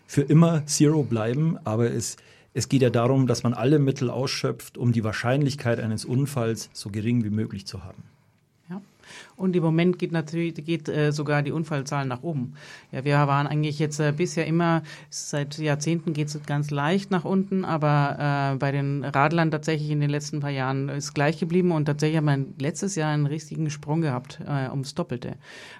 für 0.07 0.21
immer 0.21 0.65
Zero 0.65 1.03
bleiben, 1.03 1.57
aber 1.65 1.91
es 1.91 2.15
es 2.53 2.69
geht 2.69 2.81
ja 2.81 2.89
darum, 2.89 3.27
dass 3.27 3.43
man 3.43 3.53
alle 3.53 3.79
Mittel 3.79 4.09
ausschöpft, 4.09 4.77
um 4.77 4.91
die 4.91 5.03
Wahrscheinlichkeit 5.03 5.79
eines 5.79 6.05
Unfalls 6.05 6.69
so 6.73 6.89
gering 6.89 7.23
wie 7.23 7.29
möglich 7.29 7.67
zu 7.67 7.83
haben. 7.83 8.03
Und 9.35 9.55
im 9.55 9.63
Moment 9.63 9.99
geht 9.99 10.11
natürlich 10.11 10.53
geht 10.53 10.89
äh, 10.89 11.11
sogar 11.11 11.41
die 11.41 11.51
Unfallzahl 11.51 12.05
nach 12.05 12.23
oben. 12.23 12.53
Ja, 12.91 13.05
wir 13.05 13.15
waren 13.27 13.47
eigentlich 13.47 13.79
jetzt 13.79 13.99
äh, 13.99 14.13
bisher 14.15 14.45
immer 14.47 14.83
seit 15.09 15.57
Jahrzehnten 15.57 16.13
geht 16.13 16.27
es 16.27 16.39
ganz 16.45 16.71
leicht 16.71 17.11
nach 17.11 17.25
unten, 17.25 17.65
aber 17.65 18.53
äh, 18.53 18.57
bei 18.57 18.71
den 18.71 19.03
Radlern 19.03 19.51
tatsächlich 19.51 19.89
in 19.89 20.01
den 20.01 20.09
letzten 20.09 20.39
paar 20.39 20.49
Jahren 20.49 20.89
ist 20.89 21.13
gleich 21.13 21.39
geblieben 21.39 21.71
und 21.71 21.85
tatsächlich 21.85 22.17
haben 22.17 22.25
wir 22.25 22.45
letztes 22.57 22.95
Jahr 22.95 23.11
einen 23.11 23.25
richtigen 23.25 23.69
Sprung 23.69 24.01
gehabt 24.01 24.39
äh, 24.47 24.69
ums 24.69 24.95
Doppelte. 24.95 25.35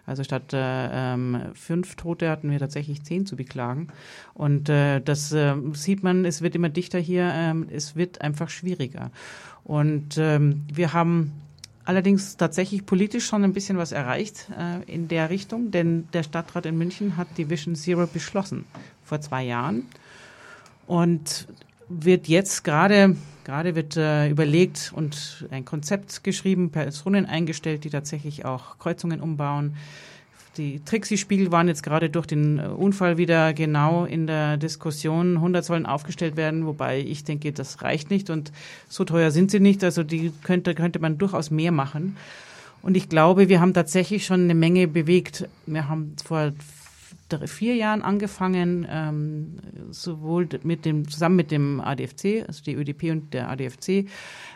Also 0.05 0.23
statt 0.23 0.53
äh, 0.53 1.13
ähm, 1.13 1.41
fünf 1.53 1.95
Tote 1.95 2.29
hatten 2.29 2.49
wir 2.51 2.59
tatsächlich 2.59 3.03
zehn 3.03 3.25
zu 3.25 3.35
beklagen. 3.35 3.87
Und 4.33 4.69
äh, 4.69 5.01
das 5.01 5.31
äh, 5.31 5.55
sieht 5.73 6.03
man, 6.03 6.25
es 6.25 6.41
wird 6.41 6.55
immer 6.55 6.69
dichter 6.69 6.99
hier, 6.99 7.31
äh, 7.33 7.73
es 7.73 7.95
wird 7.95 8.21
einfach 8.21 8.49
schwieriger. 8.49 9.11
Und 9.63 10.17
ähm, 10.17 10.65
wir 10.73 10.93
haben 10.93 11.33
allerdings 11.89 12.37
tatsächlich 12.37 12.85
politisch 12.85 13.25
schon 13.25 13.43
ein 13.43 13.51
bisschen 13.51 13.79
was 13.79 13.91
erreicht 13.91 14.47
äh, 14.55 14.83
in 14.85 15.07
der 15.07 15.31
Richtung, 15.31 15.71
denn 15.71 16.07
der 16.13 16.21
Stadtrat 16.21 16.67
in 16.67 16.77
München 16.77 17.17
hat 17.17 17.27
die 17.37 17.49
Vision 17.49 17.73
Zero 17.73 18.05
beschlossen 18.05 18.65
vor 19.03 19.21
zwei 19.21 19.43
Jahren. 19.43 19.87
Und 20.85 21.47
wird 21.87 22.27
jetzt 22.27 22.63
gerade 22.63 23.15
gerade 23.43 23.73
wird 23.73 23.97
äh, 23.97 24.29
überlegt 24.29 24.91
und 24.95 25.47
ein 25.49 25.65
Konzept 25.65 26.23
geschrieben, 26.23 26.69
Personen 26.69 27.25
eingestellt, 27.25 27.83
die 27.83 27.89
tatsächlich 27.89 28.45
auch 28.45 28.77
Kreuzungen 28.77 29.19
umbauen, 29.19 29.75
die 30.57 30.83
Trixie-Spiegel 30.83 31.51
waren 31.51 31.67
jetzt 31.67 31.83
gerade 31.83 32.09
durch 32.09 32.25
den 32.25 32.59
äh, 32.59 32.63
Unfall 32.63 33.17
wieder 33.17 33.53
genau 33.53 34.05
in 34.05 34.27
der 34.27 34.57
Diskussion. 34.57 35.35
100 35.35 35.63
sollen 35.63 35.85
aufgestellt 35.85 36.35
werden, 36.37 36.65
wobei 36.65 36.99
ich 36.99 37.23
denke, 37.23 37.51
das 37.51 37.81
reicht 37.81 38.09
nicht 38.09 38.29
und 38.29 38.51
so 38.87 39.05
teuer 39.05 39.31
sind 39.31 39.51
sie 39.51 39.59
nicht. 39.59 39.83
Also 39.83 40.03
die 40.03 40.31
könnte, 40.43 40.75
könnte 40.75 40.99
man 40.99 41.17
durchaus 41.17 41.51
mehr 41.51 41.71
machen. 41.71 42.17
Und 42.81 42.95
ich 42.95 43.09
glaube, 43.09 43.49
wir 43.49 43.59
haben 43.59 43.73
tatsächlich 43.73 44.25
schon 44.25 44.43
eine 44.43 44.55
Menge 44.55 44.87
bewegt. 44.87 45.47
Wir 45.65 45.89
haben 45.89 46.15
vor 46.23 46.53
vier 47.45 47.75
Jahren 47.75 48.01
angefangen, 48.01 48.87
ähm, 48.89 49.55
sowohl 49.91 50.47
mit 50.63 50.85
dem, 50.85 51.07
zusammen 51.07 51.35
mit 51.35 51.51
dem 51.51 51.79
ADFC, 51.79 52.45
also 52.47 52.63
die 52.63 52.75
ÖDP 52.75 53.11
und 53.11 53.33
der 53.33 53.49
ADFC 53.49 54.07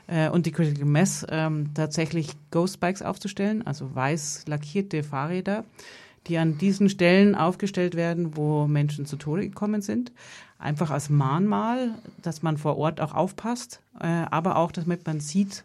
äh, 0.08 0.30
und 0.30 0.46
die 0.46 0.52
Critical 0.52 0.86
Mass, 0.86 1.26
ähm, 1.30 1.74
tatsächlich 1.74 2.32
Ghost 2.52 2.80
Bikes 2.80 3.02
aufzustellen, 3.02 3.66
also 3.66 3.94
weiß 3.94 4.46
lackierte 4.48 5.04
Fahrräder, 5.04 5.66
die 6.28 6.38
an 6.38 6.58
diesen 6.58 6.90
Stellen 6.90 7.36
aufgestellt 7.36 7.96
werden, 7.96 8.36
wo 8.38 8.68
Menschen 8.68 9.06
zu 9.06 9.18
Tode 9.18 9.44
gekommen 9.44 9.82
sind. 9.82 10.12
Einfach 10.58 10.92
als 10.92 11.10
Mahnmal, 11.10 11.96
dass 12.22 12.42
man 12.42 12.58
vor 12.58 12.78
Ort 12.78 13.02
auch 13.02 13.14
aufpasst, 13.14 13.82
äh, 14.00 14.08
aber 14.08 14.56
auch, 14.56 14.72
damit 14.72 15.06
man 15.06 15.20
sieht, 15.20 15.64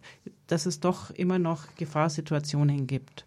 dass 0.49 0.67
es 0.67 0.81
doch 0.81 1.11
immer 1.11 1.39
noch 1.39 1.67
Gefahrsituationen 1.77 2.87
gibt. 2.87 3.25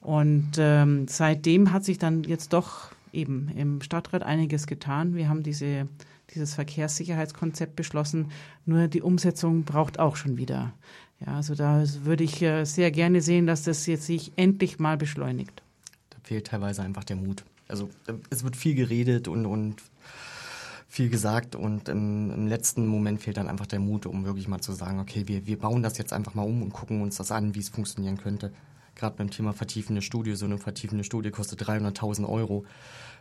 Und 0.00 0.52
ähm, 0.58 1.08
seitdem 1.08 1.72
hat 1.72 1.84
sich 1.84 1.98
dann 1.98 2.24
jetzt 2.24 2.52
doch 2.52 2.92
eben 3.12 3.48
im 3.56 3.80
Stadtrat 3.80 4.22
einiges 4.22 4.66
getan. 4.66 5.14
Wir 5.14 5.28
haben 5.28 5.42
diese, 5.42 5.88
dieses 6.34 6.54
Verkehrssicherheitskonzept 6.54 7.76
beschlossen. 7.76 8.30
Nur 8.66 8.88
die 8.88 9.02
Umsetzung 9.02 9.64
braucht 9.64 9.98
auch 9.98 10.16
schon 10.16 10.36
wieder. 10.36 10.72
Ja, 11.24 11.36
also 11.36 11.54
da 11.54 11.84
würde 12.04 12.24
ich 12.24 12.42
äh, 12.42 12.64
sehr 12.64 12.90
gerne 12.90 13.20
sehen, 13.20 13.46
dass 13.46 13.64
das 13.64 13.86
jetzt 13.86 14.06
sich 14.06 14.32
endlich 14.36 14.78
mal 14.78 14.96
beschleunigt. 14.96 15.62
Da 16.10 16.18
fehlt 16.22 16.46
teilweise 16.46 16.82
einfach 16.82 17.04
der 17.04 17.16
Mut. 17.16 17.44
Also 17.66 17.90
äh, 18.06 18.14
es 18.30 18.44
wird 18.44 18.56
viel 18.56 18.74
geredet 18.74 19.26
und, 19.26 19.46
und 19.46 19.76
viel 20.86 21.10
gesagt 21.10 21.54
und 21.54 21.88
im, 21.88 22.30
im, 22.30 22.46
letzten 22.46 22.86
Moment 22.86 23.20
fehlt 23.20 23.36
dann 23.36 23.48
einfach 23.48 23.66
der 23.66 23.80
Mut, 23.80 24.06
um 24.06 24.24
wirklich 24.24 24.48
mal 24.48 24.60
zu 24.60 24.72
sagen, 24.72 25.00
okay, 25.00 25.24
wir, 25.26 25.46
wir 25.46 25.58
bauen 25.58 25.82
das 25.82 25.98
jetzt 25.98 26.12
einfach 26.12 26.34
mal 26.34 26.44
um 26.44 26.62
und 26.62 26.72
gucken 26.72 27.02
uns 27.02 27.16
das 27.16 27.30
an, 27.30 27.54
wie 27.54 27.60
es 27.60 27.68
funktionieren 27.68 28.16
könnte 28.16 28.52
gerade 28.98 29.16
beim 29.16 29.30
Thema 29.30 29.52
vertiefende 29.52 30.02
Studie, 30.02 30.34
so 30.34 30.44
eine 30.44 30.58
vertiefende 30.58 31.04
Studie 31.04 31.30
kostet 31.30 31.62
300.000 31.62 32.28
Euro. 32.28 32.64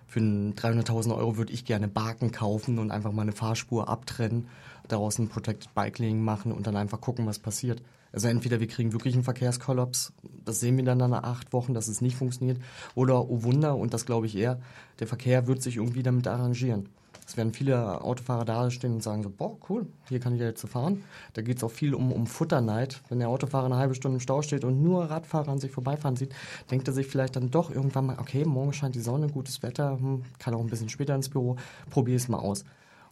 Für 0.07 0.19
300.000 0.19 1.15
Euro 1.15 1.37
würde 1.37 1.53
ich 1.53 1.65
gerne 1.65 1.87
Barken 1.87 2.31
kaufen 2.31 2.79
und 2.79 2.91
einfach 2.91 3.11
mal 3.11 3.23
eine 3.23 3.33
Fahrspur 3.33 3.89
abtrennen, 3.89 4.47
daraus 4.87 5.19
ein 5.19 5.29
Protected 5.29 5.73
Bike 5.75 5.99
Lane 5.99 6.15
machen 6.15 6.51
und 6.51 6.65
dann 6.65 6.75
einfach 6.75 7.01
gucken, 7.01 7.25
was 7.25 7.39
passiert. 7.39 7.81
Also 8.13 8.29
entweder 8.29 8.59
wir 8.59 8.67
kriegen 8.67 8.93
wirklich 8.93 9.13
einen 9.13 9.23
Verkehrskollaps, 9.23 10.13
das 10.45 10.61
sehen 10.61 10.77
wir 10.77 10.85
dann 10.85 10.97
nach 10.97 11.23
acht 11.23 11.51
Wochen, 11.51 11.73
dass 11.73 11.89
es 11.89 12.01
nicht 12.01 12.15
funktioniert, 12.15 12.59
oder 12.95 13.29
oh 13.29 13.43
Wunder, 13.43 13.75
und 13.75 13.93
das 13.93 14.05
glaube 14.05 14.27
ich 14.27 14.37
eher, 14.37 14.59
der 14.99 15.07
Verkehr 15.07 15.45
wird 15.45 15.61
sich 15.61 15.75
irgendwie 15.75 16.03
damit 16.03 16.27
arrangieren. 16.27 16.89
Es 17.27 17.35
werden 17.35 17.53
viele 17.53 18.01
Autofahrer 18.01 18.45
da 18.45 18.71
stehen 18.71 18.93
und 18.93 19.03
sagen 19.03 19.21
so, 19.21 19.29
boah, 19.29 19.57
cool, 19.69 19.85
hier 20.07 20.21
kann 20.21 20.33
ich 20.33 20.39
ja 20.39 20.47
jetzt 20.47 20.65
fahren. 20.65 21.03
Da 21.33 21.41
geht 21.41 21.57
es 21.57 21.63
auch 21.63 21.71
viel 21.71 21.93
um, 21.93 22.13
um 22.13 22.25
Futterneid. 22.25 23.01
Wenn 23.09 23.19
der 23.19 23.27
Autofahrer 23.27 23.65
eine 23.65 23.75
halbe 23.75 23.95
Stunde 23.95 24.15
im 24.15 24.19
Stau 24.21 24.41
steht 24.41 24.63
und 24.63 24.81
nur 24.81 25.03
Radfahrer 25.03 25.51
an 25.51 25.59
sich 25.59 25.71
vorbeifahren 25.71 26.15
sieht, 26.15 26.33
denkt 26.71 26.87
er 26.87 26.93
sich 26.93 27.05
vielleicht 27.05 27.35
dann 27.35 27.51
doch 27.51 27.69
irgendwann 27.69 28.05
mal, 28.05 28.17
okay, 28.19 28.45
morgen 28.45 28.71
scheint 28.71 28.95
die 28.95 29.01
Sonne, 29.01 29.27
gutes 29.27 29.61
Wetter, 29.61 29.99
hm, 29.99 30.23
kann 30.39 30.53
auch 30.53 30.61
ein 30.61 30.67
bisschen 30.67 30.87
später 30.87 31.15
ins 31.15 31.27
Büro, 31.27 31.57
probier 31.89 32.15
es 32.15 32.29
mal 32.29 32.39
aus. 32.39 32.63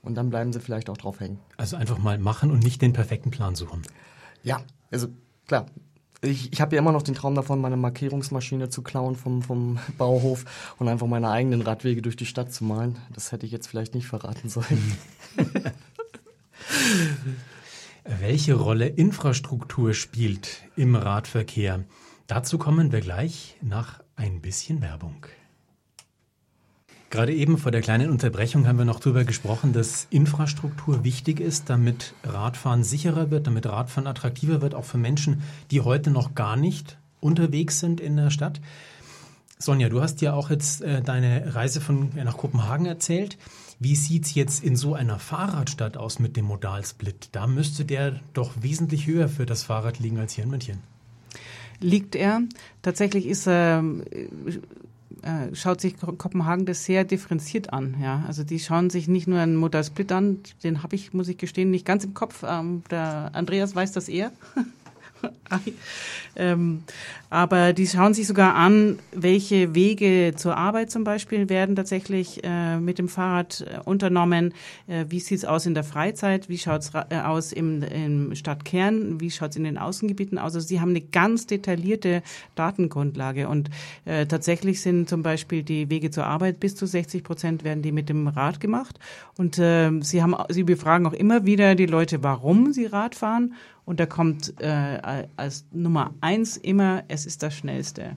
Und 0.01 0.15
dann 0.15 0.29
bleiben 0.29 0.53
sie 0.53 0.61
vielleicht 0.61 0.89
auch 0.89 0.97
drauf 0.97 1.19
hängen. 1.19 1.39
Also 1.57 1.75
einfach 1.75 1.97
mal 1.97 2.17
machen 2.17 2.51
und 2.51 2.63
nicht 2.63 2.81
den 2.81 2.93
perfekten 2.93 3.31
Plan 3.31 3.55
suchen. 3.55 3.81
Ja, 4.43 4.61
also 4.91 5.07
klar, 5.45 5.65
ich, 6.21 6.51
ich 6.53 6.61
habe 6.61 6.75
ja 6.75 6.81
immer 6.81 6.91
noch 6.91 7.03
den 7.03 7.15
Traum 7.15 7.35
davon, 7.35 7.61
meine 7.61 7.77
Markierungsmaschine 7.77 8.69
zu 8.69 8.81
klauen 8.81 9.15
vom, 9.15 9.41
vom 9.41 9.79
Bauhof 9.97 10.45
und 10.77 10.87
einfach 10.87 11.07
meine 11.07 11.29
eigenen 11.29 11.61
Radwege 11.61 12.01
durch 12.01 12.15
die 12.15 12.25
Stadt 12.25 12.53
zu 12.53 12.63
malen. 12.63 12.97
Das 13.13 13.31
hätte 13.31 13.45
ich 13.45 13.51
jetzt 13.51 13.67
vielleicht 13.67 13.95
nicht 13.95 14.07
verraten 14.07 14.49
sollen. 14.49 14.97
Welche 18.19 18.53
Rolle 18.53 18.87
Infrastruktur 18.87 19.93
spielt 19.93 20.63
im 20.75 20.95
Radverkehr? 20.95 21.83
Dazu 22.27 22.57
kommen 22.57 22.91
wir 22.91 23.01
gleich 23.01 23.57
nach 23.61 24.01
ein 24.15 24.41
bisschen 24.41 24.81
Werbung. 24.81 25.25
Gerade 27.09 27.33
eben 27.33 27.57
vor 27.57 27.71
der 27.71 27.81
kleinen 27.81 28.09
Unterbrechung 28.09 28.67
haben 28.67 28.77
wir 28.77 28.85
noch 28.85 28.99
darüber 28.99 29.23
gesprochen, 29.23 29.73
dass 29.73 30.07
Infrastruktur 30.09 31.03
wichtig 31.03 31.39
ist, 31.39 31.69
damit 31.69 32.13
Radfahren 32.23 32.83
sicherer 32.83 33.31
wird, 33.31 33.47
damit 33.47 33.65
Radfahren 33.67 34.07
attraktiver 34.07 34.61
wird, 34.61 34.75
auch 34.75 34.85
für 34.85 34.97
Menschen, 34.97 35.43
die 35.71 35.81
heute 35.81 36.09
noch 36.09 36.35
gar 36.35 36.57
nicht 36.57 36.97
unterwegs 37.21 37.79
sind 37.79 38.01
in 38.01 38.17
der 38.17 38.31
Stadt. 38.31 38.59
Sonja, 39.57 39.87
du 39.87 40.01
hast 40.01 40.21
ja 40.21 40.33
auch 40.33 40.49
jetzt 40.49 40.81
äh, 40.81 41.01
deine 41.01 41.55
Reise 41.55 41.79
von 41.79 42.17
äh, 42.17 42.23
nach 42.23 42.37
Kopenhagen 42.37 42.85
erzählt. 42.85 43.37
Wie 43.79 43.95
sieht 43.95 44.25
es 44.25 44.35
jetzt 44.35 44.63
in 44.63 44.75
so 44.75 44.95
einer 44.95 45.19
Fahrradstadt 45.19 45.97
aus 45.97 46.19
mit 46.19 46.35
dem 46.35 46.45
Modalsplit? 46.45 47.29
Da 47.31 47.47
müsste 47.47 47.85
der 47.85 48.19
doch 48.33 48.51
wesentlich 48.61 49.07
höher 49.07 49.29
für 49.29 49.45
das 49.45 49.63
Fahrrad 49.63 49.99
liegen 49.99 50.17
als 50.19 50.33
hier 50.33 50.43
in 50.43 50.49
München. 50.49 50.79
liegt 51.79 52.15
er. 52.15 52.41
Tatsächlich 52.81 53.25
ist 53.25 53.47
er 53.47 53.83
äh, 55.25 55.53
schaut 55.53 55.81
sich 55.81 55.95
Kopenhagen 55.97 56.65
das 56.65 56.85
sehr 56.85 57.03
differenziert 57.03 57.73
an. 57.73 57.97
Ja, 58.01 58.23
also 58.27 58.43
die 58.43 58.59
schauen 58.59 58.89
sich 58.89 59.07
nicht 59.07 59.27
nur 59.27 59.39
einen 59.39 59.55
Modal 59.55 59.83
an, 60.09 60.39
den 60.63 60.83
habe 60.83 60.95
ich, 60.95 61.13
muss 61.13 61.27
ich 61.27 61.37
gestehen, 61.37 61.71
nicht 61.71 61.85
ganz 61.85 62.03
im 62.03 62.13
Kopf. 62.13 62.43
Ähm, 62.47 62.83
der 62.91 63.31
Andreas 63.33 63.75
weiß 63.75 63.91
das 63.91 64.07
eher. 64.07 64.31
ähm, 66.35 66.83
aber 67.29 67.73
die 67.73 67.87
schauen 67.87 68.13
sich 68.13 68.27
sogar 68.27 68.55
an, 68.55 68.99
welche 69.11 69.75
Wege 69.75 70.33
zur 70.37 70.55
Arbeit 70.55 70.89
zum 70.89 71.03
Beispiel 71.03 71.49
werden 71.49 71.75
tatsächlich 71.75 72.41
äh, 72.43 72.77
mit 72.77 72.97
dem 72.97 73.09
Fahrrad 73.09 73.65
äh, 73.67 73.79
unternommen. 73.83 74.53
Äh, 74.87 75.05
wie 75.09 75.19
sieht's 75.19 75.43
aus 75.43 75.65
in 75.65 75.73
der 75.73 75.83
Freizeit? 75.83 76.47
Wie 76.47 76.57
schaut's 76.57 76.91
äh, 76.93 77.17
aus 77.17 77.51
im, 77.51 77.83
im 77.83 78.35
Stadtkern? 78.35 79.19
Wie 79.19 79.31
schaut's 79.31 79.55
in 79.55 79.63
den 79.63 79.77
Außengebieten 79.77 80.37
aus? 80.37 80.55
Also 80.55 80.67
sie 80.67 80.79
haben 80.79 80.91
eine 80.91 81.01
ganz 81.01 81.45
detaillierte 81.45 82.23
Datengrundlage 82.55 83.49
und 83.49 83.69
äh, 84.05 84.25
tatsächlich 84.27 84.81
sind 84.81 85.09
zum 85.09 85.23
Beispiel 85.23 85.63
die 85.63 85.89
Wege 85.89 86.11
zur 86.11 86.25
Arbeit 86.25 86.59
bis 86.59 86.75
zu 86.75 86.85
60 86.85 87.23
Prozent 87.23 87.63
werden 87.63 87.81
die 87.81 87.91
mit 87.91 88.07
dem 88.07 88.27
Rad 88.27 88.59
gemacht 88.59 88.99
und 89.37 89.57
äh, 89.59 89.91
sie 90.01 90.23
haben, 90.23 90.35
sie 90.49 90.63
befragen 90.63 91.05
auch 91.07 91.13
immer 91.13 91.45
wieder 91.45 91.75
die 91.75 91.85
Leute, 91.85 92.23
warum 92.23 92.71
sie 92.71 92.85
Rad 92.85 93.15
fahren 93.15 93.55
und 93.85 93.99
da 93.99 94.05
kommt 94.05 94.59
äh, 94.59 95.27
als 95.37 95.65
Nummer 95.71 96.13
eins 96.21 96.57
immer, 96.57 97.03
es 97.07 97.25
ist 97.25 97.43
das 97.43 97.55
Schnellste. 97.55 98.15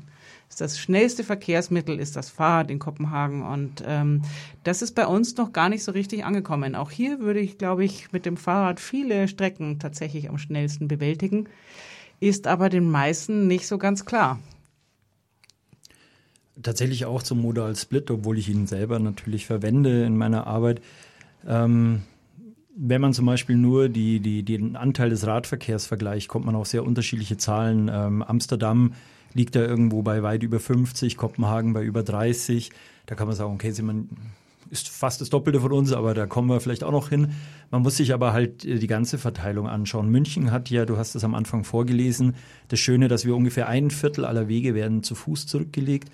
Das 0.57 0.79
schnellste 0.79 1.25
Verkehrsmittel 1.25 2.01
ist 2.01 2.16
das 2.16 2.31
Fahrrad 2.31 2.71
in 2.71 2.79
Kopenhagen. 2.79 3.43
Und 3.43 3.83
ähm, 3.87 4.23
das 4.64 4.81
ist 4.81 4.95
bei 4.95 5.07
uns 5.07 5.37
noch 5.37 5.53
gar 5.53 5.69
nicht 5.69 5.85
so 5.85 5.93
richtig 5.93 6.25
angekommen. 6.25 6.75
Auch 6.75 6.91
hier 6.91 7.21
würde 7.21 7.41
ich, 7.41 7.59
glaube 7.59 7.85
ich, 7.85 8.12
mit 8.12 8.25
dem 8.25 8.37
Fahrrad 8.37 8.81
viele 8.81 9.29
Strecken 9.29 9.79
tatsächlich 9.79 10.31
am 10.31 10.39
schnellsten 10.39 10.89
bewältigen. 10.89 11.49
Ist 12.19 12.47
aber 12.47 12.71
den 12.71 12.91
meisten 12.91 13.47
nicht 13.47 13.66
so 13.66 13.79
ganz 13.79 14.07
klar. 14.07 14.41
Tatsächlich 16.61 17.05
auch 17.05 17.23
zum 17.23 17.41
Modal 17.41 17.77
Split, 17.77 18.11
obwohl 18.11 18.39
ich 18.39 18.49
ihn 18.49 18.66
selber 18.66 18.99
natürlich 18.99 19.47
verwende 19.47 20.05
in 20.05 20.16
meiner 20.16 20.47
Arbeit. 20.47 20.81
Ähm, 21.47 22.03
wenn 22.81 23.01
man 23.01 23.12
zum 23.12 23.26
Beispiel 23.26 23.57
nur 23.57 23.89
die, 23.89 24.20
die, 24.20 24.45
den 24.45 24.76
Anteil 24.76 25.11
des 25.11 25.26
Radverkehrs 25.26 25.87
vergleicht, 25.87 26.29
kommt 26.29 26.47
man 26.47 26.55
auf 26.55 26.68
sehr 26.68 26.85
unterschiedliche 26.85 27.37
Zahlen. 27.37 27.91
Ähm, 27.93 28.22
Amsterdam 28.22 28.93
liegt 29.35 29.57
da 29.57 29.61
irgendwo 29.61 30.03
bei 30.03 30.22
weit 30.22 30.43
über 30.45 30.61
50, 30.61 31.16
Kopenhagen 31.16 31.72
bei 31.72 31.83
über 31.83 32.03
30. 32.03 32.70
Da 33.07 33.16
kann 33.16 33.26
man 33.26 33.37
sagen, 33.37 33.53
okay, 33.53 33.72
man 33.83 34.09
ist 34.70 34.89
fast 34.89 35.20
das 35.20 35.31
Doppelte 35.31 35.61
von 35.61 35.72
uns, 35.72 35.93
aber 35.93 36.14
da 36.14 36.26
kommen 36.26 36.49
wir 36.49 36.61
vielleicht 36.61 36.85
auch 36.85 36.93
noch 36.93 37.09
hin. 37.09 37.33
Man 37.70 37.83
muss 37.83 37.97
sich 37.97 38.14
aber 38.14 38.33
halt 38.33 38.64
äh, 38.64 38.79
die 38.79 38.87
ganze 38.87 39.18
Verteilung 39.18 39.66
anschauen. 39.66 40.09
München 40.09 40.53
hat 40.53 40.70
ja, 40.70 40.85
du 40.85 40.99
hast 40.99 41.16
es 41.16 41.24
am 41.24 41.35
Anfang 41.35 41.64
vorgelesen, 41.64 42.37
das 42.68 42.79
Schöne, 42.79 43.09
dass 43.09 43.24
wir 43.24 43.35
ungefähr 43.35 43.68
ein 43.68 43.91
Viertel 43.91 44.24
aller 44.24 44.47
Wege 44.47 44.74
werden 44.74 45.03
zu 45.03 45.16
Fuß 45.16 45.47
zurückgelegt 45.47 46.11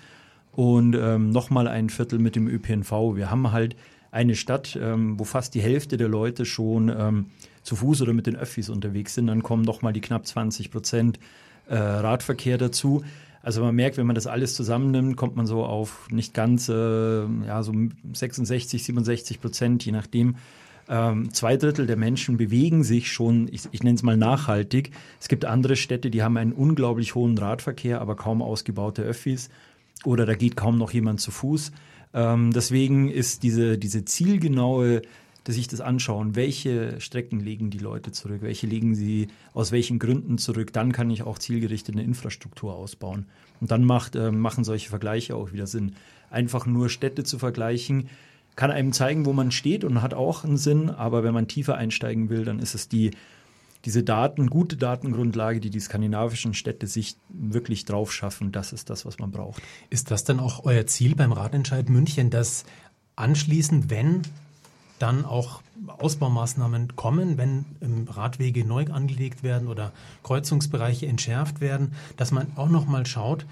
und 0.51 0.95
ähm, 0.95 1.29
nochmal 1.29 1.67
ein 1.67 1.89
Viertel 1.89 2.17
mit 2.17 2.35
dem 2.35 2.47
ÖPNV. 2.47 3.15
Wir 3.15 3.29
haben 3.29 3.51
halt 3.51 3.75
eine 4.15 4.35
Stadt, 4.35 4.79
ähm, 4.81 5.19
wo 5.19 5.25
fast 5.25 5.53
die 5.55 5.61
Hälfte 5.61 5.97
der 5.97 6.07
Leute 6.07 6.45
schon 6.45 6.89
ähm, 6.89 7.25
zu 7.63 7.75
Fuß 7.75 8.01
oder 8.01 8.13
mit 8.13 8.27
den 8.27 8.37
Öffis 8.37 8.69
unterwegs 8.69 9.13
sind, 9.13 9.27
dann 9.27 9.43
kommen 9.43 9.63
noch 9.63 9.81
mal 9.81 9.91
die 9.91 9.99
knapp 9.99 10.25
20 10.25 10.71
Prozent 10.71 11.19
äh, 11.67 11.75
Radverkehr 11.75 12.57
dazu. 12.57 13.03
Also 13.41 13.61
man 13.61 13.75
merkt, 13.75 13.97
wenn 13.97 14.07
man 14.07 14.15
das 14.15 14.25
alles 14.25 14.55
zusammennimmt, 14.55 15.17
kommt 15.17 15.35
man 15.35 15.45
so 15.45 15.65
auf 15.65 16.07
nicht 16.09 16.33
ganz, 16.33 16.69
äh, 16.69 17.25
ja, 17.25 17.61
so 17.61 17.73
66, 18.13 18.83
67 18.83 19.41
Prozent, 19.41 19.85
je 19.85 19.91
nachdem. 19.91 20.37
Ähm, 20.87 21.33
zwei 21.33 21.57
Drittel 21.57 21.85
der 21.85 21.97
Menschen 21.97 22.37
bewegen 22.37 22.83
sich 22.83 23.11
schon, 23.11 23.49
ich, 23.51 23.67
ich 23.71 23.83
nenne 23.83 23.95
es 23.95 24.03
mal 24.03 24.17
nachhaltig. 24.17 24.91
Es 25.19 25.27
gibt 25.27 25.43
andere 25.43 25.75
Städte, 25.75 26.09
die 26.09 26.23
haben 26.23 26.37
einen 26.37 26.53
unglaublich 26.53 27.15
hohen 27.15 27.37
Radverkehr, 27.37 27.99
aber 27.99 28.15
kaum 28.15 28.41
ausgebaute 28.41 29.01
Öffis. 29.01 29.49
Oder 30.05 30.25
da 30.25 30.35
geht 30.35 30.55
kaum 30.55 30.77
noch 30.77 30.91
jemand 30.91 31.19
zu 31.19 31.31
Fuß. 31.31 31.71
Ähm, 32.15 32.53
deswegen 32.53 33.09
ist 33.11 33.43
diese, 33.43 33.77
diese 33.77 34.05
zielgenaue, 34.05 35.01
dass 35.43 35.57
ich 35.57 35.67
das 35.67 35.81
anschauen, 35.81 36.35
welche 36.35 36.99
Strecken 37.01 37.41
legen 37.41 37.69
die 37.69 37.77
Leute 37.77 38.11
zurück, 38.13 38.41
welche 38.41 38.65
legen 38.65 38.95
sie 38.95 39.27
aus 39.53 39.71
welchen 39.71 39.99
Gründen 39.99 40.37
zurück, 40.37 40.73
dann 40.73 40.93
kann 40.93 41.11
ich 41.11 41.23
auch 41.23 41.37
zielgerichtete 41.37 42.01
Infrastruktur 42.01 42.73
ausbauen. 42.73 43.25
Und 43.59 43.69
dann 43.69 43.83
macht, 43.83 44.15
äh, 44.15 44.31
machen 44.31 44.63
solche 44.63 44.89
Vergleiche 44.89 45.35
auch 45.35 45.51
wieder 45.51 45.67
Sinn. 45.67 45.95
Einfach 46.31 46.65
nur 46.65 46.89
Städte 46.89 47.23
zu 47.23 47.37
vergleichen, 47.37 48.09
kann 48.55 48.71
einem 48.71 48.93
zeigen, 48.93 49.25
wo 49.25 49.33
man 49.33 49.51
steht 49.51 49.83
und 49.83 50.01
hat 50.01 50.13
auch 50.13 50.45
einen 50.45 50.57
Sinn, 50.57 50.89
aber 50.89 51.23
wenn 51.23 51.33
man 51.33 51.49
tiefer 51.49 51.75
einsteigen 51.75 52.29
will, 52.29 52.45
dann 52.45 52.59
ist 52.59 52.73
es 52.73 52.87
die 52.87 53.11
diese 53.85 54.03
Daten, 54.03 54.49
gute 54.49 54.77
Datengrundlage, 54.77 55.59
die 55.59 55.69
die 55.69 55.79
skandinavischen 55.79 56.53
Städte 56.53 56.87
sich 56.87 57.17
wirklich 57.29 57.85
drauf 57.85 58.11
schaffen, 58.11 58.51
das 58.51 58.73
ist 58.73 58.89
das, 58.89 59.05
was 59.05 59.19
man 59.19 59.31
braucht. 59.31 59.61
Ist 59.89 60.09
das 60.11 60.23
dann 60.23 60.39
auch 60.39 60.65
euer 60.65 60.87
Ziel 60.87 61.15
beim 61.15 61.31
Ratentscheid 61.31 61.89
München, 61.89 62.31
dass 62.31 62.65
anschließend, 63.15 63.89
wenn 63.89 64.23
dann 64.97 65.25
auch 65.25 65.61
Ausbaumaßnahmen 65.87 66.95
kommen, 66.95 67.37
wenn 67.37 67.65
Radwege 68.09 68.65
neu 68.65 68.85
angelegt 68.85 69.43
werden 69.43 69.67
oder 69.67 69.91
Kreuzungsbereiche 70.23 71.05
entschärft 71.05 71.61
werden, 71.61 71.93
dass 72.17 72.31
man 72.31 72.47
auch 72.55 72.69
noch 72.69 72.87
mal 72.87 73.05
schaut, 73.05 73.45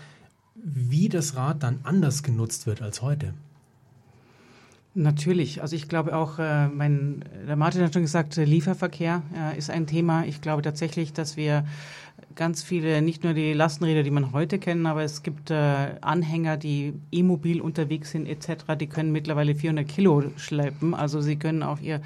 wie 0.55 1.09
das 1.09 1.35
Rad 1.35 1.61
dann 1.61 1.79
anders 1.83 2.23
genutzt 2.23 2.65
wird 2.65 2.81
als 2.81 3.01
heute? 3.01 3.33
Natürlich. 4.95 5.61
Also 5.61 5.75
ich 5.75 5.87
glaube 5.89 6.15
auch, 6.15 6.37
äh, 6.37 6.67
mein, 6.67 7.25
der 7.47 7.55
Martin 7.55 7.81
hat 7.81 7.93
schon 7.93 8.03
gesagt, 8.03 8.35
Lieferverkehr 8.35 9.23
äh, 9.35 9.57
ist 9.57 9.71
ein 9.71 9.87
Thema. 9.87 10.25
Ich 10.25 10.39
glaube 10.39 10.61
tatsächlich, 10.61 11.13
dass 11.13 11.35
wir 11.35 11.65
ganz 12.35 12.63
viele, 12.63 13.01
nicht 13.01 13.23
nur 13.23 13.33
die 13.33 13.53
Lastenräder, 13.53 14.03
die 14.03 14.11
man 14.11 14.33
heute 14.33 14.59
kennen, 14.59 14.85
aber 14.85 15.03
es 15.03 15.23
gibt 15.23 15.51
äh, 15.51 15.95
Anhänger, 16.01 16.57
die 16.57 16.93
e-mobil 17.11 17.61
unterwegs 17.61 18.11
sind 18.11 18.27
etc., 18.27 18.75
die 18.79 18.87
können 18.87 19.11
mittlerweile 19.11 19.55
400 19.55 19.87
Kilo 19.87 20.23
schleppen. 20.37 20.93
Also 20.93 21.21
sie 21.21 21.35
können 21.37 21.63
auch 21.63 21.79
ihr, 21.79 22.01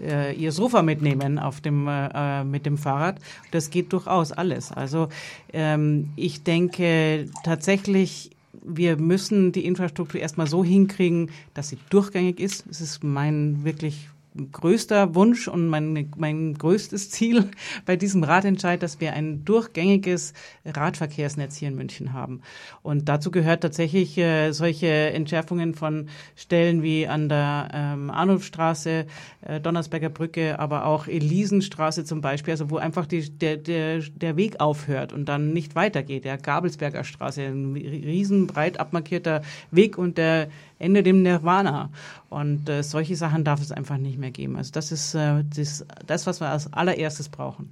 äh, 0.00 0.34
ihr 0.34 0.52
Sofa 0.52 0.82
mitnehmen 0.82 1.38
auf 1.38 1.60
dem, 1.60 1.88
äh, 1.88 2.44
mit 2.44 2.66
dem 2.66 2.78
Fahrrad. 2.78 3.18
Das 3.50 3.70
geht 3.70 3.92
durchaus 3.92 4.32
alles. 4.32 4.72
Also 4.72 5.08
ähm, 5.52 6.10
ich 6.16 6.42
denke 6.42 7.26
tatsächlich, 7.44 8.30
wir 8.64 8.96
müssen 8.96 9.52
die 9.52 9.64
Infrastruktur 9.64 10.20
erstmal 10.20 10.46
so 10.46 10.64
hinkriegen, 10.64 11.30
dass 11.52 11.68
sie 11.68 11.78
durchgängig 11.90 12.40
ist. 12.40 12.64
Das 12.66 12.80
ist 12.80 13.04
mein 13.04 13.64
wirklich 13.64 14.08
größter 14.52 15.14
Wunsch 15.14 15.46
und 15.48 15.68
mein, 15.68 16.10
mein 16.16 16.54
größtes 16.54 17.10
Ziel 17.10 17.50
bei 17.86 17.96
diesem 17.96 18.24
Ratentscheid, 18.24 18.82
dass 18.82 19.00
wir 19.00 19.12
ein 19.12 19.44
durchgängiges 19.44 20.32
Radverkehrsnetz 20.64 21.56
hier 21.56 21.68
in 21.68 21.76
München 21.76 22.12
haben. 22.12 22.42
Und 22.82 23.08
dazu 23.08 23.30
gehört 23.30 23.62
tatsächlich 23.62 24.18
äh, 24.18 24.52
solche 24.52 24.88
Entschärfungen 24.88 25.74
von 25.74 26.08
Stellen 26.34 26.82
wie 26.82 27.06
an 27.06 27.28
der 27.28 27.68
ähm, 27.72 28.10
Arnulfstraße, 28.10 29.06
äh, 29.42 29.60
Donnersberger 29.60 30.10
Brücke, 30.10 30.58
aber 30.58 30.86
auch 30.86 31.06
Elisenstraße 31.06 32.04
zum 32.04 32.20
Beispiel, 32.20 32.52
also 32.52 32.70
wo 32.70 32.76
einfach 32.76 33.06
die, 33.06 33.30
der, 33.30 33.56
der, 33.56 34.00
der 34.00 34.36
Weg 34.36 34.60
aufhört 34.60 35.12
und 35.12 35.28
dann 35.28 35.52
nicht 35.52 35.76
weitergeht. 35.76 36.24
Der 36.24 36.38
Gabelsberger 36.38 37.04
Straße, 37.04 37.42
ein 37.42 37.74
riesenbreit 37.74 38.80
abmarkierter 38.80 39.42
Weg 39.70 39.96
und 39.96 40.18
der 40.18 40.48
Ende 40.84 41.02
dem 41.02 41.22
Nirvana. 41.22 41.90
Und 42.30 42.68
äh, 42.68 42.82
solche 42.82 43.16
Sachen 43.16 43.44
darf 43.44 43.60
es 43.60 43.72
einfach 43.72 43.96
nicht 43.96 44.18
mehr 44.18 44.30
geben. 44.30 44.56
Also 44.56 44.70
das 44.72 44.92
ist 44.92 45.14
äh, 45.14 45.42
das, 45.56 45.84
das, 46.06 46.26
was 46.26 46.40
wir 46.40 46.48
als 46.48 46.72
allererstes 46.72 47.28
brauchen. 47.28 47.70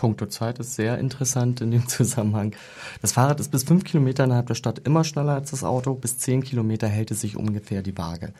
Punkto 0.00 0.24
Zeit 0.24 0.58
ist 0.58 0.76
sehr 0.76 0.98
interessant 0.98 1.60
in 1.60 1.70
dem 1.70 1.86
Zusammenhang. 1.88 2.56
Das 3.02 3.12
Fahrrad 3.12 3.38
ist 3.38 3.50
bis 3.50 3.64
fünf 3.64 3.84
Kilometer 3.84 4.24
innerhalb 4.24 4.46
der 4.46 4.54
Stadt 4.54 4.78
immer 4.78 5.04
schneller 5.04 5.34
als 5.34 5.50
das 5.50 5.62
Auto. 5.62 5.94
Bis 5.94 6.16
zehn 6.16 6.42
Kilometer 6.42 6.88
hält 6.88 7.10
es 7.10 7.20
sich 7.20 7.36
ungefähr 7.36 7.82
die 7.82 7.98
Waage. 7.98 8.32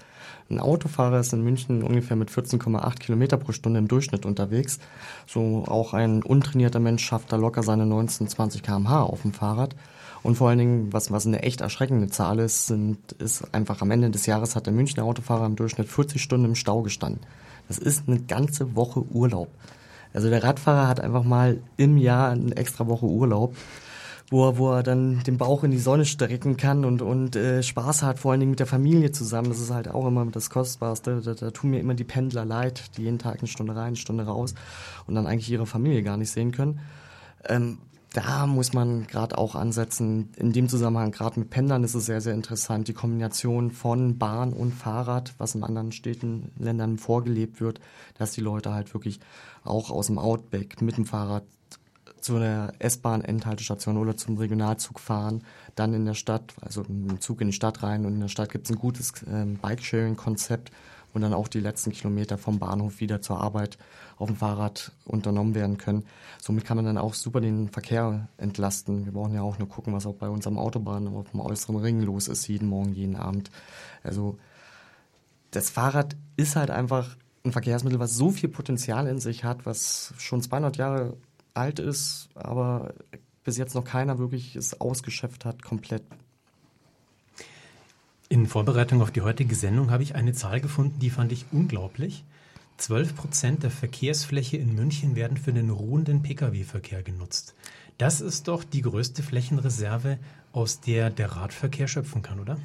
Ein 0.49 0.59
Autofahrer 0.59 1.21
ist 1.21 1.35
in 1.35 1.45
München 1.45 1.83
ungefähr 1.83 2.17
mit 2.17 2.31
14,8 2.31 2.99
Kilometer 2.99 3.37
pro 3.37 3.53
Stunde 3.53 3.79
im 3.79 3.89
Durchschnitt 3.89 4.25
unterwegs. 4.25 4.81
So 5.27 5.65
auch 5.67 5.93
ein 5.93 6.23
untrainierter 6.23 6.81
Mensch 6.81 7.05
schafft 7.05 7.31
da 7.31 7.37
locker 7.37 7.63
seine 7.63 7.85
19, 7.85 8.27
20 8.27 8.63
kmh 8.63 9.03
auf 9.03 9.23
dem 9.23 9.35
Fahrrad. 9.35 9.77
Und 10.23 10.37
vor 10.37 10.49
allen 10.49 10.59
Dingen, 10.59 10.93
was, 10.93 11.11
was 11.11 11.27
eine 11.27 11.43
echt 11.43 11.61
erschreckende 11.61 12.09
Zahl 12.09 12.39
ist, 12.41 12.67
sind, 12.67 13.13
ist 13.13 13.55
einfach 13.55 13.81
am 13.81 13.91
Ende 13.91 14.11
des 14.11 14.27
Jahres 14.27 14.55
hat 14.55 14.67
der 14.67 14.73
Münchner 14.73 15.05
Autofahrer 15.05 15.47
im 15.47 15.57
Durchschnitt 15.57 15.89
40 15.89 16.23
Stunden 16.23 16.47
im 16.47 16.55
Stau 16.55 16.83
gestanden. 16.83 17.23
Das 17.69 17.79
ist 17.79 18.09
eine 18.09 18.21
ganze 18.21 18.77
Woche 18.77 19.03
Urlaub. 19.11 19.49
Also 20.13 20.29
der 20.29 20.43
Radfahrer 20.43 20.89
hat 20.89 21.01
einfach 21.01 21.25
mal 21.25 21.61
im 21.77 21.97
Jahr 21.97 22.31
eine 22.31 22.57
extra 22.57 22.87
Woche 22.89 23.07
Urlaub, 23.07 23.57
wo 24.29 24.49
er, 24.49 24.59
wo 24.59 24.73
er 24.73 24.83
dann 24.83 25.23
den 25.23 25.39
Bauch 25.39 25.65
in 25.65 25.71
die 25.71 25.79
Sonne 25.79 26.05
strecken 26.05 26.57
kann 26.57 26.85
und, 26.85 27.01
und 27.01 27.37
äh, 27.37 27.63
Spaß 27.63 28.03
hat, 28.03 28.19
vor 28.19 28.33
allen 28.33 28.41
Dingen 28.41 28.51
mit 28.51 28.61
der 28.61 28.67
Familie 28.67 29.13
zusammen. 29.13 29.49
Das 29.49 29.61
ist 29.61 29.71
halt 29.71 29.89
auch 29.89 30.07
immer 30.07 30.27
das 30.27 30.51
Kostbarste. 30.51 31.21
Da, 31.25 31.35
da 31.35 31.51
tun 31.51 31.71
mir 31.71 31.81
immer 31.81 31.95
die 31.95 32.05
Pendler 32.05 32.45
leid, 32.45 32.97
die 32.97 33.03
jeden 33.03 33.19
Tag 33.19 33.39
eine 33.39 33.49
Stunde 33.49 33.75
rein, 33.75 33.89
eine 33.89 33.97
Stunde 33.97 34.25
raus 34.25 34.55
und 35.07 35.15
dann 35.15 35.27
eigentlich 35.27 35.51
ihre 35.51 35.67
Familie 35.67 36.03
gar 36.03 36.17
nicht 36.17 36.31
sehen 36.31 36.53
können. 36.53 36.81
Ähm, 37.49 37.79
da 38.13 38.47
muss 38.47 38.73
man 38.73 39.07
gerade 39.07 39.39
auch 39.39 39.55
ansetzen. 39.55 40.31
In 40.37 40.53
dem 40.53 40.69
Zusammenhang, 40.69 41.13
gerade 41.13 41.39
mit 41.39 41.51
Pendlern 41.51 41.85
ist 41.85 41.95
es 41.95 42.07
sehr, 42.07 42.21
sehr 42.21 42.35
interessant. 42.35 42.89
Die 42.89 42.93
Kombination 42.93 43.71
von 43.71 44.19
Bahn 44.19 44.53
und 44.53 44.73
Fahrrad, 44.73 45.35
was 45.39 45.55
in 45.55 45.63
anderen 45.63 45.93
Städten, 45.93 46.51
Ländern 46.59 46.99
vorgelebt 46.99 47.61
wird, 47.61 47.81
dass 48.19 48.33
die 48.33 48.41
Leute 48.41 48.75
halt 48.75 48.93
wirklich 48.95 49.21
auch 49.63 49.91
aus 49.91 50.09
dem 50.09 50.19
Outback 50.19 50.83
mit 50.83 50.97
dem 50.97 51.07
Fahrrad 51.07 51.45
zu 52.21 52.37
einer 52.37 52.73
S-Bahn-Endhaltestation 52.79 53.97
oder 53.97 54.17
zum 54.17 54.37
Regionalzug 54.37 55.01
fahren, 55.01 55.43
dann 55.75 55.95
in 55.95 56.05
der 56.05 56.15
Stadt, 56.15 56.55
also 56.61 56.83
dem 56.83 57.21
Zug 57.21 57.41
in 57.41 57.49
die 57.49 57.55
Stadt 57.55 57.83
rein 57.83 58.05
und 58.05 58.15
in 58.15 58.21
der 58.21 58.29
Stadt 58.29 58.51
gibt 58.51 58.67
es 58.67 58.73
ein 58.73 58.79
gutes 58.79 59.13
ähm, 59.27 59.57
Bike-Sharing-Konzept, 59.57 60.71
wo 61.13 61.19
dann 61.19 61.35
auch 61.35 61.49
die 61.49 61.61
letzten 61.61 61.93
Kilometer 61.93 62.39
vom 62.39 62.59
Bahnhof 62.59 63.01
wieder 63.01 63.21
zur 63.21 63.41
Arbeit 63.41 63.79
auf 64.17 64.29
dem 64.29 64.37
Fahrrad 64.37 64.93
unternommen 65.05 65.55
werden 65.55 65.79
können. 65.79 66.05
Somit 66.41 66.65
kann 66.65 66.77
man 66.77 66.85
dann 66.87 66.99
auch 66.99 67.15
super 67.15 67.41
den 67.41 67.69
Verkehr 67.69 68.29
entlasten. 68.37 69.07
Wir 69.07 69.13
brauchen 69.13 69.35
ja 69.35 69.43
auch 69.43 69.59
nur 69.59 69.69
gucken, 69.69 69.93
was 69.93 70.07
auch 70.07 70.15
bei 70.15 70.29
uns 70.29 70.47
am 70.47 70.59
Autobahn, 70.59 71.09
auf 71.09 71.31
dem 71.31 71.41
äußeren 71.41 71.77
Ring 71.77 72.03
los 72.03 72.29
ist, 72.29 72.47
jeden 72.47 72.69
Morgen, 72.69 72.93
jeden 72.93 73.17
Abend. 73.17 73.51
Also 74.03 74.39
das 75.51 75.71
Fahrrad 75.71 76.17
ist 76.37 76.57
halt 76.57 76.71
einfach 76.71 77.17
ein 77.45 77.53
Verkehrsmittel, 77.53 77.99
was 77.99 78.15
so 78.15 78.31
viel 78.31 78.49
Potenzial 78.49 79.07
in 79.07 79.19
sich 79.19 79.45
hat, 79.45 79.67
was 79.67 80.13
schon 80.19 80.43
200 80.43 80.77
Jahre 80.77 81.17
alt 81.55 81.79
ist, 81.79 82.29
aber 82.35 82.95
bis 83.45 83.57
jetzt 83.57 83.75
noch 83.75 83.85
keiner 83.85 84.19
wirklich 84.19 84.57
es 84.57 84.81
ausgeschöpft 84.81 85.45
hat, 85.45 85.63
komplett. 85.63 86.05
In 88.33 88.47
Vorbereitung 88.47 89.03
auf 89.03 89.11
die 89.11 89.23
heutige 89.23 89.57
Sendung 89.57 89.91
habe 89.91 90.05
ich 90.05 90.15
eine 90.15 90.33
Zahl 90.33 90.61
gefunden, 90.61 91.01
die 91.01 91.11
fand 91.11 91.33
ich 91.33 91.47
unglaublich. 91.51 92.23
12 92.77 93.17
Prozent 93.17 93.63
der 93.65 93.73
Verkehrsfläche 93.73 94.57
in 94.57 94.77
München 94.77 95.17
werden 95.17 95.37
für 95.37 95.53
den 95.53 95.69
ruhenden 95.69 96.23
Pkw-Verkehr 96.23 97.03
genutzt. 97.03 97.57
Das 97.99 98.21
ist 98.21 98.47
doch 98.47 98.63
die 98.63 98.83
größte 98.83 99.25
Flächenreserve, 99.25 100.17
aus 100.53 100.81
der 100.81 101.11
der 101.11 101.33
Radverkehr 101.33 101.89
schöpfen 101.89 102.23
kann, 102.23 102.39
oder? 102.39 102.57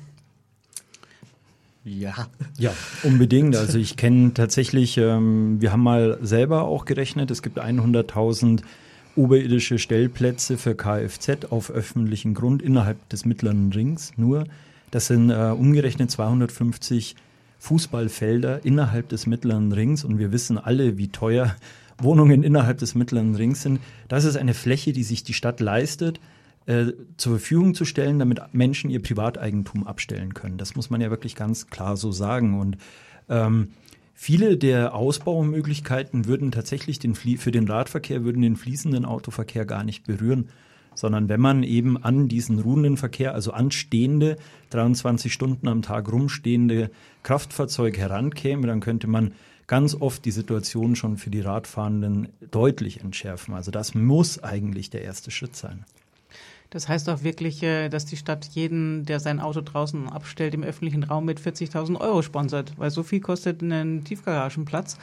Ja. 1.83 2.27
Ja, 2.59 2.71
unbedingt. 3.03 3.55
Also 3.55 3.79
ich 3.79 3.97
kenne 3.97 4.35
tatsächlich, 4.35 4.99
ähm, 4.99 5.59
wir 5.61 5.71
haben 5.71 5.81
mal 5.81 6.19
selber 6.21 6.65
auch 6.65 6.85
gerechnet, 6.85 7.31
es 7.31 7.41
gibt 7.41 7.59
100.000 7.59 8.61
oberirdische 9.15 9.79
Stellplätze 9.79 10.59
für 10.59 10.75
Kfz 10.75 11.45
auf 11.49 11.71
öffentlichem 11.71 12.35
Grund 12.35 12.61
innerhalb 12.61 13.09
des 13.09 13.25
mittleren 13.25 13.71
Rings 13.73 14.13
nur. 14.15 14.45
Das 14.95 15.07
sind 15.07 15.29
äh, 15.29 15.51
umgerechnet 15.51 16.09
250 16.09 17.17
Fußballfelder 17.59 18.63
innerhalb 18.63 19.09
des 19.09 19.27
mittleren 19.27 19.73
Rings 19.73 20.05
und 20.05 20.19
wir 20.19 20.31
wissen 20.31 20.57
alle, 20.57 20.97
wie 20.97 21.09
teuer 21.09 21.53
Wohnungen 22.01 22.43
innerhalb 22.43 22.77
des 22.77 22.95
mittleren 22.95 23.35
Rings 23.35 23.61
sind. 23.61 23.81
Das 24.07 24.23
ist 24.23 24.37
eine 24.37 24.53
Fläche, 24.53 24.93
die 24.93 25.03
sich 25.03 25.25
die 25.25 25.33
Stadt 25.33 25.59
leistet, 25.59 26.21
äh, 26.65 26.93
zur 27.17 27.39
Verfügung 27.39 27.75
zu 27.75 27.83
stellen, 27.83 28.19
damit 28.19 28.39
Menschen 28.53 28.89
ihr 28.89 29.01
Privateigentum 29.01 29.85
abstellen 29.85 30.33
können. 30.33 30.57
Das 30.57 30.77
muss 30.77 30.89
man 30.89 31.01
ja 31.01 31.09
wirklich 31.09 31.35
ganz 31.35 31.67
klar 31.67 31.97
so 31.97 32.13
sagen. 32.13 32.57
Und 32.57 32.77
ähm, 33.27 33.71
viele 34.13 34.55
der 34.55 34.95
Ausbaumöglichkeiten 34.95 36.25
würden 36.25 36.51
tatsächlich 36.51 36.99
den 36.99 37.15
für 37.15 37.51
den 37.51 37.67
Radverkehr 37.67 38.23
würden 38.23 38.41
den 38.41 38.55
fließenden 38.55 39.03
Autoverkehr 39.03 39.65
gar 39.65 39.83
nicht 39.83 40.05
berühren, 40.05 40.47
sondern 40.95 41.29
wenn 41.29 41.41
man 41.41 41.63
eben 41.63 42.01
an 42.01 42.27
diesen 42.27 42.59
ruhenden 42.59 42.97
Verkehr, 42.97 43.33
also 43.33 43.51
anstehende 43.51 44.37
23 44.71 45.31
Stunden 45.31 45.67
am 45.67 45.81
Tag 45.81 46.11
rumstehende 46.11 46.89
Kraftfahrzeuge 47.23 47.99
herankäme, 47.99 48.65
dann 48.67 48.79
könnte 48.79 49.07
man 49.07 49.33
ganz 49.67 49.95
oft 49.95 50.25
die 50.25 50.31
Situation 50.31 50.95
schon 50.95 51.17
für 51.17 51.29
die 51.29 51.41
Radfahrenden 51.41 52.29
deutlich 52.51 53.01
entschärfen. 53.01 53.53
Also 53.53 53.71
das 53.71 53.95
muss 53.95 54.43
eigentlich 54.43 54.89
der 54.89 55.03
erste 55.03 55.31
Schritt 55.31 55.55
sein. 55.55 55.85
Das 56.69 56.89
heißt 56.89 57.09
auch 57.09 57.23
wirklich, 57.23 57.61
äh, 57.63 57.89
dass 57.89 58.05
die 58.05 58.17
Stadt 58.17 58.45
jeden, 58.45 59.05
der 59.05 59.19
sein 59.19 59.39
Auto 59.39 59.61
draußen 59.61 60.09
abstellt, 60.09 60.53
im 60.53 60.63
öffentlichen 60.63 61.03
Raum 61.03 61.25
mit 61.25 61.39
40.000 61.39 61.99
Euro 61.99 62.21
sponsert, 62.21 62.73
weil 62.77 62.91
so 62.91 63.03
viel 63.03 63.19
kostet 63.19 63.61
ein 63.61 64.03
Tiefgaragenplatz. 64.03 64.97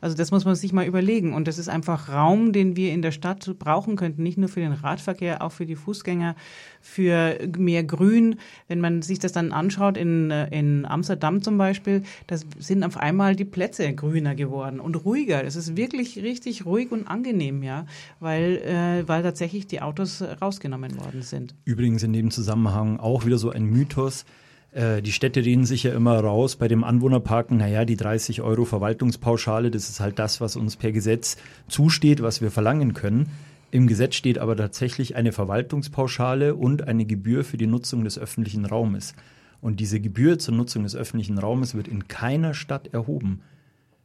Also 0.00 0.16
das 0.16 0.30
muss 0.30 0.44
man 0.44 0.54
sich 0.54 0.72
mal 0.72 0.86
überlegen. 0.86 1.34
Und 1.34 1.48
das 1.48 1.58
ist 1.58 1.68
einfach 1.68 2.08
Raum, 2.08 2.52
den 2.52 2.76
wir 2.76 2.92
in 2.92 3.02
der 3.02 3.10
Stadt 3.10 3.58
brauchen 3.58 3.96
könnten, 3.96 4.22
nicht 4.22 4.38
nur 4.38 4.48
für 4.48 4.60
den 4.60 4.72
Radverkehr, 4.72 5.42
auch 5.42 5.52
für 5.52 5.66
die 5.66 5.76
Fußgänger, 5.76 6.36
für 6.80 7.38
mehr 7.58 7.84
Grün. 7.84 8.36
Wenn 8.68 8.80
man 8.80 9.02
sich 9.02 9.18
das 9.18 9.32
dann 9.32 9.52
anschaut 9.52 9.96
in, 9.96 10.30
in 10.30 10.86
Amsterdam 10.86 11.42
zum 11.42 11.58
Beispiel, 11.58 12.02
da 12.26 12.36
sind 12.58 12.84
auf 12.84 12.96
einmal 12.96 13.34
die 13.34 13.44
Plätze 13.44 13.92
grüner 13.92 14.34
geworden 14.34 14.80
und 14.80 14.94
ruhiger. 15.04 15.44
Es 15.44 15.56
ist 15.56 15.76
wirklich 15.76 16.22
richtig 16.22 16.64
ruhig 16.64 16.92
und 16.92 17.06
angenehm, 17.08 17.62
ja, 17.62 17.86
weil, 18.20 18.58
äh, 18.58 19.08
weil 19.08 19.22
tatsächlich 19.22 19.66
die 19.66 19.82
Autos 19.82 20.22
rausgenommen 20.22 20.96
worden 21.08 21.22
sind. 21.22 21.54
Übrigens 21.64 22.02
in 22.02 22.12
dem 22.12 22.30
Zusammenhang 22.30 23.00
auch 23.00 23.24
wieder 23.24 23.38
so 23.38 23.50
ein 23.50 23.64
Mythos. 23.64 24.24
Äh, 24.72 25.02
die 25.02 25.12
Städte 25.12 25.44
reden 25.44 25.64
sich 25.64 25.82
ja 25.82 25.92
immer 25.92 26.18
raus 26.20 26.56
bei 26.56 26.68
dem 26.68 26.84
Anwohnerparken, 26.84 27.56
naja, 27.56 27.84
die 27.84 27.96
30 27.96 28.42
Euro 28.42 28.64
Verwaltungspauschale, 28.64 29.70
das 29.70 29.88
ist 29.88 30.00
halt 30.00 30.18
das, 30.18 30.40
was 30.40 30.56
uns 30.56 30.76
per 30.76 30.92
Gesetz 30.92 31.36
zusteht, 31.68 32.22
was 32.22 32.40
wir 32.40 32.50
verlangen 32.50 32.94
können. 32.94 33.30
Im 33.70 33.86
Gesetz 33.86 34.14
steht 34.14 34.38
aber 34.38 34.56
tatsächlich 34.56 35.16
eine 35.16 35.32
Verwaltungspauschale 35.32 36.54
und 36.54 36.88
eine 36.88 37.04
Gebühr 37.04 37.44
für 37.44 37.58
die 37.58 37.66
Nutzung 37.66 38.04
des 38.04 38.18
öffentlichen 38.18 38.64
Raumes. 38.64 39.14
Und 39.60 39.80
diese 39.80 40.00
Gebühr 40.00 40.38
zur 40.38 40.54
Nutzung 40.54 40.84
des 40.84 40.94
öffentlichen 40.96 41.38
Raumes 41.38 41.74
wird 41.74 41.88
in 41.88 42.08
keiner 42.08 42.54
Stadt 42.54 42.88
erhoben. 42.94 43.42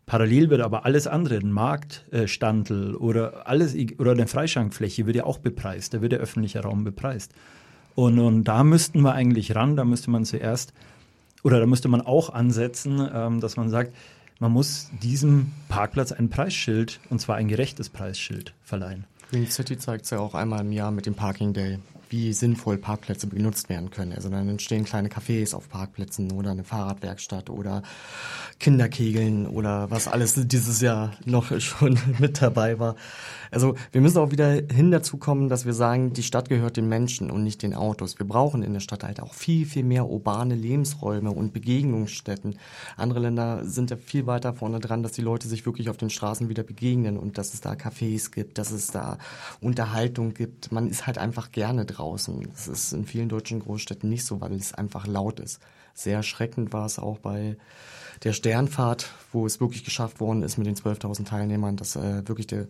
Parallel 0.06 0.50
wird 0.50 0.62
aber 0.62 0.86
alles 0.86 1.08
andere, 1.08 1.38
ein 1.38 1.52
Marktstandel 1.52 2.96
oder 2.96 3.46
oder 3.98 4.12
eine 4.12 4.28
Freischankfläche 4.28 5.06
wird 5.06 5.16
ja 5.16 5.24
auch 5.24 5.38
bepreist. 5.38 5.94
Da 5.94 6.02
wird 6.02 6.12
der 6.12 6.20
öffentliche 6.20 6.60
Raum 6.60 6.84
bepreist. 6.84 7.34
Und, 7.96 8.20
und 8.20 8.44
da 8.44 8.64
müssten 8.64 9.02
wir 9.02 9.14
eigentlich 9.14 9.56
ran, 9.56 9.76
da 9.76 9.86
müsste 9.86 10.10
man 10.10 10.26
zuerst, 10.26 10.74
oder 11.44 11.60
da 11.60 11.66
müsste 11.66 11.88
man 11.88 12.02
auch 12.02 12.32
ansetzen, 12.32 13.08
ähm, 13.14 13.40
dass 13.40 13.56
man 13.56 13.70
sagt, 13.70 13.94
man 14.40 14.52
muss 14.52 14.90
diesem 15.02 15.52
Parkplatz 15.70 16.12
ein 16.12 16.30
Preisschild, 16.30 17.00
und 17.10 17.20
zwar 17.20 17.36
ein 17.36 17.48
gerechtes 17.48 17.90
Preisschild, 17.90 18.54
verleihen. 18.64 19.06
Green 19.30 19.48
City 19.48 19.78
zeigt 19.78 20.06
es 20.06 20.12
ja 20.12 20.20
auch 20.20 20.36
einmal 20.36 20.62
im 20.62 20.72
Jahr 20.72 20.92
mit 20.92 21.06
dem 21.06 21.16
Parking 21.16 21.54
Day, 21.54 21.80
wie 22.14 22.32
sinnvoll 22.32 22.78
Parkplätze 22.78 23.28
genutzt 23.28 23.70
werden 23.70 23.90
können. 23.90 24.14
Also 24.14 24.30
dann 24.30 24.48
entstehen 24.48 24.86
kleine 24.86 25.10
Cafés 25.10 25.56
auf 25.56 25.68
Parkplätzen 25.68 26.32
oder 26.32 26.52
eine 26.52 26.64
Fahrradwerkstatt 26.64 27.50
oder 27.50 27.82
Kinderkegeln 28.60 29.48
oder 29.48 29.90
was 29.90 30.08
alles 30.08 30.36
dieses 30.36 30.80
Jahr 30.80 31.14
noch 31.26 31.52
schon 31.60 31.98
mit 32.20 32.40
dabei 32.42 32.78
war. 32.78 32.96
Also 33.50 33.76
wir 33.92 34.02
müssen 34.02 34.20
auch 34.20 34.32
wieder 34.32 34.52
hin 34.52 34.92
dazu 34.92 35.18
kommen, 35.18 35.50
dass 35.50 35.66
wir 35.66 35.74
sagen, 35.74 36.14
die 36.14 36.24
Stadt 36.24 36.50
gehört 36.50 36.78
den 36.78 36.88
Menschen 36.88 37.32
und 37.32 37.44
nicht 37.44 37.64
den 37.64 37.74
Autos. 37.74 38.20
Wir 38.20 38.28
brauchen 38.28 38.64
in 38.64 38.74
der 38.74 38.80
Stadt 38.80 39.04
halt 39.04 39.20
auch 39.20 39.34
viel, 39.34 39.66
viel 39.66 39.84
mehr 39.84 40.08
urbane 40.08 40.56
Lebensräume 40.56 41.32
und 41.32 41.52
Begegnungsstätten. 41.52 42.60
Andere 42.96 43.20
Länder 43.20 43.66
sind 43.66 43.90
ja 43.90 43.98
viel 43.98 44.28
weiter 44.28 44.54
vorne 44.54 44.80
dran, 44.80 45.02
dass 45.02 45.14
die 45.14 45.22
Leute 45.22 45.48
sich 45.48 45.66
wirklich 45.66 45.90
auf 45.90 45.98
den 45.98 46.12
Straßen 46.12 46.50
wieder 46.50 46.64
begegnen 46.64 47.18
und 47.18 47.38
dass 47.38 47.54
es 47.54 47.62
da 47.62 47.74
Cafés 47.74 48.32
gibt, 48.32 48.60
dass 48.60 48.72
es 48.72 48.88
da 48.88 49.18
Unterhaltung 49.62 50.34
gibt. 50.34 50.72
Man 50.72 50.88
ist 50.88 51.08
halt 51.08 51.18
einfach 51.18 51.52
gerne 51.52 51.86
draußen. 52.04 52.48
Das 52.52 52.68
ist 52.68 52.94
in 52.94 53.06
vielen 53.06 53.30
deutschen 53.30 53.60
Großstädten 53.60 54.10
nicht 54.10 54.26
so, 54.26 54.42
weil 54.42 54.54
es 54.54 54.74
einfach 54.74 55.08
laut 55.08 55.40
ist. 55.40 55.60
Sehr 55.94 56.18
erschreckend 56.18 56.74
war 56.74 56.86
es 56.86 57.00
auch 57.00 57.20
bei 57.20 57.58
der 58.24 58.34
Sternfahrt, 58.34 59.12
wo 59.32 59.46
es 59.46 59.60
wirklich 59.60 59.84
geschafft 59.84 60.20
worden 60.20 60.44
ist 60.44 60.58
mit 60.58 60.68
den 60.68 60.76
12.000 60.76 61.26
Teilnehmern, 61.26 61.78
dass 61.78 61.96
äh, 61.96 62.28
wirklich 62.28 62.48
der 62.48 62.68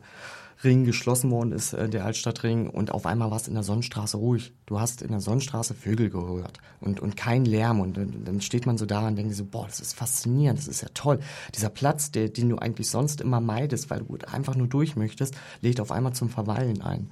Ring 0.63 0.85
geschlossen 0.85 1.31
worden 1.31 1.51
ist, 1.51 1.73
äh, 1.73 1.89
der 1.89 2.05
Altstadtring, 2.05 2.69
und 2.69 2.91
auf 2.91 3.05
einmal 3.05 3.31
war 3.31 3.37
es 3.37 3.47
in 3.47 3.53
der 3.53 3.63
Sonnenstraße 3.63 4.17
ruhig. 4.17 4.53
Du 4.65 4.79
hast 4.79 5.01
in 5.01 5.09
der 5.09 5.19
Sonnenstraße 5.19 5.73
Vögel 5.73 6.09
gehört 6.09 6.59
und, 6.79 6.99
und 6.99 7.17
kein 7.17 7.45
Lärm. 7.45 7.81
Und 7.81 7.97
dann 7.97 8.41
steht 8.41 8.65
man 8.65 8.77
so 8.77 8.85
da 8.85 9.07
und 9.07 9.15
denkt 9.15 9.35
so, 9.35 9.45
boah, 9.45 9.65
das 9.65 9.79
ist 9.79 9.93
faszinierend, 9.93 10.59
das 10.59 10.67
ist 10.67 10.81
ja 10.81 10.89
toll. 10.93 11.19
Dieser 11.55 11.69
Platz, 11.69 12.11
der, 12.11 12.29
den 12.29 12.49
du 12.49 12.57
eigentlich 12.57 12.89
sonst 12.89 13.21
immer 13.21 13.41
meidest, 13.41 13.89
weil 13.89 14.01
du 14.01 14.17
einfach 14.31 14.55
nur 14.55 14.67
durch 14.67 14.95
möchtest, 14.95 15.35
lädt 15.61 15.79
auf 15.79 15.91
einmal 15.91 16.13
zum 16.13 16.29
Verweilen 16.29 16.81
ein. 16.81 17.09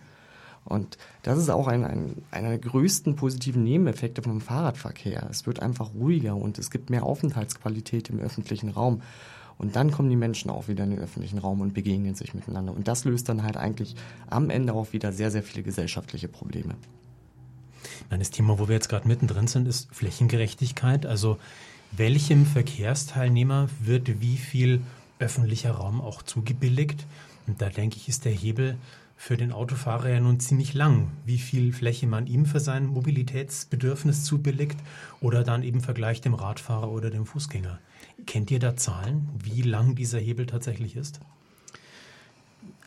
Und 0.66 0.97
das 1.24 1.38
ist 1.38 1.49
auch 1.49 1.68
ein, 1.68 1.84
ein, 1.84 2.22
einer 2.30 2.49
der 2.49 2.59
größten 2.59 3.16
positiven 3.16 3.64
Nebeneffekte 3.64 4.22
vom 4.22 4.41
Fahrradverkehr. 4.41 5.28
Es 5.30 5.45
wird 5.45 5.62
einfach 5.62 5.93
ruhiger 5.93 6.36
und 6.36 6.59
es 6.59 6.70
gibt 6.70 6.89
mehr 6.89 7.03
Aufenthaltsqualität 7.03 8.09
im 8.09 8.20
öffentlichen 8.20 8.70
Raum. 8.70 9.01
Und 9.57 9.76
dann 9.76 9.91
kommen 9.91 10.09
die 10.09 10.16
Menschen 10.16 10.49
auch 10.49 10.68
wieder 10.68 10.84
in 10.84 10.91
den 10.91 10.99
öffentlichen 10.99 11.38
Raum 11.38 11.62
und 11.62 11.74
begegnen 11.74 12.16
sich 12.16 12.34
miteinander. 12.34 12.74
Und 12.74 12.88
das 12.88 13.05
löst 13.05 13.30
dann 13.30 13.43
halt 13.43 13.57
eigentlich 13.57 13.95
am 14.28 14.49
Ende 14.49 14.74
auch 14.74 14.93
wieder 14.93 15.12
sehr, 15.12 15.30
sehr 15.30 15.43
viele 15.43 15.64
gesellschaftliche 15.64 16.28
Probleme. 16.28 16.76
Das 18.09 18.32
Thema, 18.32 18.59
wo 18.59 18.68
wir 18.68 18.76
jetzt 18.76 18.89
gerade 18.89 19.07
mittendrin 19.07 19.47
sind, 19.47 19.68
ist 19.68 19.93
Flächengerechtigkeit. 19.93 21.05
Also 21.05 21.38
welchem 21.91 22.45
Verkehrsteilnehmer 22.45 23.70
wird 23.80 24.22
wie 24.22 24.38
viel 24.38 24.82
öffentlicher 25.20 25.72
Raum 25.72 26.01
auch 26.01 26.24
zugebilligt? 26.24 27.05
Und 27.47 27.62
da 27.62 27.70
denke 27.70 27.97
ich, 27.97 28.09
ist 28.09 28.26
der 28.26 28.32
Hebel 28.32 28.78
für 29.22 29.38
den 29.38 29.51
Autofahrer 29.51 30.09
ja 30.09 30.19
nun 30.19 30.39
ziemlich 30.39 30.74
lang, 30.74 31.11
wie 31.26 31.38
viel 31.38 31.74
Fläche 31.74 32.07
man 32.07 32.26
ihm 32.26 32.47
für 32.47 32.59
sein 32.59 32.88
Mobilitätsbedürfnis 32.88 34.24
zubilligt 34.24 34.80
oder 35.19 35.43
dann 35.43 35.61
eben 35.61 35.82
vergleicht 35.82 36.26
dem 36.26 36.34
Radfahrer 36.34 36.89
oder 36.89 37.11
dem 37.11 37.28
Fußgänger. 37.28 37.78
Kennt 38.26 38.49
ihr 38.49 38.57
da 38.57 38.76
Zahlen, 38.76 39.30
wie 39.43 39.61
lang 39.61 39.93
dieser 39.93 40.17
Hebel 40.17 40.47
tatsächlich 40.47 40.95
ist? 40.95 41.19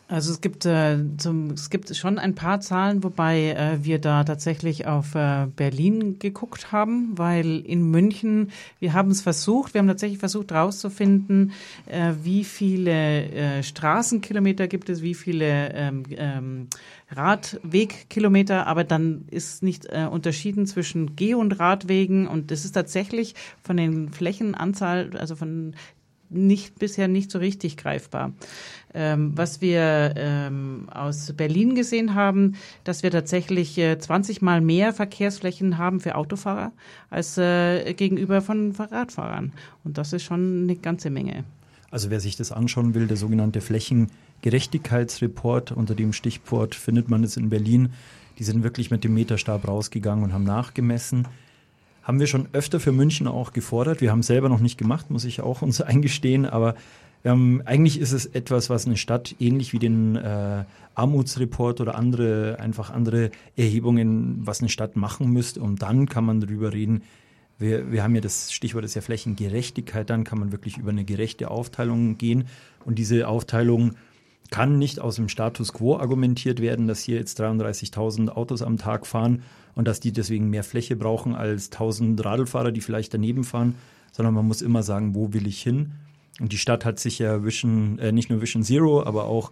Also 0.07 0.31
es 0.33 0.39
gibt, 0.39 0.67
äh, 0.67 0.99
zum, 1.17 1.51
es 1.51 1.71
gibt 1.71 1.95
schon 1.95 2.19
ein 2.19 2.35
paar 2.35 2.61
Zahlen, 2.61 3.03
wobei 3.03 3.51
äh, 3.51 3.83
wir 3.83 3.97
da 3.97 4.23
tatsächlich 4.23 4.85
auf 4.85 5.15
äh, 5.15 5.47
Berlin 5.55 6.19
geguckt 6.19 6.71
haben, 6.71 7.17
weil 7.17 7.61
in 7.65 7.89
München, 7.89 8.51
wir 8.79 8.93
haben 8.93 9.09
es 9.09 9.23
versucht, 9.23 9.73
wir 9.73 9.79
haben 9.79 9.87
tatsächlich 9.87 10.19
versucht 10.19 10.51
herauszufinden, 10.51 11.53
äh, 11.87 12.13
wie 12.21 12.43
viele 12.43 13.31
äh, 13.31 13.63
Straßenkilometer 13.63 14.67
gibt 14.67 14.89
es, 14.89 15.01
wie 15.01 15.15
viele 15.15 15.73
ähm, 15.73 16.03
ähm, 16.11 16.67
Radwegkilometer, 17.11 18.67
aber 18.67 18.83
dann 18.83 19.25
ist 19.31 19.63
nicht 19.63 19.85
äh, 19.85 20.07
unterschieden 20.09 20.67
zwischen 20.67 21.15
Geh- 21.15 21.35
und 21.35 21.59
Radwegen 21.59 22.27
und 22.27 22.51
es 22.51 22.63
ist 22.63 22.73
tatsächlich 22.73 23.35
von 23.63 23.77
den 23.77 24.11
Flächenanzahl, 24.11 25.17
also 25.17 25.35
von 25.35 25.75
nicht 26.29 26.79
bisher 26.79 27.07
nicht 27.07 27.31
so 27.31 27.39
richtig 27.39 27.77
greifbar. 27.77 28.33
Ähm, 28.93 29.31
was 29.35 29.61
wir 29.61 30.13
ähm, 30.15 30.87
aus 30.91 31.33
Berlin 31.33 31.75
gesehen 31.75 32.15
haben, 32.15 32.55
dass 32.83 33.03
wir 33.03 33.11
tatsächlich 33.11 33.77
äh, 33.77 33.99
20 33.99 34.41
Mal 34.41 34.61
mehr 34.61 34.93
Verkehrsflächen 34.93 35.77
haben 35.77 35.99
für 35.99 36.15
Autofahrer 36.15 36.71
als 37.09 37.37
äh, 37.37 37.93
gegenüber 37.93 38.41
von 38.41 38.71
Radfahrern. 38.71 39.51
Und 39.83 39.97
das 39.97 40.13
ist 40.13 40.23
schon 40.23 40.63
eine 40.63 40.75
ganze 40.75 41.09
Menge. 41.09 41.43
Also 41.91 42.09
wer 42.09 42.19
sich 42.19 42.35
das 42.35 42.51
anschauen 42.51 42.93
will, 42.93 43.07
der 43.07 43.17
sogenannte 43.17 43.61
Flächengerechtigkeitsreport 43.61 45.71
unter 45.71 45.95
dem 45.95 46.13
Stichwort 46.13 46.75
findet 46.75 47.09
man 47.09 47.23
es 47.23 47.37
in 47.37 47.49
Berlin. 47.49 47.89
Die 48.37 48.43
sind 48.43 48.63
wirklich 48.63 48.91
mit 48.91 49.03
dem 49.03 49.13
Meterstab 49.13 49.67
rausgegangen 49.67 50.23
und 50.23 50.33
haben 50.33 50.43
nachgemessen 50.43 51.27
haben 52.05 52.19
wir 52.19 52.27
schon 52.27 52.47
öfter 52.53 52.79
für 52.79 52.91
München 52.91 53.27
auch 53.27 53.51
gefordert. 53.51 53.99
Wir 53.99 54.11
haben 54.11 54.19
es 54.19 54.27
selber 54.27 54.47
noch 54.47 54.59
nicht 54.61 54.77
gemacht, 54.77 55.09
muss 55.09 55.25
ich 55.25 55.41
auch 55.41 55.61
uns 55.61 55.81
eingestehen, 55.81 56.45
aber 56.45 56.75
ähm, 57.25 57.63
eigentlich 57.65 57.99
ist 57.99 58.11
es 58.11 58.27
etwas, 58.27 58.69
was 58.69 58.85
eine 58.85 58.97
Stadt 58.97 59.35
ähnlich 59.39 59.73
wie 59.73 59.79
den 59.79 60.15
äh, 60.15 60.63
Armutsreport 60.93 61.81
oder 61.81 61.95
andere, 61.95 62.59
einfach 62.59 62.91
andere 62.91 63.31
Erhebungen, 63.57 64.41
was 64.45 64.59
eine 64.59 64.69
Stadt 64.69 64.95
machen 64.95 65.31
müsste. 65.31 65.59
Und 65.59 65.81
dann 65.81 66.07
kann 66.07 66.23
man 66.23 66.39
darüber 66.39 66.71
reden. 66.71 67.01
Wir, 67.57 67.91
wir 67.91 68.03
haben 68.03 68.13
ja 68.13 68.21
das 68.21 68.53
Stichwort 68.53 68.85
ist 68.85 68.93
ja 68.93 69.01
Flächengerechtigkeit. 69.01 70.07
Dann 70.07 70.23
kann 70.23 70.37
man 70.37 70.51
wirklich 70.51 70.77
über 70.77 70.91
eine 70.91 71.03
gerechte 71.03 71.49
Aufteilung 71.49 72.19
gehen. 72.19 72.45
Und 72.85 72.99
diese 72.99 73.27
Aufteilung 73.27 73.95
kann 74.51 74.77
nicht 74.77 74.99
aus 74.99 75.15
dem 75.15 75.29
Status 75.29 75.73
quo 75.73 75.97
argumentiert 75.97 76.61
werden, 76.61 76.87
dass 76.87 77.01
hier 77.01 77.17
jetzt 77.17 77.39
33.000 77.41 78.29
Autos 78.29 78.61
am 78.61 78.77
Tag 78.77 79.07
fahren 79.07 79.43
und 79.73 79.87
dass 79.87 79.99
die 79.99 80.11
deswegen 80.11 80.49
mehr 80.49 80.63
Fläche 80.63 80.95
brauchen 80.95 81.35
als 81.35 81.71
1000 81.71 82.23
Radlfahrer, 82.23 82.71
die 82.71 82.81
vielleicht 82.81 83.13
daneben 83.13 83.43
fahren, 83.43 83.75
sondern 84.11 84.33
man 84.33 84.47
muss 84.47 84.61
immer 84.61 84.83
sagen, 84.83 85.15
wo 85.15 85.33
will 85.33 85.47
ich 85.47 85.61
hin? 85.61 85.93
Und 86.39 86.51
die 86.51 86.57
Stadt 86.57 86.85
hat 86.85 86.99
sich 86.99 87.19
ja 87.19 87.43
Vision, 87.43 87.97
äh, 87.99 88.11
nicht 88.11 88.29
nur 88.29 88.41
Vision 88.41 88.63
Zero, 88.63 89.03
aber 89.03 89.25
auch 89.25 89.51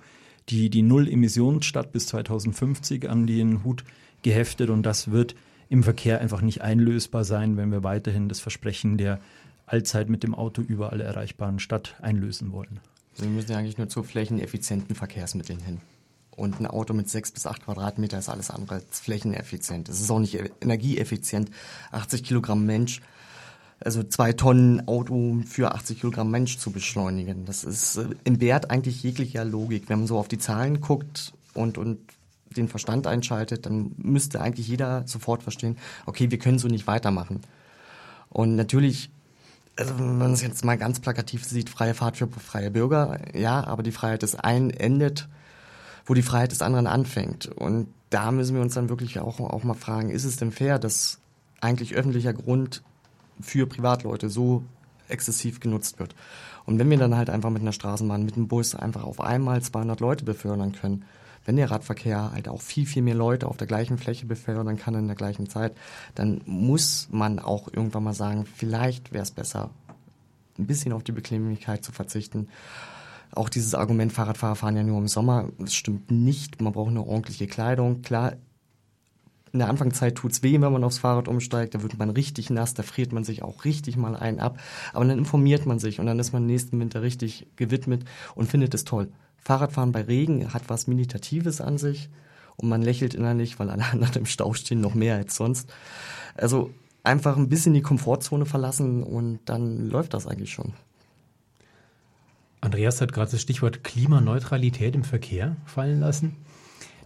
die, 0.50 0.70
die 0.70 0.82
Null-Emissionsstadt 0.82 1.92
bis 1.92 2.08
2050 2.08 3.10
an 3.10 3.26
den 3.26 3.64
Hut 3.64 3.84
geheftet 4.22 4.70
und 4.70 4.84
das 4.84 5.12
wird 5.12 5.36
im 5.70 5.84
Verkehr 5.84 6.20
einfach 6.22 6.42
nicht 6.42 6.62
einlösbar 6.62 7.24
sein, 7.24 7.58
wenn 7.58 7.72
wir 7.72 7.84
weiterhin 7.84 8.30
das 8.30 8.40
Versprechen 8.40 8.98
der 8.98 9.20
allzeit 9.66 10.10
mit 10.10 10.24
dem 10.24 10.36
Auto 10.36 10.62
überall 10.62 11.02
erreichbaren 11.02 11.60
Stadt 11.60 11.96
einlösen 12.02 12.52
wollen. 12.52 12.80
Wir 13.18 13.28
müssen 13.28 13.52
ja 13.52 13.58
eigentlich 13.58 13.78
nur 13.78 13.90
zu 13.90 14.04
flächeneffizienten 14.04 14.96
Verkehrsmitteln 14.96 15.60
hin. 15.60 15.82
Und 16.36 16.60
ein 16.60 16.68
Auto 16.68 16.94
mit 16.94 17.10
sechs 17.10 17.32
bis 17.32 17.46
acht 17.46 17.64
Quadratmeter 17.64 18.18
ist 18.18 18.30
alles 18.30 18.50
andere 18.50 18.76
als 18.76 19.00
flächeneffizient. 19.00 19.88
Es 19.88 20.02
ist 20.02 20.10
auch 20.10 20.20
nicht 20.20 20.40
energieeffizient. 20.62 21.52
80 21.92 22.24
Kilogramm 22.24 22.66
Mensch, 22.66 23.02
also 23.80 24.02
zwei 24.04 24.34
Tonnen 24.34 24.88
Auto 24.88 25.42
für 25.46 25.76
80 25.76 26.00
Kilogramm 26.00 26.32
Mensch 26.32 26.58
zu 26.58 26.72
beschleunigen. 26.72 27.46
Das 27.46 27.64
ist 27.64 27.98
äh, 27.98 28.08
entbehrt 28.24 28.72
eigentlich 28.72 29.04
jeglicher 29.04 29.46
Logik. 29.46 29.90
Wenn 29.90 30.00
man 30.00 30.08
so 30.08 30.18
auf 30.18 30.28
die 30.28 30.40
Zahlen 30.40 30.82
guckt 30.82 31.34
und, 31.54 31.78
und 31.78 32.00
den 32.56 32.68
Verstand 32.68 33.06
einschaltet, 33.06 33.66
dann 33.66 33.92
müsste 33.98 34.42
eigentlich 34.42 34.68
jeder 34.68 35.08
sofort 35.08 35.44
verstehen, 35.44 35.78
okay, 36.06 36.32
wir 36.32 36.40
können 36.40 36.60
so 36.60 36.68
nicht 36.68 36.88
weitermachen. 36.88 37.42
Und 38.30 38.56
natürlich 38.56 39.12
also 39.78 39.98
wenn 39.98 40.18
man 40.18 40.34
es 40.34 40.42
jetzt 40.42 40.64
mal 40.66 40.78
ganz 40.78 41.00
plakativ 41.00 41.46
sieht, 41.46 41.70
freie 41.70 41.94
Fahrt 41.94 42.18
für 42.18 42.28
freie 42.28 42.72
Bürger, 42.72 43.20
ja, 43.34 43.66
aber 43.66 43.84
die 43.84 43.92
Freiheit 43.92 44.22
des 44.22 44.36
einen 44.36 44.70
endet 44.70 45.28
wo 46.06 46.14
die 46.14 46.22
Freiheit 46.22 46.52
des 46.52 46.62
anderen 46.62 46.88
anfängt. 46.88 47.48
Und 47.48 47.88
da 48.10 48.32
müssen 48.32 48.56
wir 48.56 48.62
uns 48.62 48.74
dann 48.74 48.90
wirklich 48.90 49.20
auch, 49.20 49.40
auch 49.40 49.64
mal 49.64 49.74
fragen, 49.74 50.10
ist 50.10 50.26
es 50.26 50.38
denn 50.38 50.52
fair, 50.52 50.80
dass 50.80 51.20
eigentlich 51.62 51.96
öffentlicher 51.96 52.34
Grund 52.34 52.84
für 53.40 53.66
Privatleute 53.68 54.30
so 54.30 54.64
exzessiv 55.08 55.60
genutzt 55.60 56.00
wird? 56.00 56.16
Und 56.66 56.80
wenn 56.80 56.90
wir 56.90 56.98
dann 56.98 57.16
halt 57.16 57.30
einfach 57.30 57.50
mit 57.50 57.62
einer 57.62 57.72
Straßenbahn, 57.72 58.24
mit 58.24 58.36
einem 58.36 58.48
Bus 58.48 58.76
einfach 58.76 59.04
auf 59.04 59.22
einmal 59.22 59.62
200 59.62 60.00
Leute 60.00 60.26
befördern 60.26 60.74
können, 60.74 61.06
wenn 61.46 61.56
der 61.56 61.72
Radverkehr 61.72 62.32
halt 62.32 62.48
auch 62.48 62.62
viel, 62.62 62.86
viel 62.86 63.02
mehr 63.02 63.16
Leute 63.16 63.48
auf 63.48 63.58
der 63.58 63.68
gleichen 63.68 63.98
Fläche 63.98 64.26
befördern 64.26 64.78
kann 64.78 64.96
in 64.96 65.08
der 65.08 65.16
gleichen 65.16 65.50
Zeit, 65.50 65.76
dann 66.16 66.42
muss 66.46 67.08
man 67.12 67.40
auch 67.40 67.68
irgendwann 67.68 68.04
mal 68.04 68.14
sagen, 68.14 68.46
vielleicht 68.46 69.14
wäre 69.14 69.24
es 69.24 69.32
besser, 69.32 69.70
ein 70.58 70.68
bisschen 70.68 70.94
auf 70.94 71.04
die 71.04 71.12
Bequemlichkeit 71.12 71.84
zu 71.84 71.92
verzichten 71.92 72.48
auch 73.36 73.50
dieses 73.50 73.74
Argument, 73.74 74.14
Fahrradfahrer 74.14 74.56
fahren 74.56 74.78
ja 74.78 74.84
nur 74.84 75.00
im 75.00 75.08
Sommer, 75.08 75.50
das 75.58 75.74
stimmt 75.74 76.12
nicht. 76.12 76.62
Man 76.62 76.74
braucht 76.74 76.92
eine 76.92 77.06
ordentliche 77.06 77.48
Kleidung. 77.48 78.02
Klar, 78.02 78.34
in 79.52 79.60
der 79.60 79.70
Anfangszeit 79.70 80.16
tut's 80.16 80.44
weh, 80.44 80.60
wenn 80.60 80.72
man 80.72 80.84
aufs 80.84 81.00
Fahrrad 81.00 81.28
umsteigt. 81.28 81.76
Da 81.76 81.82
wird 81.84 81.98
man 81.98 82.10
richtig 82.10 82.50
nass, 82.50 82.74
da 82.74 82.84
friert 82.84 83.12
man 83.12 83.24
sich 83.24 83.44
auch 83.44 83.66
richtig 83.66 83.98
mal 83.98 84.16
ein 84.16 84.40
ab. 84.40 84.60
Aber 84.94 85.06
dann 85.06 85.18
informiert 85.18 85.66
man 85.66 85.80
sich 85.80 86.00
und 86.00 86.06
dann 86.06 86.20
ist 86.20 86.34
man 86.34 86.46
nächsten 86.46 86.80
Winter 86.80 87.02
richtig 87.02 87.48
gewidmet 87.56 88.04
und 88.36 88.50
findet 88.50 88.74
es 88.74 88.84
toll. 88.84 89.12
Fahrradfahren 89.44 89.92
bei 89.92 90.02
Regen 90.02 90.54
hat 90.54 90.64
was 90.68 90.88
Meditatives 90.88 91.62
an 91.62 91.78
sich 91.78 92.10
und 92.56 92.70
man 92.70 92.82
lächelt 92.82 93.14
innerlich, 93.14 93.60
weil 93.60 93.70
alle 93.70 93.86
anderen 93.92 94.16
im 94.16 94.26
Stau 94.26 94.54
stehen, 94.54 94.82
noch 94.82 94.94
mehr 94.94 95.16
als 95.16 95.36
sonst. 95.36 95.72
Also 96.36 96.72
einfach 97.04 97.38
ein 97.38 97.50
bisschen 97.50 97.74
die 97.74 97.82
Komfortzone 97.82 98.46
verlassen 98.46 99.04
und 99.04 99.40
dann 99.46 99.90
läuft 99.90 100.14
das 100.14 100.28
eigentlich 100.28 100.52
schon. 100.52 100.74
Andreas 102.62 103.02
hat 103.02 103.12
gerade 103.12 103.32
das 103.32 103.42
Stichwort 103.42 103.84
Klimaneutralität 103.84 104.96
im 104.96 105.04
Verkehr 105.04 105.58
fallen 105.66 106.00
lassen. 106.00 106.38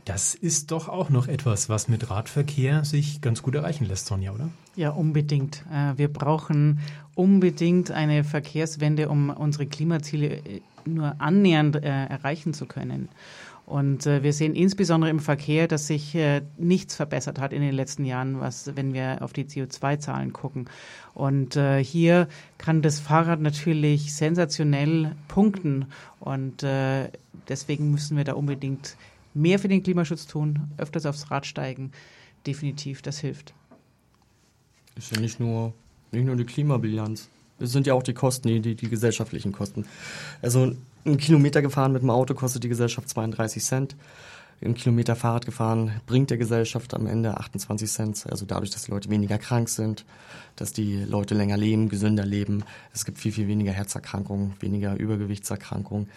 Das 0.05 0.35
ist 0.35 0.71
doch 0.71 0.87
auch 0.87 1.09
noch 1.09 1.27
etwas, 1.27 1.67
was 1.67 1.89
mit 1.89 2.09
Radverkehr 2.09 2.85
sich 2.85 3.19
ganz 3.19 3.41
gut 3.41 3.55
erreichen 3.55 3.85
lässt, 3.85 4.05
Sonja, 4.05 4.31
oder? 4.31 4.49
Ja, 4.77 4.91
unbedingt. 4.91 5.65
Äh, 5.69 5.97
wir 5.97 6.07
brauchen 6.07 6.79
unbedingt 7.13 7.91
eine 7.91 8.23
Verkehrswende, 8.23 9.09
um 9.09 9.29
unsere 9.29 9.65
Klimaziele 9.65 10.37
äh, 10.37 10.61
nur 10.93 11.19
annähernd 11.19 11.77
äh, 11.77 12.05
erreichen 12.05 12.53
zu 12.53 12.65
können. 12.65 13.09
Und 13.67 14.05
äh, 14.05 14.23
wir 14.23 14.31
sehen 14.31 14.55
insbesondere 14.55 15.11
im 15.11 15.19
Verkehr, 15.19 15.67
dass 15.67 15.87
sich 15.87 16.15
äh, 16.15 16.41
nichts 16.57 16.95
verbessert 16.95 17.37
hat 17.37 17.51
in 17.51 17.61
den 17.61 17.73
letzten 17.73 18.05
Jahren, 18.05 18.39
was, 18.39 18.77
wenn 18.77 18.93
wir 18.93 19.17
auf 19.21 19.33
die 19.33 19.43
CO2-Zahlen 19.43 20.31
gucken. 20.31 20.69
Und 21.13 21.57
äh, 21.57 21.83
hier 21.83 22.29
kann 22.57 22.81
das 22.81 23.01
Fahrrad 23.01 23.41
natürlich 23.41 24.15
sensationell 24.15 25.11
punkten. 25.27 25.87
Und 26.21 26.63
äh, 26.63 27.09
deswegen 27.49 27.91
müssen 27.91 28.15
wir 28.15 28.23
da 28.23 28.35
unbedingt 28.35 28.95
mehr 29.33 29.59
für 29.59 29.67
den 29.67 29.83
Klimaschutz 29.83 30.27
tun, 30.27 30.71
öfters 30.77 31.05
aufs 31.05 31.29
Rad 31.29 31.45
steigen. 31.45 31.91
Definitiv, 32.45 33.01
das 33.01 33.19
hilft. 33.19 33.53
Ist 34.95 35.13
ja 35.13 35.19
nicht 35.19 35.41
nur, 35.41 35.73
nicht 36.13 36.25
nur 36.25 36.37
die 36.37 36.45
Klimabilanz. 36.45 37.27
Es 37.59 37.71
sind 37.71 37.87
ja 37.87 37.93
auch 37.93 38.03
die 38.03 38.13
Kosten, 38.13 38.61
die, 38.61 38.75
die 38.75 38.89
gesellschaftlichen 38.89 39.51
Kosten. 39.51 39.85
Also 40.41 40.75
ein 41.05 41.17
Kilometer 41.17 41.61
gefahren 41.61 41.93
mit 41.93 42.01
dem 42.01 42.09
Auto 42.09 42.33
kostet 42.33 42.63
die 42.63 42.69
Gesellschaft 42.69 43.09
32 43.09 43.63
Cent. 43.63 43.95
Ein 44.61 44.73
Kilometer 44.73 45.15
Fahrrad 45.15 45.45
gefahren 45.45 46.01
bringt 46.07 46.31
der 46.31 46.37
Gesellschaft 46.37 46.95
am 46.95 47.05
Ende 47.05 47.37
28 47.37 47.89
Cent. 47.89 48.25
Also 48.29 48.45
dadurch, 48.45 48.71
dass 48.71 48.83
die 48.83 48.91
Leute 48.91 49.09
weniger 49.09 49.37
krank 49.37 49.69
sind, 49.69 50.03
dass 50.55 50.73
die 50.73 51.03
Leute 51.03 51.35
länger 51.35 51.57
leben, 51.57 51.89
gesünder 51.89 52.25
leben. 52.25 52.63
Es 52.91 53.05
gibt 53.05 53.19
viel, 53.19 53.31
viel 53.31 53.47
weniger 53.47 53.71
Herzerkrankungen, 53.71 54.55
weniger 54.59 54.95
Übergewichtserkrankungen. 54.95 56.09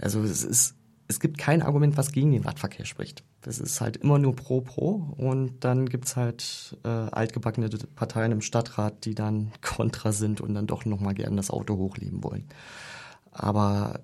Also 0.00 0.22
es 0.22 0.42
ist, 0.42 0.74
es 1.08 1.20
gibt 1.20 1.36
kein 1.36 1.60
Argument, 1.60 1.98
was 1.98 2.12
gegen 2.12 2.32
den 2.32 2.44
Radverkehr 2.44 2.86
spricht. 2.86 3.22
Das 3.42 3.58
ist 3.58 3.80
halt 3.80 3.96
immer 3.96 4.18
nur 4.18 4.36
pro, 4.36 4.60
pro. 4.60 5.14
Und 5.16 5.64
dann 5.64 5.88
gibt's 5.88 6.16
halt 6.16 6.78
äh, 6.84 6.88
altgebackene 6.88 7.68
Parteien 7.96 8.32
im 8.32 8.40
Stadtrat, 8.40 9.04
die 9.04 9.14
dann 9.14 9.52
kontra 9.62 10.12
sind 10.12 10.40
und 10.40 10.54
dann 10.54 10.66
doch 10.66 10.84
nochmal 10.84 11.14
gerne 11.14 11.36
das 11.36 11.50
Auto 11.50 11.76
hochleben 11.76 12.22
wollen. 12.22 12.44
Aber 13.32 14.00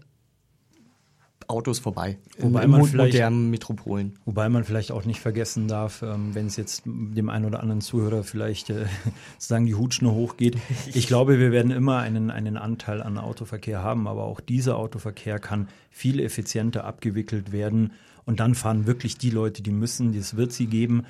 Autos 1.49 1.79
vorbei. 1.79 2.19
Wobei 2.39 2.65
in 2.65 2.71
man 2.71 2.85
vielleicht, 2.85 3.15
modernen 3.15 3.49
Metropolen. 3.51 4.19
Wobei 4.27 4.51
man 4.51 4.65
vielleicht 4.65 4.93
auch 4.93 5.07
nicht 5.07 5.21
vergessen 5.21 5.67
darf, 5.67 6.03
ähm, 6.03 6.35
wenn 6.35 6.47
es 6.47 6.57
jetzt 6.57 6.83
dem 6.85 7.31
einen 7.31 7.47
oder 7.47 7.61
anderen 7.61 7.81
Zuhörer 7.81 8.23
vielleicht 8.23 8.69
äh, 8.69 8.85
sozusagen 9.39 9.65
die 9.65 9.75
Hutschnur 9.75 10.13
hochgeht. 10.13 10.57
Ich 10.95 11.07
glaube, 11.07 11.39
wir 11.39 11.53
werden 11.53 11.71
immer 11.71 11.99
einen, 11.99 12.31
einen 12.31 12.57
Anteil 12.57 13.03
an 13.03 13.19
Autoverkehr 13.19 13.83
haben, 13.83 14.07
aber 14.09 14.25
auch 14.25 14.41
dieser 14.41 14.77
Autoverkehr 14.77 15.39
kann 15.39 15.69
viel 15.91 16.21
effizienter 16.21 16.85
abgewickelt 16.85 17.53
werden. 17.53 17.93
Und 18.29 18.41
dann 18.41 18.55
fahren 18.55 18.87
wirklich 18.87 19.17
die 19.17 19.31
Leute, 19.31 19.63
die 19.63 19.71
müssen, 19.71 20.15
das 20.15 20.37
wird 20.37 20.53
sie 20.53 20.67
geben. 20.67 21.07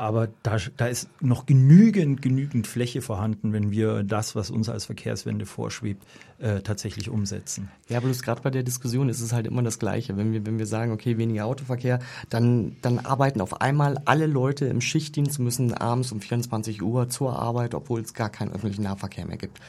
Aber 0.00 0.28
da, 0.42 0.56
da 0.78 0.86
ist 0.86 1.10
noch 1.20 1.44
genügend, 1.44 2.22
genügend 2.22 2.66
Fläche 2.66 3.02
vorhanden, 3.02 3.52
wenn 3.52 3.70
wir 3.70 4.02
das, 4.02 4.34
was 4.34 4.50
uns 4.50 4.70
als 4.70 4.86
Verkehrswende 4.86 5.44
vorschwebt, 5.44 6.06
äh, 6.38 6.62
tatsächlich 6.62 7.10
umsetzen. 7.10 7.68
Ja, 7.90 8.00
bloß 8.00 8.22
gerade 8.22 8.40
bei 8.40 8.48
der 8.48 8.62
Diskussion 8.62 9.10
ist 9.10 9.20
es 9.20 9.34
halt 9.34 9.46
immer 9.46 9.62
das 9.62 9.78
Gleiche. 9.78 10.16
Wenn 10.16 10.32
wir, 10.32 10.46
wenn 10.46 10.58
wir 10.58 10.64
sagen, 10.64 10.92
okay, 10.92 11.18
weniger 11.18 11.44
Autoverkehr, 11.44 11.98
dann, 12.30 12.76
dann 12.80 12.98
arbeiten 13.00 13.42
auf 13.42 13.60
einmal 13.60 14.00
alle 14.06 14.26
Leute 14.26 14.64
im 14.64 14.80
Schichtdienst, 14.80 15.38
müssen 15.38 15.74
abends 15.74 16.12
um 16.12 16.22
24 16.22 16.80
Uhr 16.80 17.10
zur 17.10 17.38
Arbeit, 17.38 17.74
obwohl 17.74 18.00
es 18.00 18.14
gar 18.14 18.30
keinen 18.30 18.52
öffentlichen 18.52 18.84
Nahverkehr 18.84 19.26
mehr 19.26 19.36
gibt. 19.36 19.60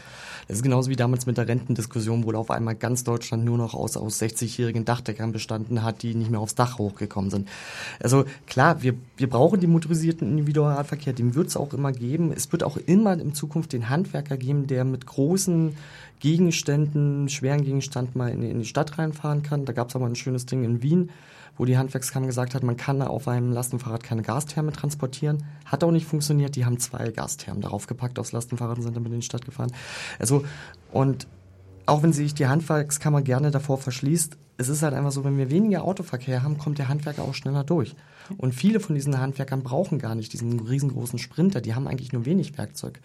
Das 0.48 0.58
ist 0.58 0.64
genauso 0.64 0.90
wie 0.90 0.96
damals 0.96 1.26
mit 1.26 1.38
der 1.38 1.48
Rentendiskussion, 1.48 2.26
wo 2.26 2.34
auf 2.34 2.52
einmal 2.52 2.76
ganz 2.76 3.04
Deutschland 3.04 3.46
nur 3.46 3.58
noch 3.58 3.74
aus, 3.74 3.96
aus 3.96 4.22
60-jährigen 4.22 4.86
Dachdeckern 4.86 5.32
bestanden 5.32 5.82
hat, 5.84 6.04
die 6.04 6.16
nicht 6.16 6.30
mehr 6.30 6.40
aufs 6.40 6.56
Dach 6.56 6.78
hochgekommen 6.78 7.32
sind. 7.32 7.48
Also 8.02 8.26
klar, 8.48 8.82
wir, 8.82 8.96
wir 9.18 9.30
brauchen 9.30 9.60
die 9.60 9.68
motorisierten 9.68 10.21
Individualradverkehr, 10.30 11.14
den 11.14 11.36
wird 11.36 11.48
es 11.48 11.58
auch 11.58 11.74
immer 11.74 11.92
geben. 11.92 12.32
Es 12.32 12.52
wird 12.52 12.64
auch 12.64 12.78
immer 12.78 13.14
in 13.14 13.34
Zukunft 13.34 13.74
den 13.74 13.90
Handwerker 13.90 14.38
geben, 14.38 14.68
der 14.68 14.86
mit 14.86 15.06
großen 15.06 15.76
Gegenständen, 16.20 17.30
schweren 17.30 17.64
Gegenständen 17.64 18.18
mal 18.18 18.30
in, 18.30 18.44
in 18.44 18.60
die 18.60 18.66
Stadt 18.66 18.98
reinfahren 18.98 19.44
kann. 19.44 19.66
Da 19.66 19.74
gab 19.74 19.90
es 19.90 19.96
aber 19.96 20.06
ein 20.06 20.16
schönes 20.16 20.46
Ding 20.46 20.64
in 20.64 20.84
Wien, 20.84 21.10
wo 21.58 21.66
die 21.66 21.78
Handwerkskammer 21.78 22.28
gesagt 22.28 22.56
hat, 22.56 22.64
man 22.64 22.78
kann 22.78 23.02
auf 23.02 23.28
einem 23.28 23.52
Lastenfahrrad 23.52 24.04
keine 24.04 24.22
Gastherme 24.22 24.72
transportieren. 24.72 25.44
Hat 25.66 25.84
auch 25.84 25.92
nicht 25.92 26.06
funktioniert. 26.06 26.56
Die 26.56 26.66
haben 26.66 26.80
zwei 26.80 27.10
Gasthermen 27.10 27.62
darauf 27.62 27.88
gepackt 27.88 28.20
aufs 28.20 28.32
Lastenfahrrad 28.32 28.78
und 28.78 28.84
sind 28.84 28.96
damit 28.96 29.12
in 29.12 29.20
die 29.20 29.26
Stadt 29.26 29.46
gefahren. 29.46 29.72
Also, 30.20 30.44
und 30.92 31.28
auch 31.86 32.04
wenn 32.04 32.14
sich 32.14 32.34
die 32.34 32.48
Handwerkskammer 32.48 33.22
gerne 33.22 33.52
davor 33.52 33.78
verschließt, 33.78 34.38
es 34.58 34.70
ist 34.70 34.84
halt 34.84 34.94
einfach 34.94 35.12
so, 35.12 35.24
wenn 35.24 35.38
wir 35.38 35.50
weniger 35.50 35.84
Autoverkehr 35.84 36.44
haben, 36.44 36.58
kommt 36.58 36.78
der 36.78 36.88
Handwerker 36.88 37.24
auch 37.24 37.34
schneller 37.34 37.64
durch. 37.64 37.96
Und 38.38 38.54
viele 38.54 38.80
von 38.80 38.96
diesen 38.96 39.20
Handwerkern 39.20 39.64
brauchen 39.64 40.00
gar 40.00 40.16
nicht 40.16 40.34
diesen 40.34 40.60
riesengroßen 40.60 41.20
Sprinter, 41.20 41.62
die 41.62 41.76
haben 41.76 41.88
eigentlich 41.88 42.14
nur 42.14 42.26
wenig 42.26 42.58
Werkzeug. 42.58 43.00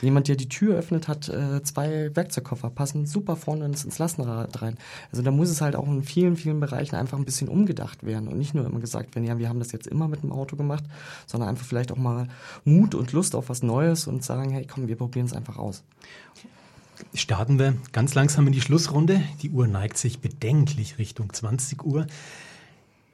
Jemand, 0.00 0.28
der 0.28 0.36
die 0.36 0.48
Tür 0.48 0.76
öffnet, 0.76 1.08
hat 1.08 1.28
äh, 1.28 1.62
zwei 1.62 2.14
Werkzeugkoffer, 2.14 2.70
passen 2.70 3.06
super 3.06 3.34
vorne 3.36 3.64
ins, 3.64 3.98
Lastenrad 3.98 4.62
rein. 4.62 4.76
Also 5.10 5.22
da 5.22 5.30
muss 5.30 5.50
es 5.50 5.60
halt 5.60 5.74
auch 5.74 5.86
in 5.86 6.02
vielen, 6.02 6.36
vielen 6.36 6.60
Bereichen 6.60 6.94
einfach 6.94 7.18
ein 7.18 7.24
bisschen 7.24 7.48
umgedacht 7.48 8.04
werden 8.06 8.28
und 8.28 8.38
nicht 8.38 8.54
nur 8.54 8.64
immer 8.64 8.78
gesagt 8.78 9.14
werden, 9.14 9.26
ja, 9.26 9.38
wir 9.38 9.48
haben 9.48 9.58
das 9.58 9.72
jetzt 9.72 9.88
immer 9.88 10.06
mit 10.06 10.22
dem 10.22 10.30
Auto 10.30 10.56
gemacht, 10.56 10.84
sondern 11.26 11.48
einfach 11.48 11.66
vielleicht 11.66 11.90
auch 11.90 11.96
mal 11.96 12.28
Mut 12.64 12.94
und 12.94 13.12
Lust 13.12 13.34
auf 13.34 13.48
was 13.48 13.62
Neues 13.62 14.06
und 14.06 14.22
sagen, 14.22 14.50
hey, 14.50 14.66
komm, 14.66 14.86
wir 14.86 14.96
probieren 14.96 15.26
es 15.26 15.32
einfach 15.32 15.58
aus. 15.58 15.82
Starten 17.14 17.58
wir 17.58 17.74
ganz 17.92 18.14
langsam 18.14 18.46
in 18.46 18.52
die 18.52 18.60
Schlussrunde. 18.60 19.22
Die 19.42 19.50
Uhr 19.50 19.66
neigt 19.66 19.98
sich 19.98 20.20
bedenklich 20.20 20.98
Richtung 20.98 21.32
20 21.32 21.84
Uhr. 21.84 22.06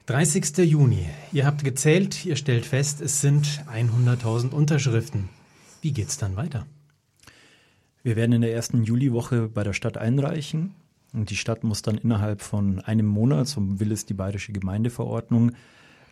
30. 0.07 0.59
Juni. 0.59 1.07
Ihr 1.33 1.47
habt 1.47 1.65
gezählt, 1.65 2.27
ihr 2.27 2.37
stellt 2.37 2.67
fest, 2.67 3.01
es 3.01 3.23
sind 3.23 3.65
100.000 3.73 4.51
Unterschriften. 4.51 5.31
Wie 5.81 5.93
geht's 5.93 6.19
dann 6.19 6.37
weiter? 6.37 6.67
Wir 8.03 8.15
werden 8.15 8.33
in 8.33 8.43
der 8.43 8.53
ersten 8.53 8.85
Juliwoche 8.85 9.49
bei 9.49 9.65
der 9.65 9.73
Stadt 9.73 9.97
einreichen. 9.97 10.75
Und 11.15 11.31
die 11.31 11.37
Stadt 11.37 11.65
muss 11.65 11.81
dann 11.81 11.97
innerhalb 11.97 12.43
von 12.43 12.81
einem 12.81 13.07
Monat, 13.07 13.49
so 13.49 13.63
will 13.81 13.93
es 13.93 14.05
die 14.05 14.13
bayerische 14.13 14.53
Gemeindeverordnung, 14.53 15.53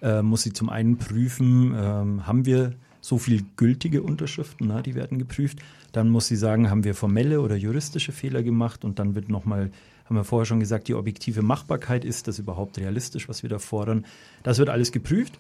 äh, 0.01 0.22
muss 0.22 0.43
sie 0.43 0.55
zum 0.55 0.70
einen 0.70 0.97
prüfen, 0.97 1.74
äh, 1.74 1.78
haben 1.78 2.47
wir 2.47 2.72
so 3.03 3.18
viel 3.18 3.45
gültige 3.57 4.03
Unterschriften, 4.03 4.68
na, 4.68 4.80
die 4.80 4.95
werden 4.95 5.18
geprüft. 5.18 5.59
Dann 5.93 6.09
muss 6.09 6.28
sie 6.28 6.36
sagen, 6.36 6.70
haben 6.70 6.84
wir 6.84 6.95
formelle 6.95 7.43
oder 7.43 7.57
juristische 7.57 8.12
Fehler 8.12 8.43
gemacht 8.43 8.86
und 8.86 8.99
dann 8.99 9.14
wird 9.14 9.28
nochmal 9.28 9.70
haben 10.05 10.16
wir 10.16 10.24
vorher 10.24 10.46
schon 10.46 10.61
gesagt, 10.61 10.88
die 10.88 10.94
objektive 10.94 11.42
Machbarkeit 11.42 12.05
ist 12.05 12.28
das 12.28 12.38
überhaupt 12.38 12.78
realistisch, 12.78 13.28
was 13.28 13.42
wir 13.42 13.50
da 13.50 13.59
fordern. 13.59 14.05
Das 14.42 14.59
wird 14.59 14.68
alles 14.68 14.92
geprüft. 14.92 15.38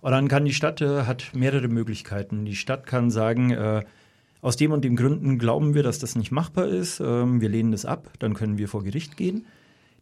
Und 0.00 0.12
dann 0.12 0.28
kann 0.28 0.44
die 0.44 0.52
Stadt, 0.52 0.80
äh, 0.80 1.04
hat 1.04 1.30
mehrere 1.34 1.68
Möglichkeiten. 1.68 2.44
Die 2.44 2.56
Stadt 2.56 2.86
kann 2.86 3.10
sagen, 3.10 3.50
äh, 3.52 3.84
aus 4.42 4.56
dem 4.56 4.72
und 4.72 4.84
dem 4.84 4.96
Gründen 4.96 5.38
glauben 5.38 5.74
wir, 5.74 5.82
dass 5.82 5.98
das 5.98 6.16
nicht 6.16 6.30
machbar 6.30 6.66
ist. 6.66 7.00
Ähm, 7.00 7.40
wir 7.40 7.48
lehnen 7.48 7.72
das 7.72 7.86
ab. 7.86 8.10
Dann 8.18 8.34
können 8.34 8.58
wir 8.58 8.68
vor 8.68 8.84
Gericht 8.84 9.16
gehen. 9.16 9.46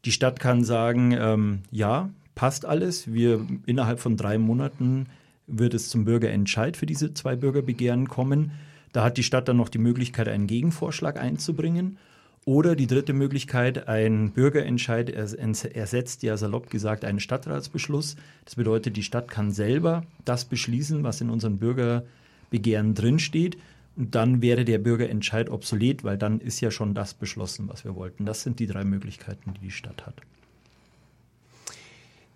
Die 0.04 0.10
Stadt 0.10 0.40
kann 0.40 0.64
sagen, 0.64 1.12
ähm, 1.12 1.60
ja, 1.70 2.10
passt 2.34 2.64
alles. 2.64 3.12
Wir 3.12 3.46
innerhalb 3.66 4.00
von 4.00 4.16
drei 4.16 4.38
Monaten 4.38 5.06
wird 5.46 5.74
es 5.74 5.88
zum 5.88 6.04
Bürgerentscheid 6.04 6.76
für 6.76 6.86
diese 6.86 7.14
zwei 7.14 7.36
Bürgerbegehren 7.36 8.08
kommen. 8.08 8.50
Da 8.92 9.04
hat 9.04 9.16
die 9.16 9.22
Stadt 9.22 9.48
dann 9.48 9.56
noch 9.56 9.68
die 9.68 9.78
Möglichkeit, 9.78 10.28
einen 10.28 10.48
Gegenvorschlag 10.48 11.20
einzubringen. 11.20 11.98
Oder 12.44 12.74
die 12.74 12.88
dritte 12.88 13.12
Möglichkeit, 13.12 13.86
ein 13.86 14.32
Bürgerentscheid 14.32 15.10
ersetzt 15.10 16.24
ja 16.24 16.36
salopp 16.36 16.70
gesagt 16.70 17.04
einen 17.04 17.20
Stadtratsbeschluss. 17.20 18.16
Das 18.44 18.56
bedeutet, 18.56 18.96
die 18.96 19.04
Stadt 19.04 19.30
kann 19.30 19.52
selber 19.52 20.04
das 20.24 20.44
beschließen, 20.46 21.04
was 21.04 21.20
in 21.20 21.30
unseren 21.30 21.58
Bürgerbegehren 21.58 22.94
drinsteht. 22.94 23.58
Und 23.94 24.16
dann 24.16 24.42
wäre 24.42 24.64
der 24.64 24.78
Bürgerentscheid 24.78 25.50
obsolet, 25.50 26.02
weil 26.02 26.18
dann 26.18 26.40
ist 26.40 26.60
ja 26.60 26.72
schon 26.72 26.94
das 26.94 27.14
beschlossen, 27.14 27.68
was 27.68 27.84
wir 27.84 27.94
wollten. 27.94 28.24
Das 28.24 28.42
sind 28.42 28.58
die 28.58 28.66
drei 28.66 28.82
Möglichkeiten, 28.84 29.54
die 29.54 29.60
die 29.60 29.70
Stadt 29.70 30.04
hat. 30.04 30.16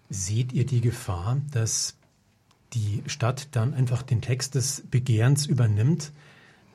Seht 0.08 0.52
ihr 0.52 0.66
die 0.66 0.82
Gefahr, 0.82 1.40
dass 1.50 1.96
die 2.74 3.02
Stadt 3.06 3.48
dann 3.56 3.74
einfach 3.74 4.02
den 4.02 4.20
Text 4.20 4.54
des 4.54 4.84
Begehrens 4.88 5.46
übernimmt 5.46 6.12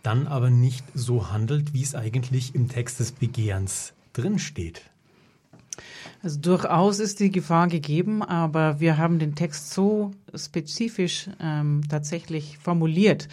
dann 0.03 0.27
aber 0.27 0.49
nicht 0.49 0.85
so 0.93 1.31
handelt, 1.31 1.73
wie 1.73 1.83
es 1.83 1.95
eigentlich 1.95 2.55
im 2.55 2.69
Text 2.69 2.99
des 2.99 3.11
Begehrens 3.11 3.93
drinsteht. 4.13 4.81
Also 6.23 6.39
durchaus 6.39 6.99
ist 6.99 7.19
die 7.19 7.31
Gefahr 7.31 7.67
gegeben, 7.67 8.21
aber 8.21 8.79
wir 8.79 8.97
haben 8.97 9.19
den 9.19 9.35
Text 9.35 9.71
so 9.71 10.11
spezifisch 10.35 11.29
ähm, 11.39 11.81
tatsächlich 11.89 12.57
formuliert. 12.57 13.27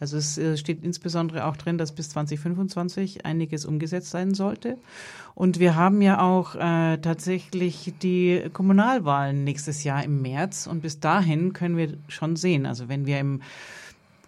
Also 0.00 0.16
es 0.16 0.38
äh, 0.38 0.56
steht 0.56 0.84
insbesondere 0.84 1.46
auch 1.46 1.56
drin, 1.56 1.78
dass 1.78 1.92
bis 1.92 2.10
2025 2.10 3.26
einiges 3.26 3.64
umgesetzt 3.64 4.10
sein 4.10 4.34
sollte. 4.34 4.78
Und 5.34 5.58
wir 5.58 5.74
haben 5.74 6.00
ja 6.02 6.20
auch 6.20 6.54
äh, 6.54 6.98
tatsächlich 6.98 7.92
die 8.02 8.44
Kommunalwahlen 8.52 9.42
nächstes 9.44 9.82
Jahr 9.82 10.04
im 10.04 10.22
März. 10.22 10.68
Und 10.68 10.82
bis 10.82 11.00
dahin 11.00 11.52
können 11.52 11.76
wir 11.76 11.94
schon 12.06 12.36
sehen, 12.36 12.66
also 12.66 12.88
wenn 12.88 13.06
wir 13.06 13.18
im 13.18 13.42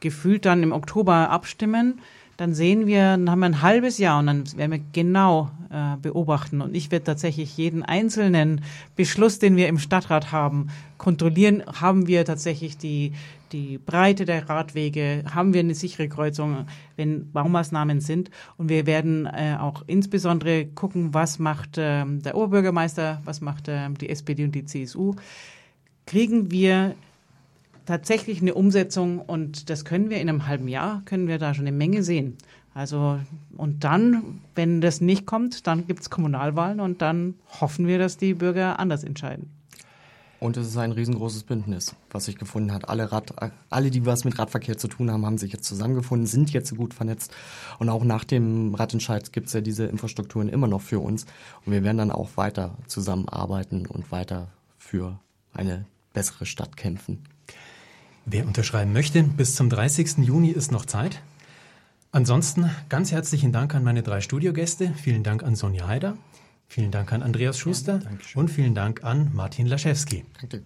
gefühlt 0.01 0.45
dann 0.47 0.63
im 0.63 0.73
Oktober 0.73 1.31
abstimmen, 1.31 2.01
dann 2.41 2.55
sehen 2.55 2.87
wir, 2.87 3.03
dann 3.03 3.31
haben 3.31 3.41
wir 3.41 3.47
ein 3.47 3.61
halbes 3.61 3.99
Jahr 3.99 4.19
und 4.19 4.27
dann 4.27 4.57
werden 4.57 4.71
wir 4.71 4.81
genau 4.95 5.51
äh, 5.69 5.99
beobachten. 6.01 6.63
Und 6.63 6.75
ich 6.75 6.91
werde 6.91 7.05
tatsächlich 7.05 7.55
jeden 7.59 7.83
einzelnen 7.83 8.63
Beschluss, 8.97 9.39
den 9.39 9.57
wir 9.57 9.69
im 9.69 9.79
Stadtrat 9.79 10.33
haben, 10.33 10.69
kontrollieren. 10.97 11.63
Haben 11.67 12.07
wir 12.07 12.25
tatsächlich 12.25 12.79
die, 12.79 13.13
die 13.53 13.77
Breite 13.77 14.25
der 14.25 14.49
Radwege? 14.49 15.23
Haben 15.35 15.53
wir 15.53 15.61
eine 15.61 15.75
sichere 15.75 16.09
Kreuzung, 16.09 16.65
wenn 16.97 17.31
Baumaßnahmen 17.31 18.01
sind? 18.01 18.31
Und 18.57 18.71
wir 18.71 18.87
werden 18.87 19.27
äh, 19.27 19.59
auch 19.61 19.85
insbesondere 19.87 20.65
gucken, 20.65 21.13
was 21.13 21.39
macht 21.39 21.77
äh, 21.77 22.07
der 22.07 22.35
Oberbürgermeister, 22.37 23.21
was 23.27 23.43
macht 23.43 23.69
äh, 23.69 23.91
die 23.91 24.09
SPD 24.09 24.45
und 24.45 24.55
die 24.55 24.65
CSU? 24.65 25.15
Kriegen 26.07 26.51
wir 26.51 26.95
tatsächlich 27.87 28.41
eine 28.41 28.55
Umsetzung 28.55 29.21
und 29.21 29.71
das 29.71 29.85
können 29.85 30.11
wir 30.11 30.21
in 30.21 30.29
einem 30.29 30.47
halben 30.47 30.69
Jahr, 30.69 31.03
können 31.05 31.29
wir 31.29 31.39
da 31.39 31.55
schon 31.55 31.67
eine 31.67 31.77
Menge 31.77 32.03
sehen. 32.03 32.37
Also 32.75 33.19
und 33.57 33.85
dann, 33.85 34.41
wenn 34.55 34.81
das 34.81 35.01
nicht 35.01 35.27
kommt, 35.27 35.67
dann 35.67 35.87
gibt 35.87 36.01
es 36.01 36.11
Kommunalwahlen 36.11 36.81
und 36.81 37.03
dann 37.03 37.35
hoffen 37.61 37.87
wir, 37.87 37.99
dass 37.99 38.17
die 38.17 38.35
Bürger 38.35 38.79
anders 38.79 39.05
entscheiden. 39.05 39.51
Und 40.41 40.57
es 40.57 40.69
ist 40.69 40.77
ein 40.79 40.93
riesengroßes 40.93 41.43
Bündnis, 41.43 41.95
was 42.11 42.25
sich 42.25 42.39
gefunden 42.39 42.73
hat. 42.73 42.89
Alle, 42.89 43.13
Rad, 43.13 43.35
alle, 43.69 43.91
die 43.91 44.07
was 44.07 44.25
mit 44.25 44.39
Radverkehr 44.39 44.79
zu 44.79 44.89
tun 44.89 45.11
haben, 45.11 45.27
haben 45.27 45.37
sich 45.37 45.53
jetzt 45.53 45.67
zusammengefunden, 45.67 46.27
sind 46.27 46.51
jetzt 46.51 46.75
gut 46.75 46.95
vernetzt. 46.95 47.35
Und 47.79 47.91
auch 47.91 48.05
nach 48.05 48.25
dem 48.25 48.75
Radentscheid 48.75 49.35
gibt 49.35 49.49
es 49.49 49.53
ja 49.53 49.61
diese 49.61 49.85
Infrastrukturen 49.85 50.49
immer 50.49 50.67
noch 50.67 50.81
für 50.81 50.99
uns. 50.99 51.27
Und 51.67 51.73
wir 51.73 51.85
werden 51.85 51.99
dann 51.99 52.11
auch 52.11 52.39
weiter 52.39 52.79
zusammenarbeiten 52.87 53.85
und 53.85 54.11
weiter 54.13 54.49
für 54.79 55.21
eine 55.53 55.85
bessere 56.15 56.47
Stadt 56.47 56.75
kämpfen. 56.75 57.23
Wer 58.27 58.47
unterschreiben 58.47 58.93
möchte, 58.93 59.23
bis 59.23 59.55
zum 59.55 59.71
30. 59.71 60.19
Juni 60.19 60.51
ist 60.51 60.73
noch 60.73 60.85
Zeit. 60.85 61.23
Ansonsten 62.13 62.71
ganz 62.89 63.13
herzlichen 63.13 63.53
Dank 63.53 63.75
an 63.75 63.85
meine 63.85 64.03
drei 64.03 64.21
Studiogäste. 64.21 64.93
Vielen 64.95 65.23
Dank 65.23 65.43
an 65.43 65.57
Sonja 65.57 65.87
Haider. 65.87 66.17
Vielen 66.69 66.91
Dank 66.91 67.13
an 67.13 67.23
Andreas 67.23 67.59
Schuster. 67.59 68.01
Ja, 68.03 68.11
und 68.35 68.49
vielen 68.49 68.75
Dank 68.75 69.03
an 69.05 69.31
Martin 69.33 69.67
Laschewski. 69.67 70.25
Danke. 70.41 70.63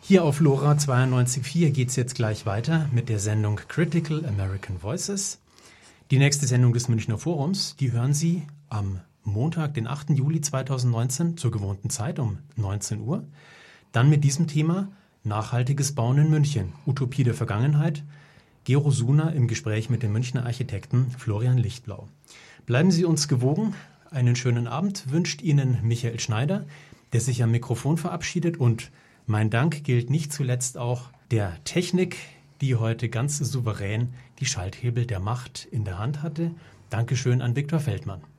Hier 0.00 0.24
auf 0.24 0.40
LoRa 0.40 0.72
92.4 0.72 1.70
geht 1.70 1.90
es 1.90 1.96
jetzt 1.96 2.16
gleich 2.16 2.46
weiter 2.46 2.88
mit 2.92 3.08
der 3.08 3.20
Sendung 3.20 3.60
Critical 3.68 4.24
American 4.26 4.82
Voices. 4.82 5.38
Die 6.10 6.18
nächste 6.18 6.46
Sendung 6.46 6.72
des 6.72 6.88
Münchner 6.88 7.18
Forums, 7.18 7.76
die 7.76 7.92
hören 7.92 8.12
Sie 8.12 8.42
am 8.68 9.00
Montag, 9.22 9.74
den 9.74 9.86
8. 9.86 10.10
Juli 10.10 10.40
2019 10.40 11.36
zur 11.36 11.52
gewohnten 11.52 11.88
Zeit 11.88 12.18
um 12.18 12.38
19 12.56 13.00
Uhr. 13.00 13.24
Dann 13.92 14.10
mit 14.10 14.24
diesem 14.24 14.48
Thema 14.48 14.88
Nachhaltiges 15.24 15.94
Bauen 15.94 16.18
in 16.18 16.30
München. 16.30 16.72
Utopie 16.84 17.22
der 17.22 17.34
Vergangenheit. 17.34 18.02
Gero 18.64 18.90
Suna 18.90 19.30
im 19.30 19.46
Gespräch 19.46 19.88
mit 19.88 20.02
dem 20.02 20.12
Münchner 20.12 20.44
Architekten 20.44 21.12
Florian 21.16 21.58
Lichtblau. 21.58 22.08
Bleiben 22.66 22.90
Sie 22.90 23.04
uns 23.04 23.28
gewogen. 23.28 23.74
Einen 24.10 24.34
schönen 24.34 24.66
Abend 24.66 25.12
wünscht 25.12 25.40
Ihnen 25.40 25.78
Michael 25.82 26.18
Schneider, 26.18 26.66
der 27.12 27.20
sich 27.20 27.40
am 27.44 27.52
Mikrofon 27.52 27.98
verabschiedet 27.98 28.56
und 28.56 28.90
mein 29.26 29.48
Dank 29.48 29.84
gilt 29.84 30.10
nicht 30.10 30.32
zuletzt 30.32 30.76
auch 30.76 31.10
der 31.30 31.62
Technik, 31.62 32.16
die 32.60 32.74
heute 32.74 33.08
ganz 33.08 33.38
souverän 33.38 34.14
die 34.40 34.46
Schalthebel 34.46 35.06
der 35.06 35.20
Macht 35.20 35.68
in 35.70 35.84
der 35.84 36.00
Hand 36.00 36.22
hatte. 36.22 36.50
Dankeschön 36.90 37.42
an 37.42 37.54
Viktor 37.54 37.78
Feldmann. 37.78 38.22